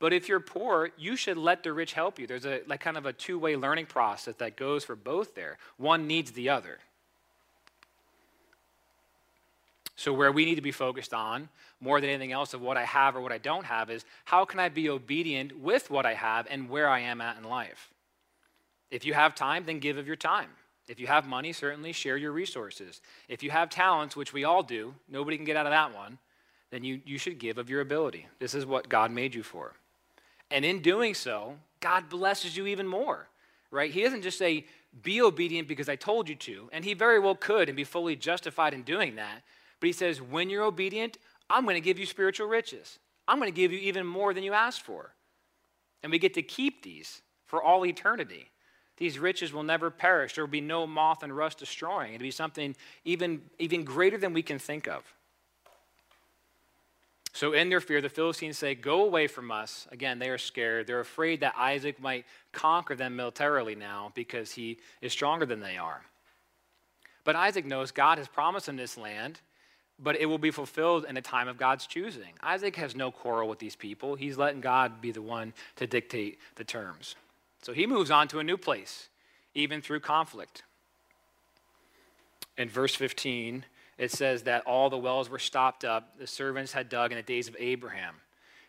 But 0.00 0.12
if 0.12 0.28
you're 0.28 0.40
poor, 0.40 0.90
you 0.96 1.16
should 1.16 1.36
let 1.36 1.62
the 1.62 1.72
rich 1.72 1.92
help 1.92 2.18
you. 2.18 2.26
There's 2.26 2.46
a 2.46 2.60
like 2.66 2.80
kind 2.80 2.96
of 2.96 3.06
a 3.06 3.12
two-way 3.12 3.56
learning 3.56 3.86
process 3.86 4.36
that 4.36 4.56
goes 4.56 4.84
for 4.84 4.94
both 4.94 5.34
there. 5.34 5.58
One 5.76 6.06
needs 6.06 6.30
the 6.30 6.50
other. 6.50 6.78
So 9.96 10.12
where 10.12 10.30
we 10.30 10.44
need 10.44 10.54
to 10.54 10.62
be 10.62 10.70
focused 10.70 11.12
on 11.12 11.48
more 11.80 12.00
than 12.00 12.10
anything 12.10 12.30
else 12.30 12.54
of 12.54 12.60
what 12.60 12.76
I 12.76 12.84
have 12.84 13.16
or 13.16 13.20
what 13.20 13.32
I 13.32 13.38
don't 13.38 13.66
have 13.66 13.90
is 13.90 14.04
how 14.24 14.44
can 14.44 14.60
I 14.60 14.68
be 14.68 14.88
obedient 14.88 15.58
with 15.58 15.90
what 15.90 16.06
I 16.06 16.14
have 16.14 16.46
and 16.48 16.70
where 16.70 16.88
I 16.88 17.00
am 17.00 17.20
at 17.20 17.36
in 17.36 17.42
life? 17.42 17.90
If 18.92 19.04
you 19.04 19.14
have 19.14 19.34
time, 19.34 19.64
then 19.66 19.80
give 19.80 19.98
of 19.98 20.06
your 20.06 20.16
time. 20.16 20.50
If 20.86 21.00
you 21.00 21.08
have 21.08 21.26
money, 21.26 21.52
certainly 21.52 21.92
share 21.92 22.16
your 22.16 22.30
resources. 22.30 23.00
If 23.28 23.42
you 23.42 23.50
have 23.50 23.70
talents, 23.70 24.14
which 24.16 24.32
we 24.32 24.44
all 24.44 24.62
do, 24.62 24.94
nobody 25.08 25.36
can 25.36 25.44
get 25.44 25.56
out 25.56 25.66
of 25.66 25.72
that 25.72 25.92
one, 25.92 26.18
then 26.70 26.84
you, 26.84 27.00
you 27.04 27.18
should 27.18 27.38
give 27.38 27.58
of 27.58 27.68
your 27.68 27.80
ability. 27.80 28.26
This 28.38 28.54
is 28.54 28.64
what 28.64 28.88
God 28.88 29.10
made 29.10 29.34
you 29.34 29.42
for. 29.42 29.74
And 30.50 30.64
in 30.64 30.80
doing 30.80 31.14
so, 31.14 31.56
God 31.80 32.08
blesses 32.08 32.56
you 32.56 32.66
even 32.66 32.86
more, 32.86 33.28
right? 33.70 33.90
He 33.90 34.02
doesn't 34.02 34.22
just 34.22 34.38
say, 34.38 34.66
be 35.02 35.20
obedient 35.20 35.68
because 35.68 35.88
I 35.88 35.96
told 35.96 36.28
you 36.28 36.34
to. 36.36 36.68
And 36.72 36.84
he 36.84 36.94
very 36.94 37.18
well 37.18 37.34
could 37.34 37.68
and 37.68 37.76
be 37.76 37.84
fully 37.84 38.16
justified 38.16 38.74
in 38.74 38.82
doing 38.82 39.16
that. 39.16 39.42
But 39.80 39.86
he 39.86 39.92
says, 39.92 40.20
when 40.20 40.50
you're 40.50 40.64
obedient, 40.64 41.18
I'm 41.50 41.64
going 41.64 41.76
to 41.76 41.80
give 41.80 41.98
you 41.98 42.06
spiritual 42.06 42.48
riches. 42.48 42.98
I'm 43.26 43.38
going 43.38 43.52
to 43.52 43.56
give 43.56 43.72
you 43.72 43.78
even 43.80 44.06
more 44.06 44.32
than 44.32 44.42
you 44.42 44.54
asked 44.54 44.82
for. 44.82 45.14
And 46.02 46.10
we 46.10 46.18
get 46.18 46.34
to 46.34 46.42
keep 46.42 46.82
these 46.82 47.22
for 47.46 47.62
all 47.62 47.84
eternity. 47.84 48.50
These 48.96 49.18
riches 49.18 49.52
will 49.52 49.62
never 49.62 49.90
perish. 49.90 50.34
There 50.34 50.44
will 50.44 50.50
be 50.50 50.60
no 50.60 50.86
moth 50.86 51.22
and 51.22 51.36
rust 51.36 51.58
destroying. 51.58 52.14
It'll 52.14 52.22
be 52.22 52.30
something 52.30 52.74
even, 53.04 53.42
even 53.58 53.84
greater 53.84 54.18
than 54.18 54.32
we 54.32 54.42
can 54.42 54.58
think 54.58 54.88
of. 54.88 55.04
So, 57.38 57.52
in 57.52 57.68
their 57.68 57.80
fear, 57.80 58.00
the 58.00 58.08
Philistines 58.08 58.58
say, 58.58 58.74
Go 58.74 59.04
away 59.04 59.28
from 59.28 59.52
us. 59.52 59.86
Again, 59.92 60.18
they 60.18 60.28
are 60.28 60.38
scared. 60.38 60.88
They're 60.88 60.98
afraid 60.98 61.38
that 61.38 61.54
Isaac 61.56 62.00
might 62.00 62.26
conquer 62.50 62.96
them 62.96 63.14
militarily 63.14 63.76
now 63.76 64.10
because 64.16 64.50
he 64.50 64.78
is 65.00 65.12
stronger 65.12 65.46
than 65.46 65.60
they 65.60 65.76
are. 65.76 66.02
But 67.22 67.36
Isaac 67.36 67.64
knows 67.64 67.92
God 67.92 68.18
has 68.18 68.26
promised 68.26 68.68
him 68.68 68.74
this 68.74 68.98
land, 68.98 69.38
but 70.00 70.16
it 70.16 70.26
will 70.26 70.38
be 70.38 70.50
fulfilled 70.50 71.06
in 71.08 71.16
a 71.16 71.22
time 71.22 71.46
of 71.46 71.58
God's 71.58 71.86
choosing. 71.86 72.32
Isaac 72.42 72.74
has 72.74 72.96
no 72.96 73.12
quarrel 73.12 73.48
with 73.48 73.60
these 73.60 73.76
people. 73.76 74.16
He's 74.16 74.36
letting 74.36 74.60
God 74.60 75.00
be 75.00 75.12
the 75.12 75.22
one 75.22 75.52
to 75.76 75.86
dictate 75.86 76.40
the 76.56 76.64
terms. 76.64 77.14
So 77.62 77.72
he 77.72 77.86
moves 77.86 78.10
on 78.10 78.26
to 78.28 78.40
a 78.40 78.44
new 78.44 78.56
place, 78.56 79.10
even 79.54 79.80
through 79.80 80.00
conflict. 80.00 80.64
In 82.56 82.68
verse 82.68 82.96
15, 82.96 83.64
it 83.98 84.12
says 84.12 84.44
that 84.44 84.64
all 84.64 84.88
the 84.88 84.96
wells 84.96 85.28
were 85.28 85.38
stopped 85.38 85.84
up, 85.84 86.18
the 86.18 86.26
servants 86.26 86.72
had 86.72 86.88
dug 86.88 87.10
in 87.10 87.16
the 87.16 87.22
days 87.22 87.48
of 87.48 87.56
Abraham. 87.58 88.14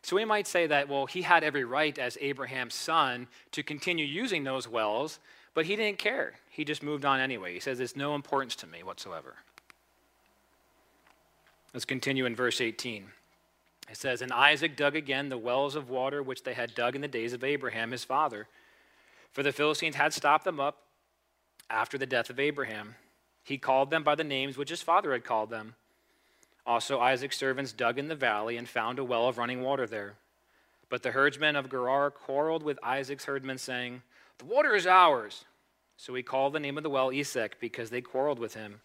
So 0.01 0.15
we 0.15 0.25
might 0.25 0.47
say 0.47 0.65
that, 0.67 0.89
well, 0.89 1.05
he 1.05 1.21
had 1.21 1.43
every 1.43 1.63
right 1.63 1.97
as 1.97 2.17
Abraham's 2.19 2.73
son 2.73 3.27
to 3.51 3.61
continue 3.61 4.05
using 4.05 4.43
those 4.43 4.67
wells, 4.67 5.19
but 5.53 5.65
he 5.65 5.75
didn't 5.75 5.99
care. 5.99 6.33
He 6.49 6.65
just 6.65 6.81
moved 6.81 7.05
on 7.05 7.19
anyway. 7.19 7.53
He 7.53 7.59
says, 7.59 7.79
it's 7.79 7.95
no 7.95 8.15
importance 8.15 8.55
to 8.57 8.67
me 8.67 8.81
whatsoever. 8.81 9.35
Let's 11.73 11.85
continue 11.85 12.25
in 12.25 12.35
verse 12.35 12.61
18. 12.61 13.05
It 13.89 13.97
says, 13.97 14.21
And 14.21 14.31
Isaac 14.31 14.75
dug 14.75 14.95
again 14.95 15.29
the 15.29 15.37
wells 15.37 15.75
of 15.75 15.89
water 15.89 16.23
which 16.23 16.43
they 16.43 16.53
had 16.53 16.75
dug 16.75 16.95
in 16.95 17.01
the 17.01 17.07
days 17.07 17.33
of 17.33 17.43
Abraham 17.43 17.91
his 17.91 18.03
father. 18.03 18.47
For 19.31 19.43
the 19.43 19.51
Philistines 19.51 19.95
had 19.95 20.13
stopped 20.13 20.45
them 20.45 20.59
up 20.59 20.77
after 21.69 21.97
the 21.97 22.05
death 22.05 22.29
of 22.29 22.39
Abraham. 22.39 22.95
He 23.43 23.57
called 23.57 23.89
them 23.89 24.03
by 24.03 24.15
the 24.15 24.23
names 24.23 24.57
which 24.57 24.69
his 24.69 24.81
father 24.81 25.13
had 25.13 25.23
called 25.23 25.49
them. 25.49 25.75
Also, 26.65 26.99
Isaac's 26.99 27.37
servants 27.37 27.71
dug 27.71 27.97
in 27.97 28.07
the 28.07 28.15
valley 28.15 28.57
and 28.57 28.69
found 28.69 28.99
a 28.99 29.03
well 29.03 29.27
of 29.27 29.37
running 29.37 29.61
water 29.61 29.87
there. 29.87 30.15
But 30.89 31.03
the 31.03 31.11
herdsmen 31.11 31.55
of 31.55 31.69
Gerar 31.69 32.11
quarreled 32.11 32.63
with 32.63 32.79
Isaac's 32.83 33.25
herdmen, 33.25 33.57
saying, 33.57 34.01
The 34.39 34.45
water 34.45 34.75
is 34.75 34.87
ours. 34.87 35.45
So 35.97 36.13
he 36.13 36.23
called 36.23 36.53
the 36.53 36.59
name 36.59 36.77
of 36.77 36.83
the 36.83 36.89
well 36.89 37.11
Esek, 37.11 37.59
because 37.59 37.89
they 37.89 38.01
quarreled 38.01 38.39
with 38.39 38.55
him. 38.55 38.81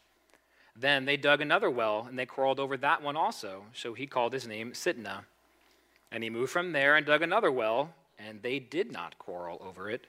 Then 0.77 1.05
they 1.05 1.17
dug 1.17 1.41
another 1.41 1.71
well, 1.71 2.07
and 2.09 2.19
they 2.19 2.27
quarreled 2.27 2.59
over 2.59 2.77
that 2.77 3.03
one 3.03 3.17
also. 3.17 3.65
So 3.73 3.95
he 3.95 4.07
called 4.07 4.33
his 4.33 4.47
name 4.47 4.73
Sitnah. 4.73 5.25
And 6.11 6.23
he 6.25 6.31
moved 6.31 6.53
from 6.53 6.73
there 6.73 6.97
and 6.97 7.07
dug 7.07 7.23
another 7.23 7.53
well, 7.53 7.95
and 8.19 8.43
they 8.43 8.59
did 8.59 8.93
not 8.93 9.19
quarrel 9.19 9.63
over 9.65 9.89
it. 9.91 10.07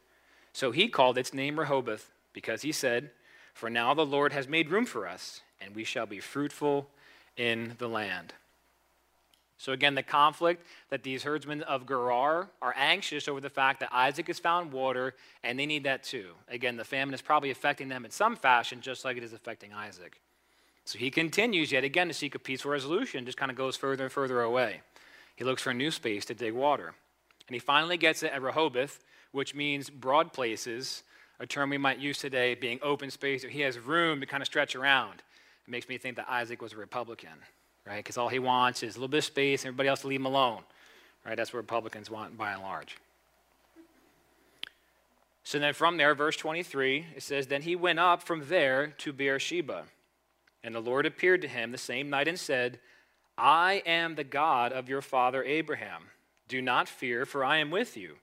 So 0.53 0.71
he 0.71 0.88
called 0.88 1.17
its 1.17 1.34
name 1.34 1.60
Rehoboth, 1.60 2.10
because 2.34 2.63
he 2.63 2.71
said, 2.71 3.12
For 3.55 3.69
now 3.69 3.93
the 3.93 4.05
Lord 4.05 4.33
has 4.33 4.49
made 4.49 4.69
room 4.69 4.85
for 4.85 5.07
us, 5.07 5.39
and 5.61 5.73
we 5.73 5.85
shall 5.85 6.05
be 6.05 6.19
fruitful 6.19 6.89
in 7.37 7.75
the 7.77 7.87
land. 7.87 8.33
So, 9.57 9.71
again, 9.71 9.95
the 9.95 10.03
conflict 10.03 10.67
that 10.89 11.03
these 11.03 11.23
herdsmen 11.23 11.63
of 11.63 11.87
Gerar 11.87 12.49
are 12.61 12.73
anxious 12.75 13.29
over 13.29 13.39
the 13.39 13.49
fact 13.49 13.79
that 13.79 13.93
Isaac 13.93 14.27
has 14.27 14.39
found 14.39 14.73
water 14.73 15.15
and 15.41 15.57
they 15.57 15.65
need 15.65 15.85
that 15.85 16.03
too. 16.03 16.31
Again, 16.49 16.75
the 16.75 16.83
famine 16.83 17.13
is 17.13 17.21
probably 17.21 17.49
affecting 17.49 17.87
them 17.87 18.03
in 18.03 18.11
some 18.11 18.35
fashion, 18.35 18.81
just 18.81 19.05
like 19.05 19.15
it 19.15 19.23
is 19.23 19.31
affecting 19.31 19.71
Isaac. 19.71 20.19
So 20.83 20.99
he 20.99 21.09
continues 21.09 21.71
yet 21.71 21.85
again 21.85 22.09
to 22.09 22.13
seek 22.13 22.35
a 22.35 22.39
peaceful 22.39 22.71
resolution, 22.71 23.25
just 23.25 23.37
kind 23.37 23.49
of 23.49 23.55
goes 23.55 23.77
further 23.77 24.03
and 24.03 24.11
further 24.11 24.41
away. 24.41 24.81
He 25.37 25.45
looks 25.45 25.61
for 25.61 25.69
a 25.69 25.73
new 25.73 25.91
space 25.91 26.25
to 26.25 26.33
dig 26.33 26.53
water. 26.53 26.93
And 27.47 27.53
he 27.55 27.59
finally 27.59 27.95
gets 27.95 28.21
it 28.21 28.33
at 28.33 28.41
Rehoboth, 28.41 28.99
which 29.31 29.55
means 29.55 29.89
broad 29.89 30.33
places, 30.33 31.03
a 31.39 31.45
term 31.45 31.69
we 31.69 31.77
might 31.77 31.99
use 31.99 32.17
today 32.17 32.55
being 32.55 32.79
open 32.81 33.11
space, 33.11 33.43
or 33.43 33.49
he 33.49 33.61
has 33.61 33.77
room 33.77 34.19
to 34.19 34.25
kind 34.25 34.41
of 34.41 34.47
stretch 34.47 34.75
around. 34.75 35.21
It 35.67 35.71
makes 35.71 35.89
me 35.89 35.97
think 35.97 36.15
that 36.17 36.29
Isaac 36.29 36.61
was 36.61 36.73
a 36.73 36.77
Republican 36.77 37.31
right? 37.85 37.97
Because 37.97 38.17
all 38.17 38.29
he 38.29 38.39
wants 38.39 38.83
is 38.83 38.95
a 38.95 38.99
little 38.99 39.07
bit 39.07 39.19
of 39.19 39.25
space, 39.25 39.63
and 39.63 39.69
everybody 39.69 39.89
else 39.89 40.01
to 40.01 40.07
leave 40.07 40.19
him 40.19 40.25
alone, 40.25 40.61
right? 41.25 41.37
That's 41.37 41.53
what 41.53 41.59
Republicans 41.59 42.09
want 42.09 42.37
by 42.37 42.53
and 42.53 42.61
large. 42.61 42.97
So 45.43 45.59
then 45.59 45.73
from 45.73 45.97
there, 45.97 46.15
verse 46.15 46.35
23, 46.37 47.05
it 47.15 47.23
says, 47.23 47.47
Then 47.47 47.61
he 47.61 47.75
went 47.75 47.99
up 47.99 48.23
from 48.23 48.47
there 48.47 48.87
to 48.97 49.13
Beersheba. 49.13 49.83
And 50.63 50.73
the 50.73 50.79
Lord 50.79 51.05
appeared 51.05 51.43
to 51.43 51.47
him 51.47 51.71
the 51.71 51.77
same 51.77 52.09
night 52.09 52.27
and 52.27 52.39
said, 52.39 52.79
I 53.37 53.83
am 53.85 54.15
the 54.15 54.23
God 54.23 54.73
of 54.73 54.89
your 54.89 55.01
father 55.01 55.43
Abraham. 55.43 56.05
Do 56.47 56.61
not 56.61 56.89
fear, 56.89 57.25
for 57.25 57.45
I 57.45 57.57
am 57.57 57.69
with 57.69 57.95
you. 57.95 58.15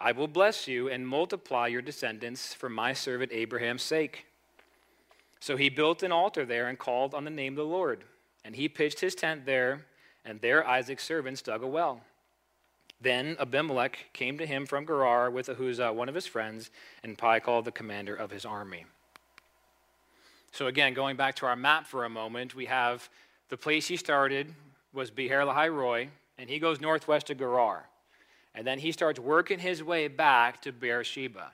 I 0.00 0.12
will 0.12 0.28
bless 0.28 0.68
you 0.68 0.88
and 0.88 1.08
multiply 1.08 1.66
your 1.66 1.82
descendants 1.82 2.54
for 2.54 2.68
my 2.68 2.92
servant 2.92 3.32
Abraham's 3.32 3.82
sake. 3.82 4.26
So 5.40 5.56
he 5.56 5.68
built 5.68 6.02
an 6.02 6.12
altar 6.12 6.44
there 6.44 6.68
and 6.68 6.78
called 6.78 7.14
on 7.14 7.24
the 7.24 7.30
name 7.30 7.54
of 7.54 7.58
the 7.58 7.64
Lord. 7.64 8.04
And 8.44 8.54
he 8.54 8.68
pitched 8.68 9.00
his 9.00 9.14
tent 9.14 9.44
there, 9.44 9.86
and 10.24 10.40
there 10.40 10.66
Isaac's 10.66 11.04
servants 11.04 11.42
dug 11.42 11.62
a 11.62 11.66
well. 11.66 12.02
Then 13.00 13.36
Abimelech 13.38 14.10
came 14.12 14.38
to 14.38 14.46
him 14.46 14.66
from 14.66 14.86
Gerar 14.86 15.30
with 15.30 15.48
Ahuzzath, 15.48 15.94
one 15.94 16.08
of 16.08 16.14
his 16.14 16.26
friends, 16.26 16.70
and 17.02 17.16
Phicol, 17.16 17.64
the 17.64 17.72
commander 17.72 18.14
of 18.14 18.30
his 18.30 18.44
army. 18.44 18.86
So 20.52 20.66
again, 20.66 20.94
going 20.94 21.16
back 21.16 21.36
to 21.36 21.46
our 21.46 21.56
map 21.56 21.86
for 21.86 22.04
a 22.04 22.08
moment, 22.08 22.54
we 22.54 22.66
have 22.66 23.08
the 23.48 23.56
place 23.56 23.86
he 23.88 23.96
started 23.96 24.54
was 24.92 25.10
Beer 25.10 25.42
Lahai 25.42 25.72
Roi, 25.72 26.08
and 26.38 26.48
he 26.48 26.58
goes 26.58 26.80
northwest 26.80 27.26
to 27.28 27.34
Gerar. 27.34 27.84
And 28.54 28.66
then 28.66 28.78
he 28.78 28.92
starts 28.92 29.20
working 29.20 29.58
his 29.58 29.82
way 29.82 30.08
back 30.08 30.62
to 30.62 30.72
Beersheba. 30.72 31.52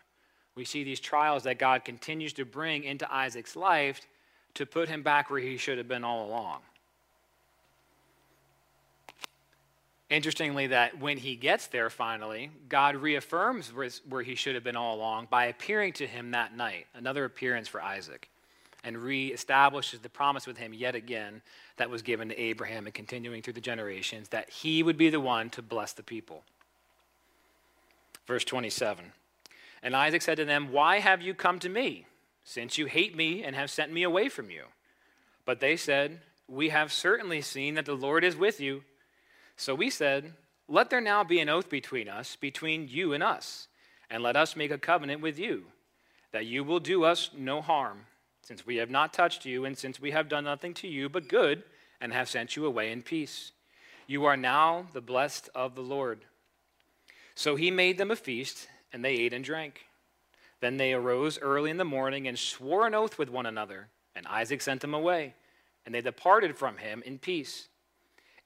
We 0.55 0.65
see 0.65 0.85
these 0.85 1.01
trials 1.01 1.43
that 1.43 1.59
God 1.59 1.85
continues 1.85 2.33
to 2.35 2.45
bring 2.45 2.85
into 2.85 3.13
Isaac's 3.13 3.57
life 3.57 4.01
to 4.55 4.65
put 4.65 4.89
him 4.89 5.03
back 5.03 5.31
where 5.31 5.41
he 5.41 5.57
should 5.57 5.79
have 5.79 5.89
been 5.89 6.05
all 6.05 6.27
along. 6.27 6.61
Interestingly, 10.11 10.69
that 10.69 11.01
when 11.01 11.19
he 11.19 11.35
gets 11.35 11.67
there 11.67 11.91
finally, 11.91 12.51
God 12.69 12.95
reaffirms 12.95 13.73
where 14.09 14.23
he 14.23 14.35
should 14.37 14.55
have 14.55 14.63
been 14.63 14.77
all 14.77 14.95
along 14.95 15.27
by 15.29 15.47
appearing 15.47 15.93
to 15.95 16.07
him 16.07 16.31
that 16.31 16.57
night, 16.57 16.87
another 16.95 17.25
appearance 17.25 17.67
for 17.67 17.83
Isaac, 17.83 18.29
and 18.85 18.97
reestablishes 18.97 20.03
the 20.03 20.11
promise 20.11 20.47
with 20.47 20.59
him 20.59 20.73
yet 20.73 20.95
again 20.95 21.43
that 21.79 21.91
was 21.91 22.03
given 22.03 22.29
to 22.29 22.41
Abraham 22.41 22.87
and 22.87 22.95
continuing 22.95 23.43
through 23.43 23.55
the 23.55 23.61
generations 23.61 24.29
that 24.29 24.49
he 24.51 24.83
would 24.85 24.97
be 24.97 25.11
the 25.11 25.19
one 25.19 25.51
to 25.51 25.63
bless 25.63 25.93
the 25.95 26.03
people. 26.03 26.45
Verse 28.27 28.45
27 28.45 29.13
And 29.83 29.97
Isaac 29.97 30.23
said 30.23 30.37
to 30.37 30.45
them, 30.45 30.73
Why 30.73 31.01
have 31.01 31.23
you 31.23 31.35
come 31.35 31.59
to 31.61 31.69
me, 31.69 32.07
since 32.43 32.79
you 32.79 32.87
hate 32.87 33.17
me 33.17 33.43
and 33.43 33.55
have 33.55 33.71
sent 33.71 33.93
me 33.93 34.03
away 34.03 34.29
from 34.29 34.51
you? 34.51 34.65
But 35.45 35.61
they 35.61 35.77
said, 35.77 36.21
We 36.49 36.71
have 36.71 36.93
certainly 36.93 37.43
seen 37.43 37.75
that 37.75 37.87
the 37.87 37.95
Lord 37.95 38.25
is 38.25 38.37
with 38.37 38.61
you 38.61 38.83
so 39.57 39.75
we 39.75 39.91
said, 39.91 40.35
Let 40.69 40.91
there 40.91 41.01
now 41.01 41.25
be 41.25 41.41
an 41.41 41.49
oath 41.49 41.69
between 41.69 42.09
us, 42.09 42.37
between 42.37 42.89
you 42.89 43.13
and 43.13 43.23
us, 43.23 43.69
and 44.11 44.23
let 44.23 44.37
us 44.37 44.57
make 44.57 44.71
a 44.71 44.79
covenant 44.79 45.21
with 45.21 45.39
you, 45.39 45.65
that 46.33 46.47
you 46.47 46.65
will 46.65 46.81
do 46.81 47.05
us 47.05 47.31
no 47.37 47.61
harm, 47.61 48.07
since 48.43 48.67
we 48.67 48.77
have 48.77 48.91
not 48.91 49.13
touched 49.13 49.45
you, 49.45 49.65
and 49.65 49.79
since 49.79 50.01
we 50.01 50.11
have 50.11 50.29
done 50.29 50.45
nothing 50.45 50.75
to 50.75 50.89
you 50.89 51.09
but 51.09 51.29
good, 51.29 51.63
and 52.01 52.13
have 52.13 52.29
sent 52.29 52.57
you 52.57 52.67
away 52.67 52.91
in 52.91 53.03
peace. 53.03 53.53
You 54.07 54.25
are 54.25 54.37
now 54.37 54.87
the 54.93 55.01
blessed 55.01 55.49
of 55.55 55.75
the 55.75 55.81
Lord. 55.81 56.25
So 57.35 57.57
he 57.57 57.71
made 57.71 57.99
them 57.99 58.11
a 58.11 58.17
feast, 58.17 58.69
and 58.93 59.05
they 59.05 59.15
ate 59.15 59.33
and 59.33 59.45
drank. 59.45 59.87
Then 60.61 60.77
they 60.77 60.93
arose 60.93 61.39
early 61.41 61.71
in 61.71 61.77
the 61.77 61.85
morning 61.85 62.29
and 62.29 62.39
swore 62.39 62.87
an 62.87 62.95
oath 62.95 63.19
with 63.19 63.29
one 63.29 63.47
another, 63.47 63.89
and 64.15 64.27
Isaac 64.27 64.63
sent 64.63 64.81
them 64.81 64.95
away, 64.95 65.35
and 65.85 65.95
they 65.95 66.01
departed 66.01 66.57
from 66.57 66.79
him 66.79 67.03
in 67.05 67.19
peace. 67.19 67.69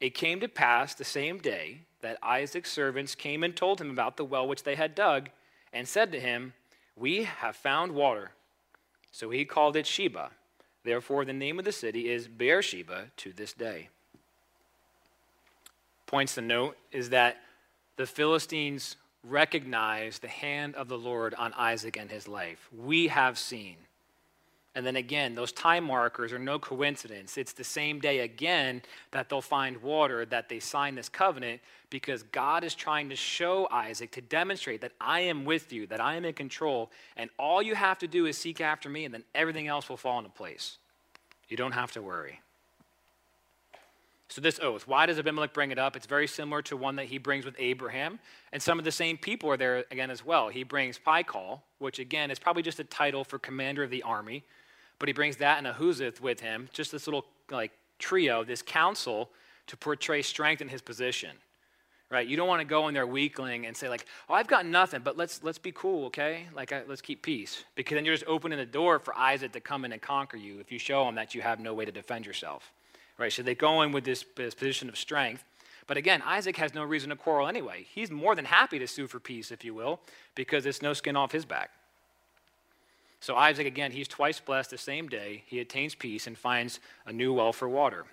It 0.01 0.15
came 0.15 0.41
to 0.41 0.49
pass 0.49 0.95
the 0.95 1.05
same 1.05 1.39
day 1.39 1.83
that 2.01 2.19
Isaac's 2.23 2.73
servants 2.73 3.15
came 3.15 3.43
and 3.43 3.55
told 3.55 3.81
him 3.81 3.91
about 3.91 4.17
the 4.17 4.25
well 4.25 4.47
which 4.47 4.63
they 4.63 4.75
had 4.75 4.95
dug, 4.95 5.29
and 5.73 5.87
said 5.87 6.13
to 6.13 6.21
him, 6.21 6.55
We 6.97 7.25
have 7.25 7.57
found 7.57 7.93
water. 7.93 8.31
So 9.13 9.31
he 9.31 9.45
called 9.45 9.77
it 9.77 9.87
Sheba. 9.87 10.31
Therefore, 10.85 11.25
the 11.25 11.33
name 11.33 11.59
of 11.59 11.65
the 11.65 11.73
city 11.73 12.09
is 12.09 12.29
Beersheba 12.29 13.11
to 13.19 13.33
this 13.33 13.53
day. 13.53 13.89
Points 16.07 16.37
to 16.37 16.41
note 16.41 16.77
is 16.93 17.11
that 17.11 17.37
the 17.99 18.07
Philistines 18.07 18.97
recognize 19.25 20.21
the 20.21 20.29
hand 20.29 20.77
of 20.77 20.89
the 20.89 20.97
Lord 20.97 21.35
on 21.35 21.53
Isaac 21.55 21.99
and 21.99 22.11
his 22.11 22.27
life. 22.27 22.69
We 22.73 23.09
have 23.09 23.37
seen. 23.37 23.77
And 24.77 24.87
then 24.87 24.95
again, 24.95 25.35
those 25.35 25.51
time 25.51 25.83
markers 25.83 26.33
are 26.33 26.39
no 26.39 26.61
coincidence. 26.61 27.37
It's 27.37 27.53
the 27.53 27.65
same 27.65 27.99
day 27.99 28.21
again 28.21 28.83
that 29.11 29.29
they'll 29.29 29.41
find 29.41 29.83
water, 29.83 30.25
that 30.27 30.49
they 30.49 30.61
sign 30.61 30.95
this 30.95 31.09
covenant, 31.09 31.61
because 31.91 32.23
God 32.23 32.63
is 32.63 32.77
trying 32.77 33.09
to 33.09 33.17
show 33.17 33.67
Isaac 33.73 34.13
to 34.13 34.21
demonstrate 34.21 34.81
that 34.83 34.93
I 35.01 35.21
am 35.21 35.45
with 35.45 35.73
you, 35.73 35.89
that 35.89 36.01
I 36.01 36.15
am 36.15 36.25
in 36.25 36.35
control, 36.35 36.93
and 37.17 37.29
all 37.39 37.61
you 37.61 37.75
have 37.75 37.99
to 37.99 38.07
do 38.07 38.27
is 38.27 38.39
seek 38.39 38.61
after 38.61 38.89
me, 38.89 39.05
and 39.05 39.13
then 39.13 39.25
everything 39.35 39.67
else 39.67 39.89
will 39.89 39.97
fall 39.97 40.19
into 40.19 40.31
place. 40.31 40.79
You 41.49 41.57
don't 41.57 41.73
have 41.73 41.91
to 41.93 42.03
worry. 42.03 42.41
So, 44.31 44.43
this 44.43 44.61
oath, 44.61 44.87
why 44.87 45.07
does 45.07 45.19
Abimelech 45.19 45.55
bring 45.55 45.71
it 45.71 45.79
up? 45.79 45.97
It's 45.97 46.07
very 46.07 46.27
similar 46.27 46.61
to 46.63 46.77
one 46.77 46.97
that 46.97 47.07
he 47.07 47.17
brings 47.17 47.47
with 47.47 47.57
Abraham. 47.59 48.19
And 48.53 48.63
some 48.63 48.79
of 48.79 48.85
the 48.85 48.93
same 48.93 49.17
people 49.17 49.51
are 49.51 49.57
there 49.57 49.85
again 49.91 50.11
as 50.11 50.25
well. 50.25 50.49
He 50.49 50.65
brings 50.65 50.99
Phicol, 50.99 51.61
which 51.79 51.99
again 51.99 52.31
is 52.31 52.39
probably 52.39 52.63
just 52.63 52.79
a 52.79 52.85
title 52.85 53.25
for 53.25 53.39
commander 53.39 53.83
of 53.83 53.91
the 53.91 54.03
army. 54.03 54.45
But 54.99 55.09
he 55.09 55.15
brings 55.15 55.39
that 55.39 55.59
and 55.59 55.67
Ahuzzath 55.67 56.21
with 56.21 56.41
him, 56.41 56.69
just 56.73 56.93
this 56.93 57.07
little 57.07 57.25
like 57.51 57.73
trio, 57.99 58.45
this 58.45 58.61
council 58.61 59.31
to 59.69 59.77
portray 59.77 60.21
strength 60.21 60.61
in 60.61 60.69
his 60.69 60.83
position. 60.83 61.31
Right? 62.11 62.27
You 62.27 62.37
don't 62.37 62.49
want 62.49 62.61
to 62.61 62.67
go 62.67 62.89
in 62.89 62.95
there 62.95 63.07
weakling 63.07 63.67
and 63.67 63.77
say 63.77 63.89
like, 63.91 64.07
"Oh, 64.31 64.35
I've 64.35 64.47
got 64.47 64.65
nothing, 64.65 65.03
but 65.03 65.19
let's 65.19 65.43
let's 65.43 65.59
be 65.59 65.73
cool, 65.73 66.07
okay? 66.07 66.47
Like 66.55 66.73
I, 66.73 66.83
let's 66.87 67.03
keep 67.03 67.23
peace." 67.23 67.65
Because 67.75 67.97
then 67.97 68.07
you're 68.07 68.15
just 68.15 68.27
opening 68.27 68.59
the 68.59 68.65
door 68.65 68.99
for 68.99 69.15
Isaac 69.17 69.53
to 69.53 69.61
come 69.61 69.85
in 69.85 69.93
and 69.93 70.01
conquer 70.01 70.39
you 70.39 70.59
if 70.59 70.73
you 70.73 70.79
show 70.79 71.07
him 71.07 71.17
that 71.17 71.35
you 71.35 71.43
have 71.43 71.61
no 71.61 71.75
way 71.75 71.85
to 71.85 71.93
defend 71.93 72.25
yourself. 72.25 72.73
Right? 73.19 73.33
So 73.33 73.43
they 73.43 73.55
go 73.55 73.83
in 73.83 73.93
with 73.93 74.05
this, 74.05 74.25
this 74.37 74.55
position 74.55 74.89
of 74.89 74.97
strength. 74.97 75.45
But 75.87 75.97
again, 75.97 76.23
Isaac 76.25 76.57
has 76.59 76.75
no 76.75 76.85
reason 76.85 77.11
to 77.11 77.17
quarrel 77.17 77.49
anyway. 77.49 77.87
He's 77.93 78.11
more 78.11 78.35
than 78.35 78.45
happy 78.45 78.79
to 78.79 78.87
sue 78.87 79.09
for 79.09 79.19
peace, 79.19 79.51
if 79.51 79.65
you 79.65 79.75
will, 79.75 80.01
because 80.35 80.67
it's 80.67 80.83
no 80.83 80.93
skin 80.93 81.17
off 81.17 81.33
his 81.33 81.45
back. 81.45 81.71
So 83.21 83.35
Isaac, 83.35 83.67
again, 83.67 83.91
he's 83.91 84.07
twice 84.07 84.39
blessed 84.39 84.71
the 84.71 84.79
same 84.79 85.09
day. 85.09 85.43
He 85.47 85.59
attains 85.61 85.95
peace 85.95 86.27
and 86.27 86.39
finds 86.39 86.79
a 87.07 87.13
new 87.13 87.33
well 87.33 87.53
for 87.53 87.69
water. 87.69 88.05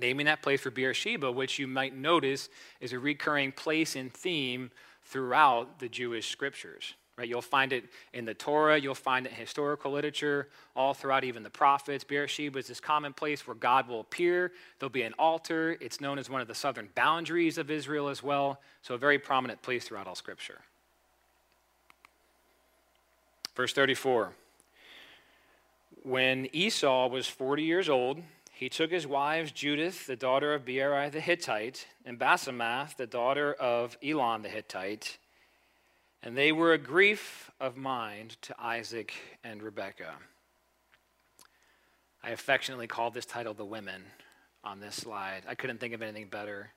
Naming 0.00 0.26
that 0.26 0.42
place 0.42 0.60
for 0.60 0.70
Beersheba, 0.70 1.30
which 1.30 1.58
you 1.58 1.66
might 1.66 1.94
notice 1.94 2.48
is 2.80 2.92
a 2.92 2.98
recurring 2.98 3.52
place 3.52 3.94
and 3.96 4.12
theme 4.12 4.70
throughout 5.04 5.80
the 5.80 5.88
Jewish 5.88 6.30
scriptures. 6.30 6.94
Right? 7.18 7.28
You'll 7.28 7.42
find 7.42 7.72
it 7.72 7.84
in 8.14 8.24
the 8.24 8.32
Torah, 8.32 8.78
you'll 8.78 8.94
find 8.94 9.26
it 9.26 9.32
in 9.32 9.36
historical 9.36 9.92
literature, 9.92 10.48
all 10.74 10.94
throughout 10.94 11.24
even 11.24 11.42
the 11.42 11.50
prophets. 11.50 12.04
Beersheba 12.04 12.58
is 12.58 12.68
this 12.68 12.80
common 12.80 13.12
place 13.12 13.46
where 13.46 13.54
God 13.54 13.86
will 13.86 14.00
appear. 14.00 14.52
There'll 14.78 14.90
be 14.90 15.02
an 15.02 15.14
altar. 15.18 15.76
It's 15.80 16.00
known 16.00 16.18
as 16.18 16.30
one 16.30 16.40
of 16.40 16.48
the 16.48 16.54
southern 16.54 16.88
boundaries 16.94 17.58
of 17.58 17.70
Israel 17.70 18.08
as 18.08 18.22
well. 18.22 18.60
So, 18.80 18.94
a 18.94 18.98
very 18.98 19.18
prominent 19.18 19.60
place 19.60 19.84
throughout 19.84 20.06
all 20.06 20.14
scripture. 20.14 20.60
Verse 23.54 23.72
34 23.72 24.32
When 26.02 26.48
Esau 26.54 27.08
was 27.08 27.28
40 27.28 27.62
years 27.62 27.88
old, 27.88 28.22
he 28.52 28.68
took 28.68 28.90
his 28.90 29.06
wives 29.06 29.52
Judith, 29.52 30.06
the 30.06 30.16
daughter 30.16 30.54
of 30.54 30.64
Beeri 30.64 31.10
the 31.10 31.20
Hittite, 31.20 31.86
and 32.06 32.18
Basemath, 32.18 32.96
the 32.96 33.06
daughter 33.06 33.52
of 33.54 33.98
Elon 34.02 34.42
the 34.42 34.48
Hittite, 34.48 35.18
and 36.22 36.36
they 36.36 36.52
were 36.52 36.72
a 36.72 36.78
grief 36.78 37.50
of 37.60 37.76
mind 37.76 38.36
to 38.42 38.54
Isaac 38.58 39.12
and 39.42 39.62
Rebekah. 39.62 40.14
I 42.22 42.30
affectionately 42.30 42.86
called 42.86 43.14
this 43.14 43.26
title 43.26 43.54
The 43.54 43.64
Women 43.64 44.02
on 44.62 44.78
this 44.78 44.94
slide. 44.94 45.42
I 45.48 45.56
couldn't 45.56 45.78
think 45.78 45.94
of 45.94 46.02
anything 46.02 46.28
better. 46.28 46.70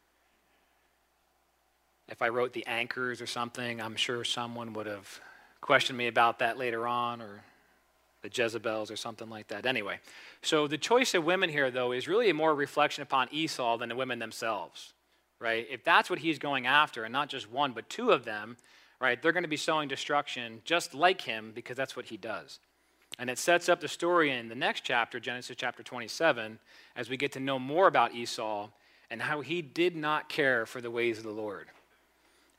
If 2.07 2.21
I 2.21 2.29
wrote 2.29 2.53
the 2.53 2.65
anchors 2.65 3.21
or 3.21 3.27
something, 3.27 3.81
I'm 3.81 3.95
sure 3.95 4.23
someone 4.23 4.73
would 4.73 4.87
have 4.87 5.19
questioned 5.61 5.97
me 5.97 6.07
about 6.07 6.39
that 6.39 6.57
later 6.57 6.87
on 6.87 7.21
or 7.21 7.41
the 8.23 8.29
Jezebels 8.29 8.89
or 8.89 8.95
something 8.95 9.29
like 9.29 9.49
that. 9.49 9.67
Anyway, 9.67 9.99
so 10.41 10.67
the 10.67 10.79
choice 10.79 11.13
of 11.13 11.23
women 11.23 11.49
here, 11.49 11.69
though, 11.69 11.91
is 11.91 12.07
really 12.07 12.29
a 12.29 12.33
more 12.33 12.55
reflection 12.55 13.03
upon 13.03 13.27
Esau 13.31 13.77
than 13.77 13.89
the 13.89 13.95
women 13.95 14.17
themselves, 14.17 14.93
right? 15.39 15.67
If 15.69 15.83
that's 15.83 16.09
what 16.09 16.19
he's 16.19 16.39
going 16.39 16.65
after, 16.65 17.03
and 17.03 17.13
not 17.13 17.29
just 17.29 17.51
one, 17.51 17.71
but 17.73 17.87
two 17.87 18.11
of 18.11 18.25
them, 18.25 18.57
right, 19.05 19.21
they're 19.21 19.31
going 19.31 19.43
to 19.43 19.49
be 19.49 19.57
sowing 19.57 19.87
destruction 19.87 20.61
just 20.65 20.93
like 20.93 21.21
him 21.21 21.51
because 21.53 21.77
that's 21.77 21.95
what 21.95 22.05
he 22.05 22.17
does. 22.17 22.59
And 23.17 23.29
it 23.29 23.37
sets 23.37 23.69
up 23.69 23.79
the 23.79 23.87
story 23.87 24.31
in 24.31 24.49
the 24.49 24.55
next 24.55 24.81
chapter, 24.81 25.19
Genesis 25.19 25.55
chapter 25.57 25.83
27, 25.83 26.59
as 26.95 27.09
we 27.09 27.17
get 27.17 27.31
to 27.33 27.39
know 27.39 27.57
more 27.57 27.87
about 27.87 28.13
Esau 28.13 28.69
and 29.09 29.21
how 29.21 29.41
he 29.41 29.61
did 29.61 29.95
not 29.95 30.27
care 30.27 30.65
for 30.65 30.81
the 30.81 30.91
ways 30.91 31.17
of 31.17 31.23
the 31.23 31.31
Lord, 31.31 31.67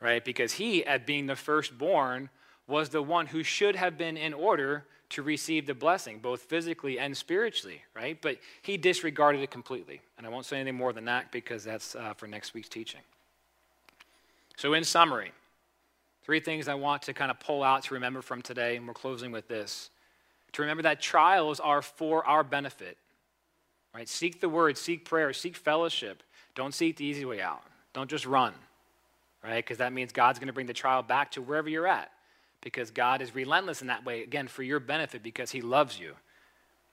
right? 0.00 0.24
Because 0.24 0.54
he, 0.54 0.84
at 0.86 1.06
being 1.06 1.26
the 1.26 1.36
firstborn, 1.36 2.30
was 2.66 2.88
the 2.88 3.02
one 3.02 3.26
who 3.26 3.42
should 3.42 3.76
have 3.76 3.98
been 3.98 4.16
in 4.16 4.32
order 4.32 4.84
to 5.10 5.22
receive 5.22 5.66
the 5.66 5.74
blessing, 5.74 6.18
both 6.18 6.42
physically 6.42 6.98
and 6.98 7.16
spiritually, 7.16 7.82
right? 7.94 8.20
But 8.20 8.38
he 8.62 8.76
disregarded 8.76 9.40
it 9.40 9.50
completely. 9.50 10.00
And 10.18 10.26
I 10.26 10.30
won't 10.30 10.46
say 10.46 10.56
anything 10.56 10.76
more 10.76 10.92
than 10.92 11.04
that 11.04 11.30
because 11.30 11.64
that's 11.64 11.94
uh, 11.94 12.14
for 12.14 12.26
next 12.26 12.54
week's 12.54 12.68
teaching. 12.68 13.02
So, 14.56 14.72
in 14.72 14.84
summary, 14.84 15.32
three 16.26 16.40
things 16.40 16.66
I 16.66 16.74
want 16.74 17.02
to 17.02 17.14
kind 17.14 17.30
of 17.30 17.38
pull 17.38 17.62
out 17.62 17.84
to 17.84 17.94
remember 17.94 18.20
from 18.20 18.42
today, 18.42 18.76
and 18.76 18.86
we're 18.86 18.94
closing 18.94 19.30
with 19.30 19.46
this 19.46 19.90
to 20.52 20.62
remember 20.62 20.82
that 20.82 21.00
trials 21.00 21.60
are 21.60 21.82
for 21.82 22.26
our 22.26 22.42
benefit. 22.42 22.98
Right? 23.94 24.08
Seek 24.08 24.40
the 24.40 24.48
word, 24.48 24.76
seek 24.76 25.04
prayer, 25.04 25.32
seek 25.32 25.56
fellowship. 25.56 26.22
Don't 26.54 26.74
seek 26.74 26.96
the 26.96 27.04
easy 27.04 27.24
way 27.24 27.40
out. 27.40 27.62
Don't 27.92 28.10
just 28.10 28.26
run. 28.26 28.54
Right? 29.44 29.64
Because 29.64 29.78
that 29.78 29.92
means 29.92 30.12
God's 30.12 30.38
going 30.38 30.48
to 30.48 30.52
bring 30.52 30.66
the 30.66 30.72
trial 30.72 31.02
back 31.02 31.30
to 31.32 31.42
wherever 31.42 31.68
you're 31.68 31.86
at. 31.86 32.10
Because 32.60 32.90
God 32.90 33.22
is 33.22 33.34
relentless 33.34 33.80
in 33.80 33.86
that 33.86 34.04
way, 34.04 34.22
again, 34.22 34.48
for 34.48 34.62
your 34.62 34.80
benefit, 34.80 35.22
because 35.22 35.50
He 35.50 35.60
loves 35.60 36.00
you. 36.00 36.14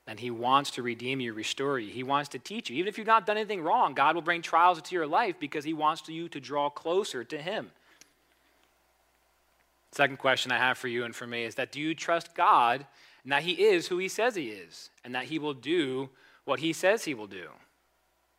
And 0.06 0.20
He 0.20 0.30
wants 0.30 0.72
to 0.72 0.84
redeem 0.84 1.20
you, 1.20 1.34
restore 1.34 1.80
you. 1.80 1.92
He 1.92 2.04
wants 2.04 2.30
to 2.30 2.40
teach 2.40 2.70
you. 2.70 2.76
Even 2.76 2.88
if 2.88 2.98
you've 2.98 3.08
not 3.08 3.26
done 3.26 3.38
anything 3.38 3.64
wrong, 3.64 3.94
God 3.94 4.14
will 4.14 4.22
bring 4.22 4.42
trials 4.42 4.78
into 4.78 4.94
your 4.94 5.08
life 5.08 5.36
because 5.40 5.64
He 5.64 5.74
wants 5.74 6.08
you 6.08 6.30
to 6.30 6.40
draw 6.40 6.70
closer 6.70 7.24
to 7.24 7.38
Him. 7.38 7.72
Second 9.94 10.18
question 10.18 10.52
I 10.52 10.58
have 10.58 10.80
for 10.80 10.88
you 10.88 11.04
and 11.04 11.16
for 11.16 11.28
me 11.28 11.44
is 11.44 11.54
that 11.56 11.72
do 11.72 11.80
you 11.80 11.94
trust 11.94 12.34
God 12.34 12.88
and 13.24 13.32
that 13.32 13.44
he 13.44 13.52
is 13.52 13.88
who 13.88 14.00
he 14.00 14.08
says 14.08 14.36
he 14.36 14.50
is, 14.50 14.90
and 15.06 15.16
that 15.16 15.26
he 15.26 15.40
will 15.40 15.54
do 15.54 16.10
what 16.46 16.60
he 16.60 16.74
says 16.74 17.06
he 17.06 17.14
will 17.14 17.28
do. 17.28 17.48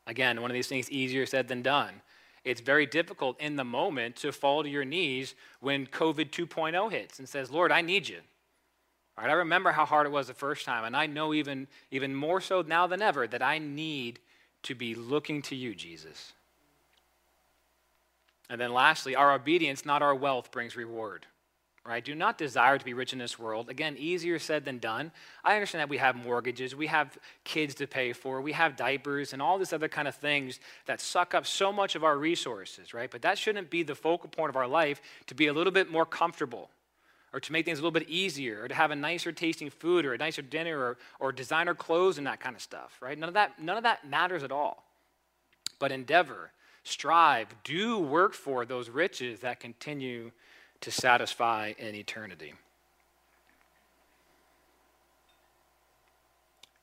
Again, 0.06 0.42
one 0.42 0.50
of 0.50 0.54
these 0.54 0.66
things 0.66 0.90
easier 0.90 1.24
said 1.24 1.48
than 1.48 1.62
done. 1.62 2.02
It's 2.44 2.60
very 2.60 2.84
difficult 2.84 3.40
in 3.40 3.56
the 3.56 3.64
moment 3.64 4.16
to 4.16 4.32
fall 4.32 4.62
to 4.62 4.68
your 4.68 4.84
knees 4.84 5.34
when 5.60 5.86
COVID 5.86 6.30
2.0 6.30 6.92
hits 6.92 7.18
and 7.18 7.26
says, 7.26 7.50
Lord, 7.50 7.72
I 7.72 7.80
need 7.80 8.08
you. 8.08 8.18
All 9.16 9.24
right, 9.24 9.30
I 9.30 9.34
remember 9.34 9.72
how 9.72 9.86
hard 9.86 10.06
it 10.06 10.12
was 10.12 10.26
the 10.26 10.34
first 10.34 10.66
time, 10.66 10.84
and 10.84 10.94
I 10.94 11.06
know 11.06 11.32
even, 11.32 11.68
even 11.90 12.14
more 12.14 12.40
so 12.40 12.60
now 12.60 12.86
than 12.86 13.00
ever 13.00 13.26
that 13.28 13.42
I 13.42 13.58
need 13.58 14.18
to 14.64 14.74
be 14.74 14.94
looking 14.94 15.40
to 15.42 15.54
you, 15.54 15.74
Jesus. 15.74 16.34
And 18.50 18.60
then 18.60 18.74
lastly, 18.74 19.14
our 19.14 19.32
obedience, 19.32 19.86
not 19.86 20.02
our 20.02 20.14
wealth, 20.14 20.50
brings 20.50 20.76
reward 20.76 21.26
right? 21.86 22.04
Do 22.04 22.14
not 22.14 22.38
desire 22.38 22.78
to 22.78 22.84
be 22.84 22.94
rich 22.94 23.12
in 23.12 23.18
this 23.18 23.38
world. 23.38 23.68
Again, 23.68 23.96
easier 23.98 24.38
said 24.38 24.64
than 24.64 24.78
done. 24.78 25.12
I 25.44 25.54
understand 25.54 25.80
that 25.80 25.88
we 25.90 25.98
have 25.98 26.16
mortgages, 26.16 26.74
we 26.74 26.86
have 26.86 27.18
kids 27.44 27.74
to 27.76 27.86
pay 27.86 28.14
for, 28.14 28.40
we 28.40 28.52
have 28.52 28.76
diapers, 28.76 29.34
and 29.34 29.42
all 29.42 29.58
this 29.58 29.72
other 29.72 29.88
kind 29.88 30.08
of 30.08 30.14
things 30.14 30.60
that 30.86 31.00
suck 31.00 31.34
up 31.34 31.46
so 31.46 31.72
much 31.72 31.94
of 31.94 32.02
our 32.02 32.16
resources, 32.16 32.94
right? 32.94 33.10
But 33.10 33.22
that 33.22 33.36
shouldn't 33.36 33.68
be 33.68 33.82
the 33.82 33.94
focal 33.94 34.30
point 34.30 34.48
of 34.48 34.56
our 34.56 34.66
life 34.66 35.02
to 35.26 35.34
be 35.34 35.48
a 35.48 35.52
little 35.52 35.72
bit 35.72 35.90
more 35.90 36.06
comfortable. 36.06 36.70
Or 37.34 37.40
to 37.40 37.52
make 37.52 37.64
things 37.64 37.80
a 37.80 37.82
little 37.82 37.90
bit 37.90 38.08
easier, 38.08 38.62
or 38.62 38.68
to 38.68 38.74
have 38.74 38.92
a 38.92 38.96
nicer 38.96 39.32
tasting 39.32 39.68
food, 39.68 40.06
or 40.06 40.14
a 40.14 40.18
nicer 40.18 40.40
dinner, 40.40 40.78
or, 40.78 40.98
or 41.18 41.32
designer 41.32 41.74
clothes 41.74 42.16
and 42.16 42.28
that 42.28 42.38
kind 42.38 42.54
of 42.54 42.62
stuff, 42.62 42.96
right? 43.02 43.18
None 43.18 43.28
of 43.28 43.34
that, 43.34 43.60
none 43.60 43.76
of 43.76 43.82
that 43.82 44.08
matters 44.08 44.44
at 44.44 44.52
all. 44.52 44.84
But 45.80 45.90
endeavor, 45.90 46.52
strive, 46.84 47.48
do 47.64 47.98
work 47.98 48.34
for 48.34 48.64
those 48.64 48.88
riches 48.88 49.40
that 49.40 49.58
continue 49.58 50.30
to 50.84 50.90
satisfy 50.90 51.72
in 51.78 51.94
eternity. 51.94 52.52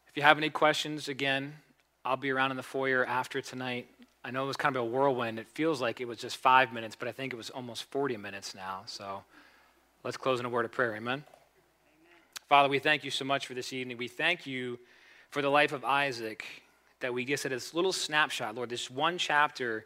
If 0.09 0.17
you 0.17 0.23
have 0.23 0.39
any 0.39 0.49
questions, 0.49 1.07
again, 1.07 1.53
I'll 2.03 2.17
be 2.17 2.31
around 2.31 2.49
in 2.49 2.57
the 2.57 2.63
foyer 2.63 3.05
after 3.05 3.41
tonight. 3.41 3.87
I 4.25 4.31
know 4.31 4.43
it 4.43 4.47
was 4.47 4.57
kind 4.57 4.75
of 4.75 4.81
a 4.81 4.85
whirlwind. 4.85 5.37
It 5.37 5.47
feels 5.49 5.81
like 5.81 6.01
it 6.01 6.07
was 6.07 6.17
just 6.17 6.37
five 6.37 6.73
minutes, 6.73 6.95
but 6.95 7.07
I 7.07 7.11
think 7.11 7.31
it 7.31 7.35
was 7.35 7.51
almost 7.51 7.83
40 7.85 8.17
minutes 8.17 8.55
now. 8.55 8.81
So 8.87 9.23
let's 10.03 10.17
close 10.17 10.39
in 10.39 10.47
a 10.47 10.49
word 10.49 10.65
of 10.65 10.71
prayer. 10.71 10.95
Amen? 10.95 11.13
Amen. 11.13 11.23
Father, 12.49 12.67
we 12.67 12.79
thank 12.79 13.03
you 13.03 13.11
so 13.11 13.23
much 13.23 13.45
for 13.45 13.53
this 13.53 13.71
evening. 13.71 13.97
We 13.97 14.07
thank 14.07 14.47
you 14.47 14.79
for 15.29 15.43
the 15.43 15.49
life 15.49 15.73
of 15.73 15.85
Isaac 15.85 16.43
that 17.01 17.13
we 17.13 17.23
get 17.23 17.45
at 17.45 17.51
this 17.51 17.75
little 17.75 17.93
snapshot, 17.93 18.55
Lord, 18.55 18.71
this 18.71 18.89
one 18.89 19.19
chapter 19.19 19.85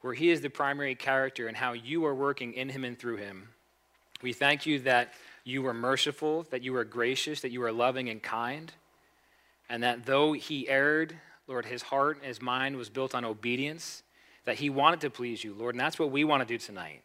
where 0.00 0.14
he 0.14 0.30
is 0.30 0.40
the 0.40 0.50
primary 0.50 0.94
character 0.94 1.46
and 1.46 1.56
how 1.56 1.72
you 1.72 2.04
are 2.06 2.14
working 2.14 2.54
in 2.54 2.68
him 2.68 2.84
and 2.84 2.98
through 2.98 3.16
him. 3.16 3.48
We 4.22 4.32
thank 4.32 4.66
you 4.66 4.80
that 4.80 5.12
you 5.44 5.62
were 5.62 5.74
merciful, 5.74 6.46
that 6.50 6.62
you 6.62 6.72
were 6.72 6.84
gracious, 6.84 7.40
that 7.40 7.50
you 7.50 7.60
were 7.60 7.72
loving 7.72 8.08
and 8.08 8.22
kind, 8.22 8.72
and 9.68 9.82
that 9.82 10.06
though 10.06 10.32
he 10.32 10.68
erred, 10.68 11.14
Lord, 11.46 11.66
his 11.66 11.82
heart 11.82 12.18
and 12.18 12.26
his 12.26 12.42
mind 12.42 12.76
was 12.76 12.88
built 12.88 13.14
on 13.14 13.24
obedience, 13.24 14.02
that 14.44 14.56
he 14.56 14.70
wanted 14.70 15.00
to 15.02 15.10
please 15.10 15.44
you, 15.44 15.54
Lord. 15.54 15.74
And 15.74 15.80
that's 15.80 15.98
what 15.98 16.10
we 16.10 16.24
want 16.24 16.46
to 16.46 16.46
do 16.46 16.58
tonight. 16.58 17.02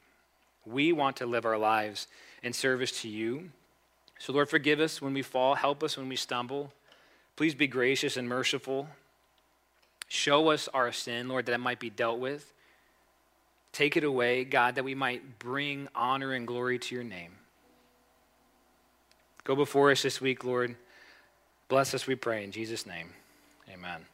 We 0.65 0.91
want 0.91 1.17
to 1.17 1.25
live 1.25 1.45
our 1.45 1.57
lives 1.57 2.07
in 2.43 2.53
service 2.53 3.01
to 3.01 3.09
you. 3.09 3.49
So, 4.19 4.33
Lord, 4.33 4.49
forgive 4.49 4.79
us 4.79 5.01
when 5.01 5.13
we 5.13 5.21
fall, 5.21 5.55
help 5.55 5.83
us 5.83 5.97
when 5.97 6.09
we 6.09 6.15
stumble. 6.15 6.73
Please 7.35 7.53
be 7.53 7.67
gracious 7.67 8.17
and 8.17 8.27
merciful. 8.27 8.87
Show 10.07 10.49
us 10.49 10.67
our 10.73 10.91
sin, 10.91 11.27
Lord, 11.27 11.45
that 11.47 11.53
it 11.53 11.59
might 11.59 11.79
be 11.79 11.89
dealt 11.89 12.19
with. 12.19 12.53
Take 13.75 13.97
it 13.97 14.05
away, 14.05 14.45
God, 14.45 14.75
that 14.75 14.85
we 14.85 14.95
might 14.95 15.37
bring 15.37 15.89
honor 15.93 16.31
and 16.31 16.47
glory 16.47 16.79
to 16.79 16.95
your 16.95 17.03
name. 17.03 17.33
Go 19.43 19.53
before 19.53 19.91
us 19.91 20.01
this 20.01 20.21
week, 20.21 20.45
Lord. 20.45 20.77
Bless 21.67 21.93
us, 21.93 22.07
we 22.07 22.15
pray. 22.15 22.45
In 22.45 22.51
Jesus' 22.51 22.85
name, 22.85 23.09
amen. 23.69 24.05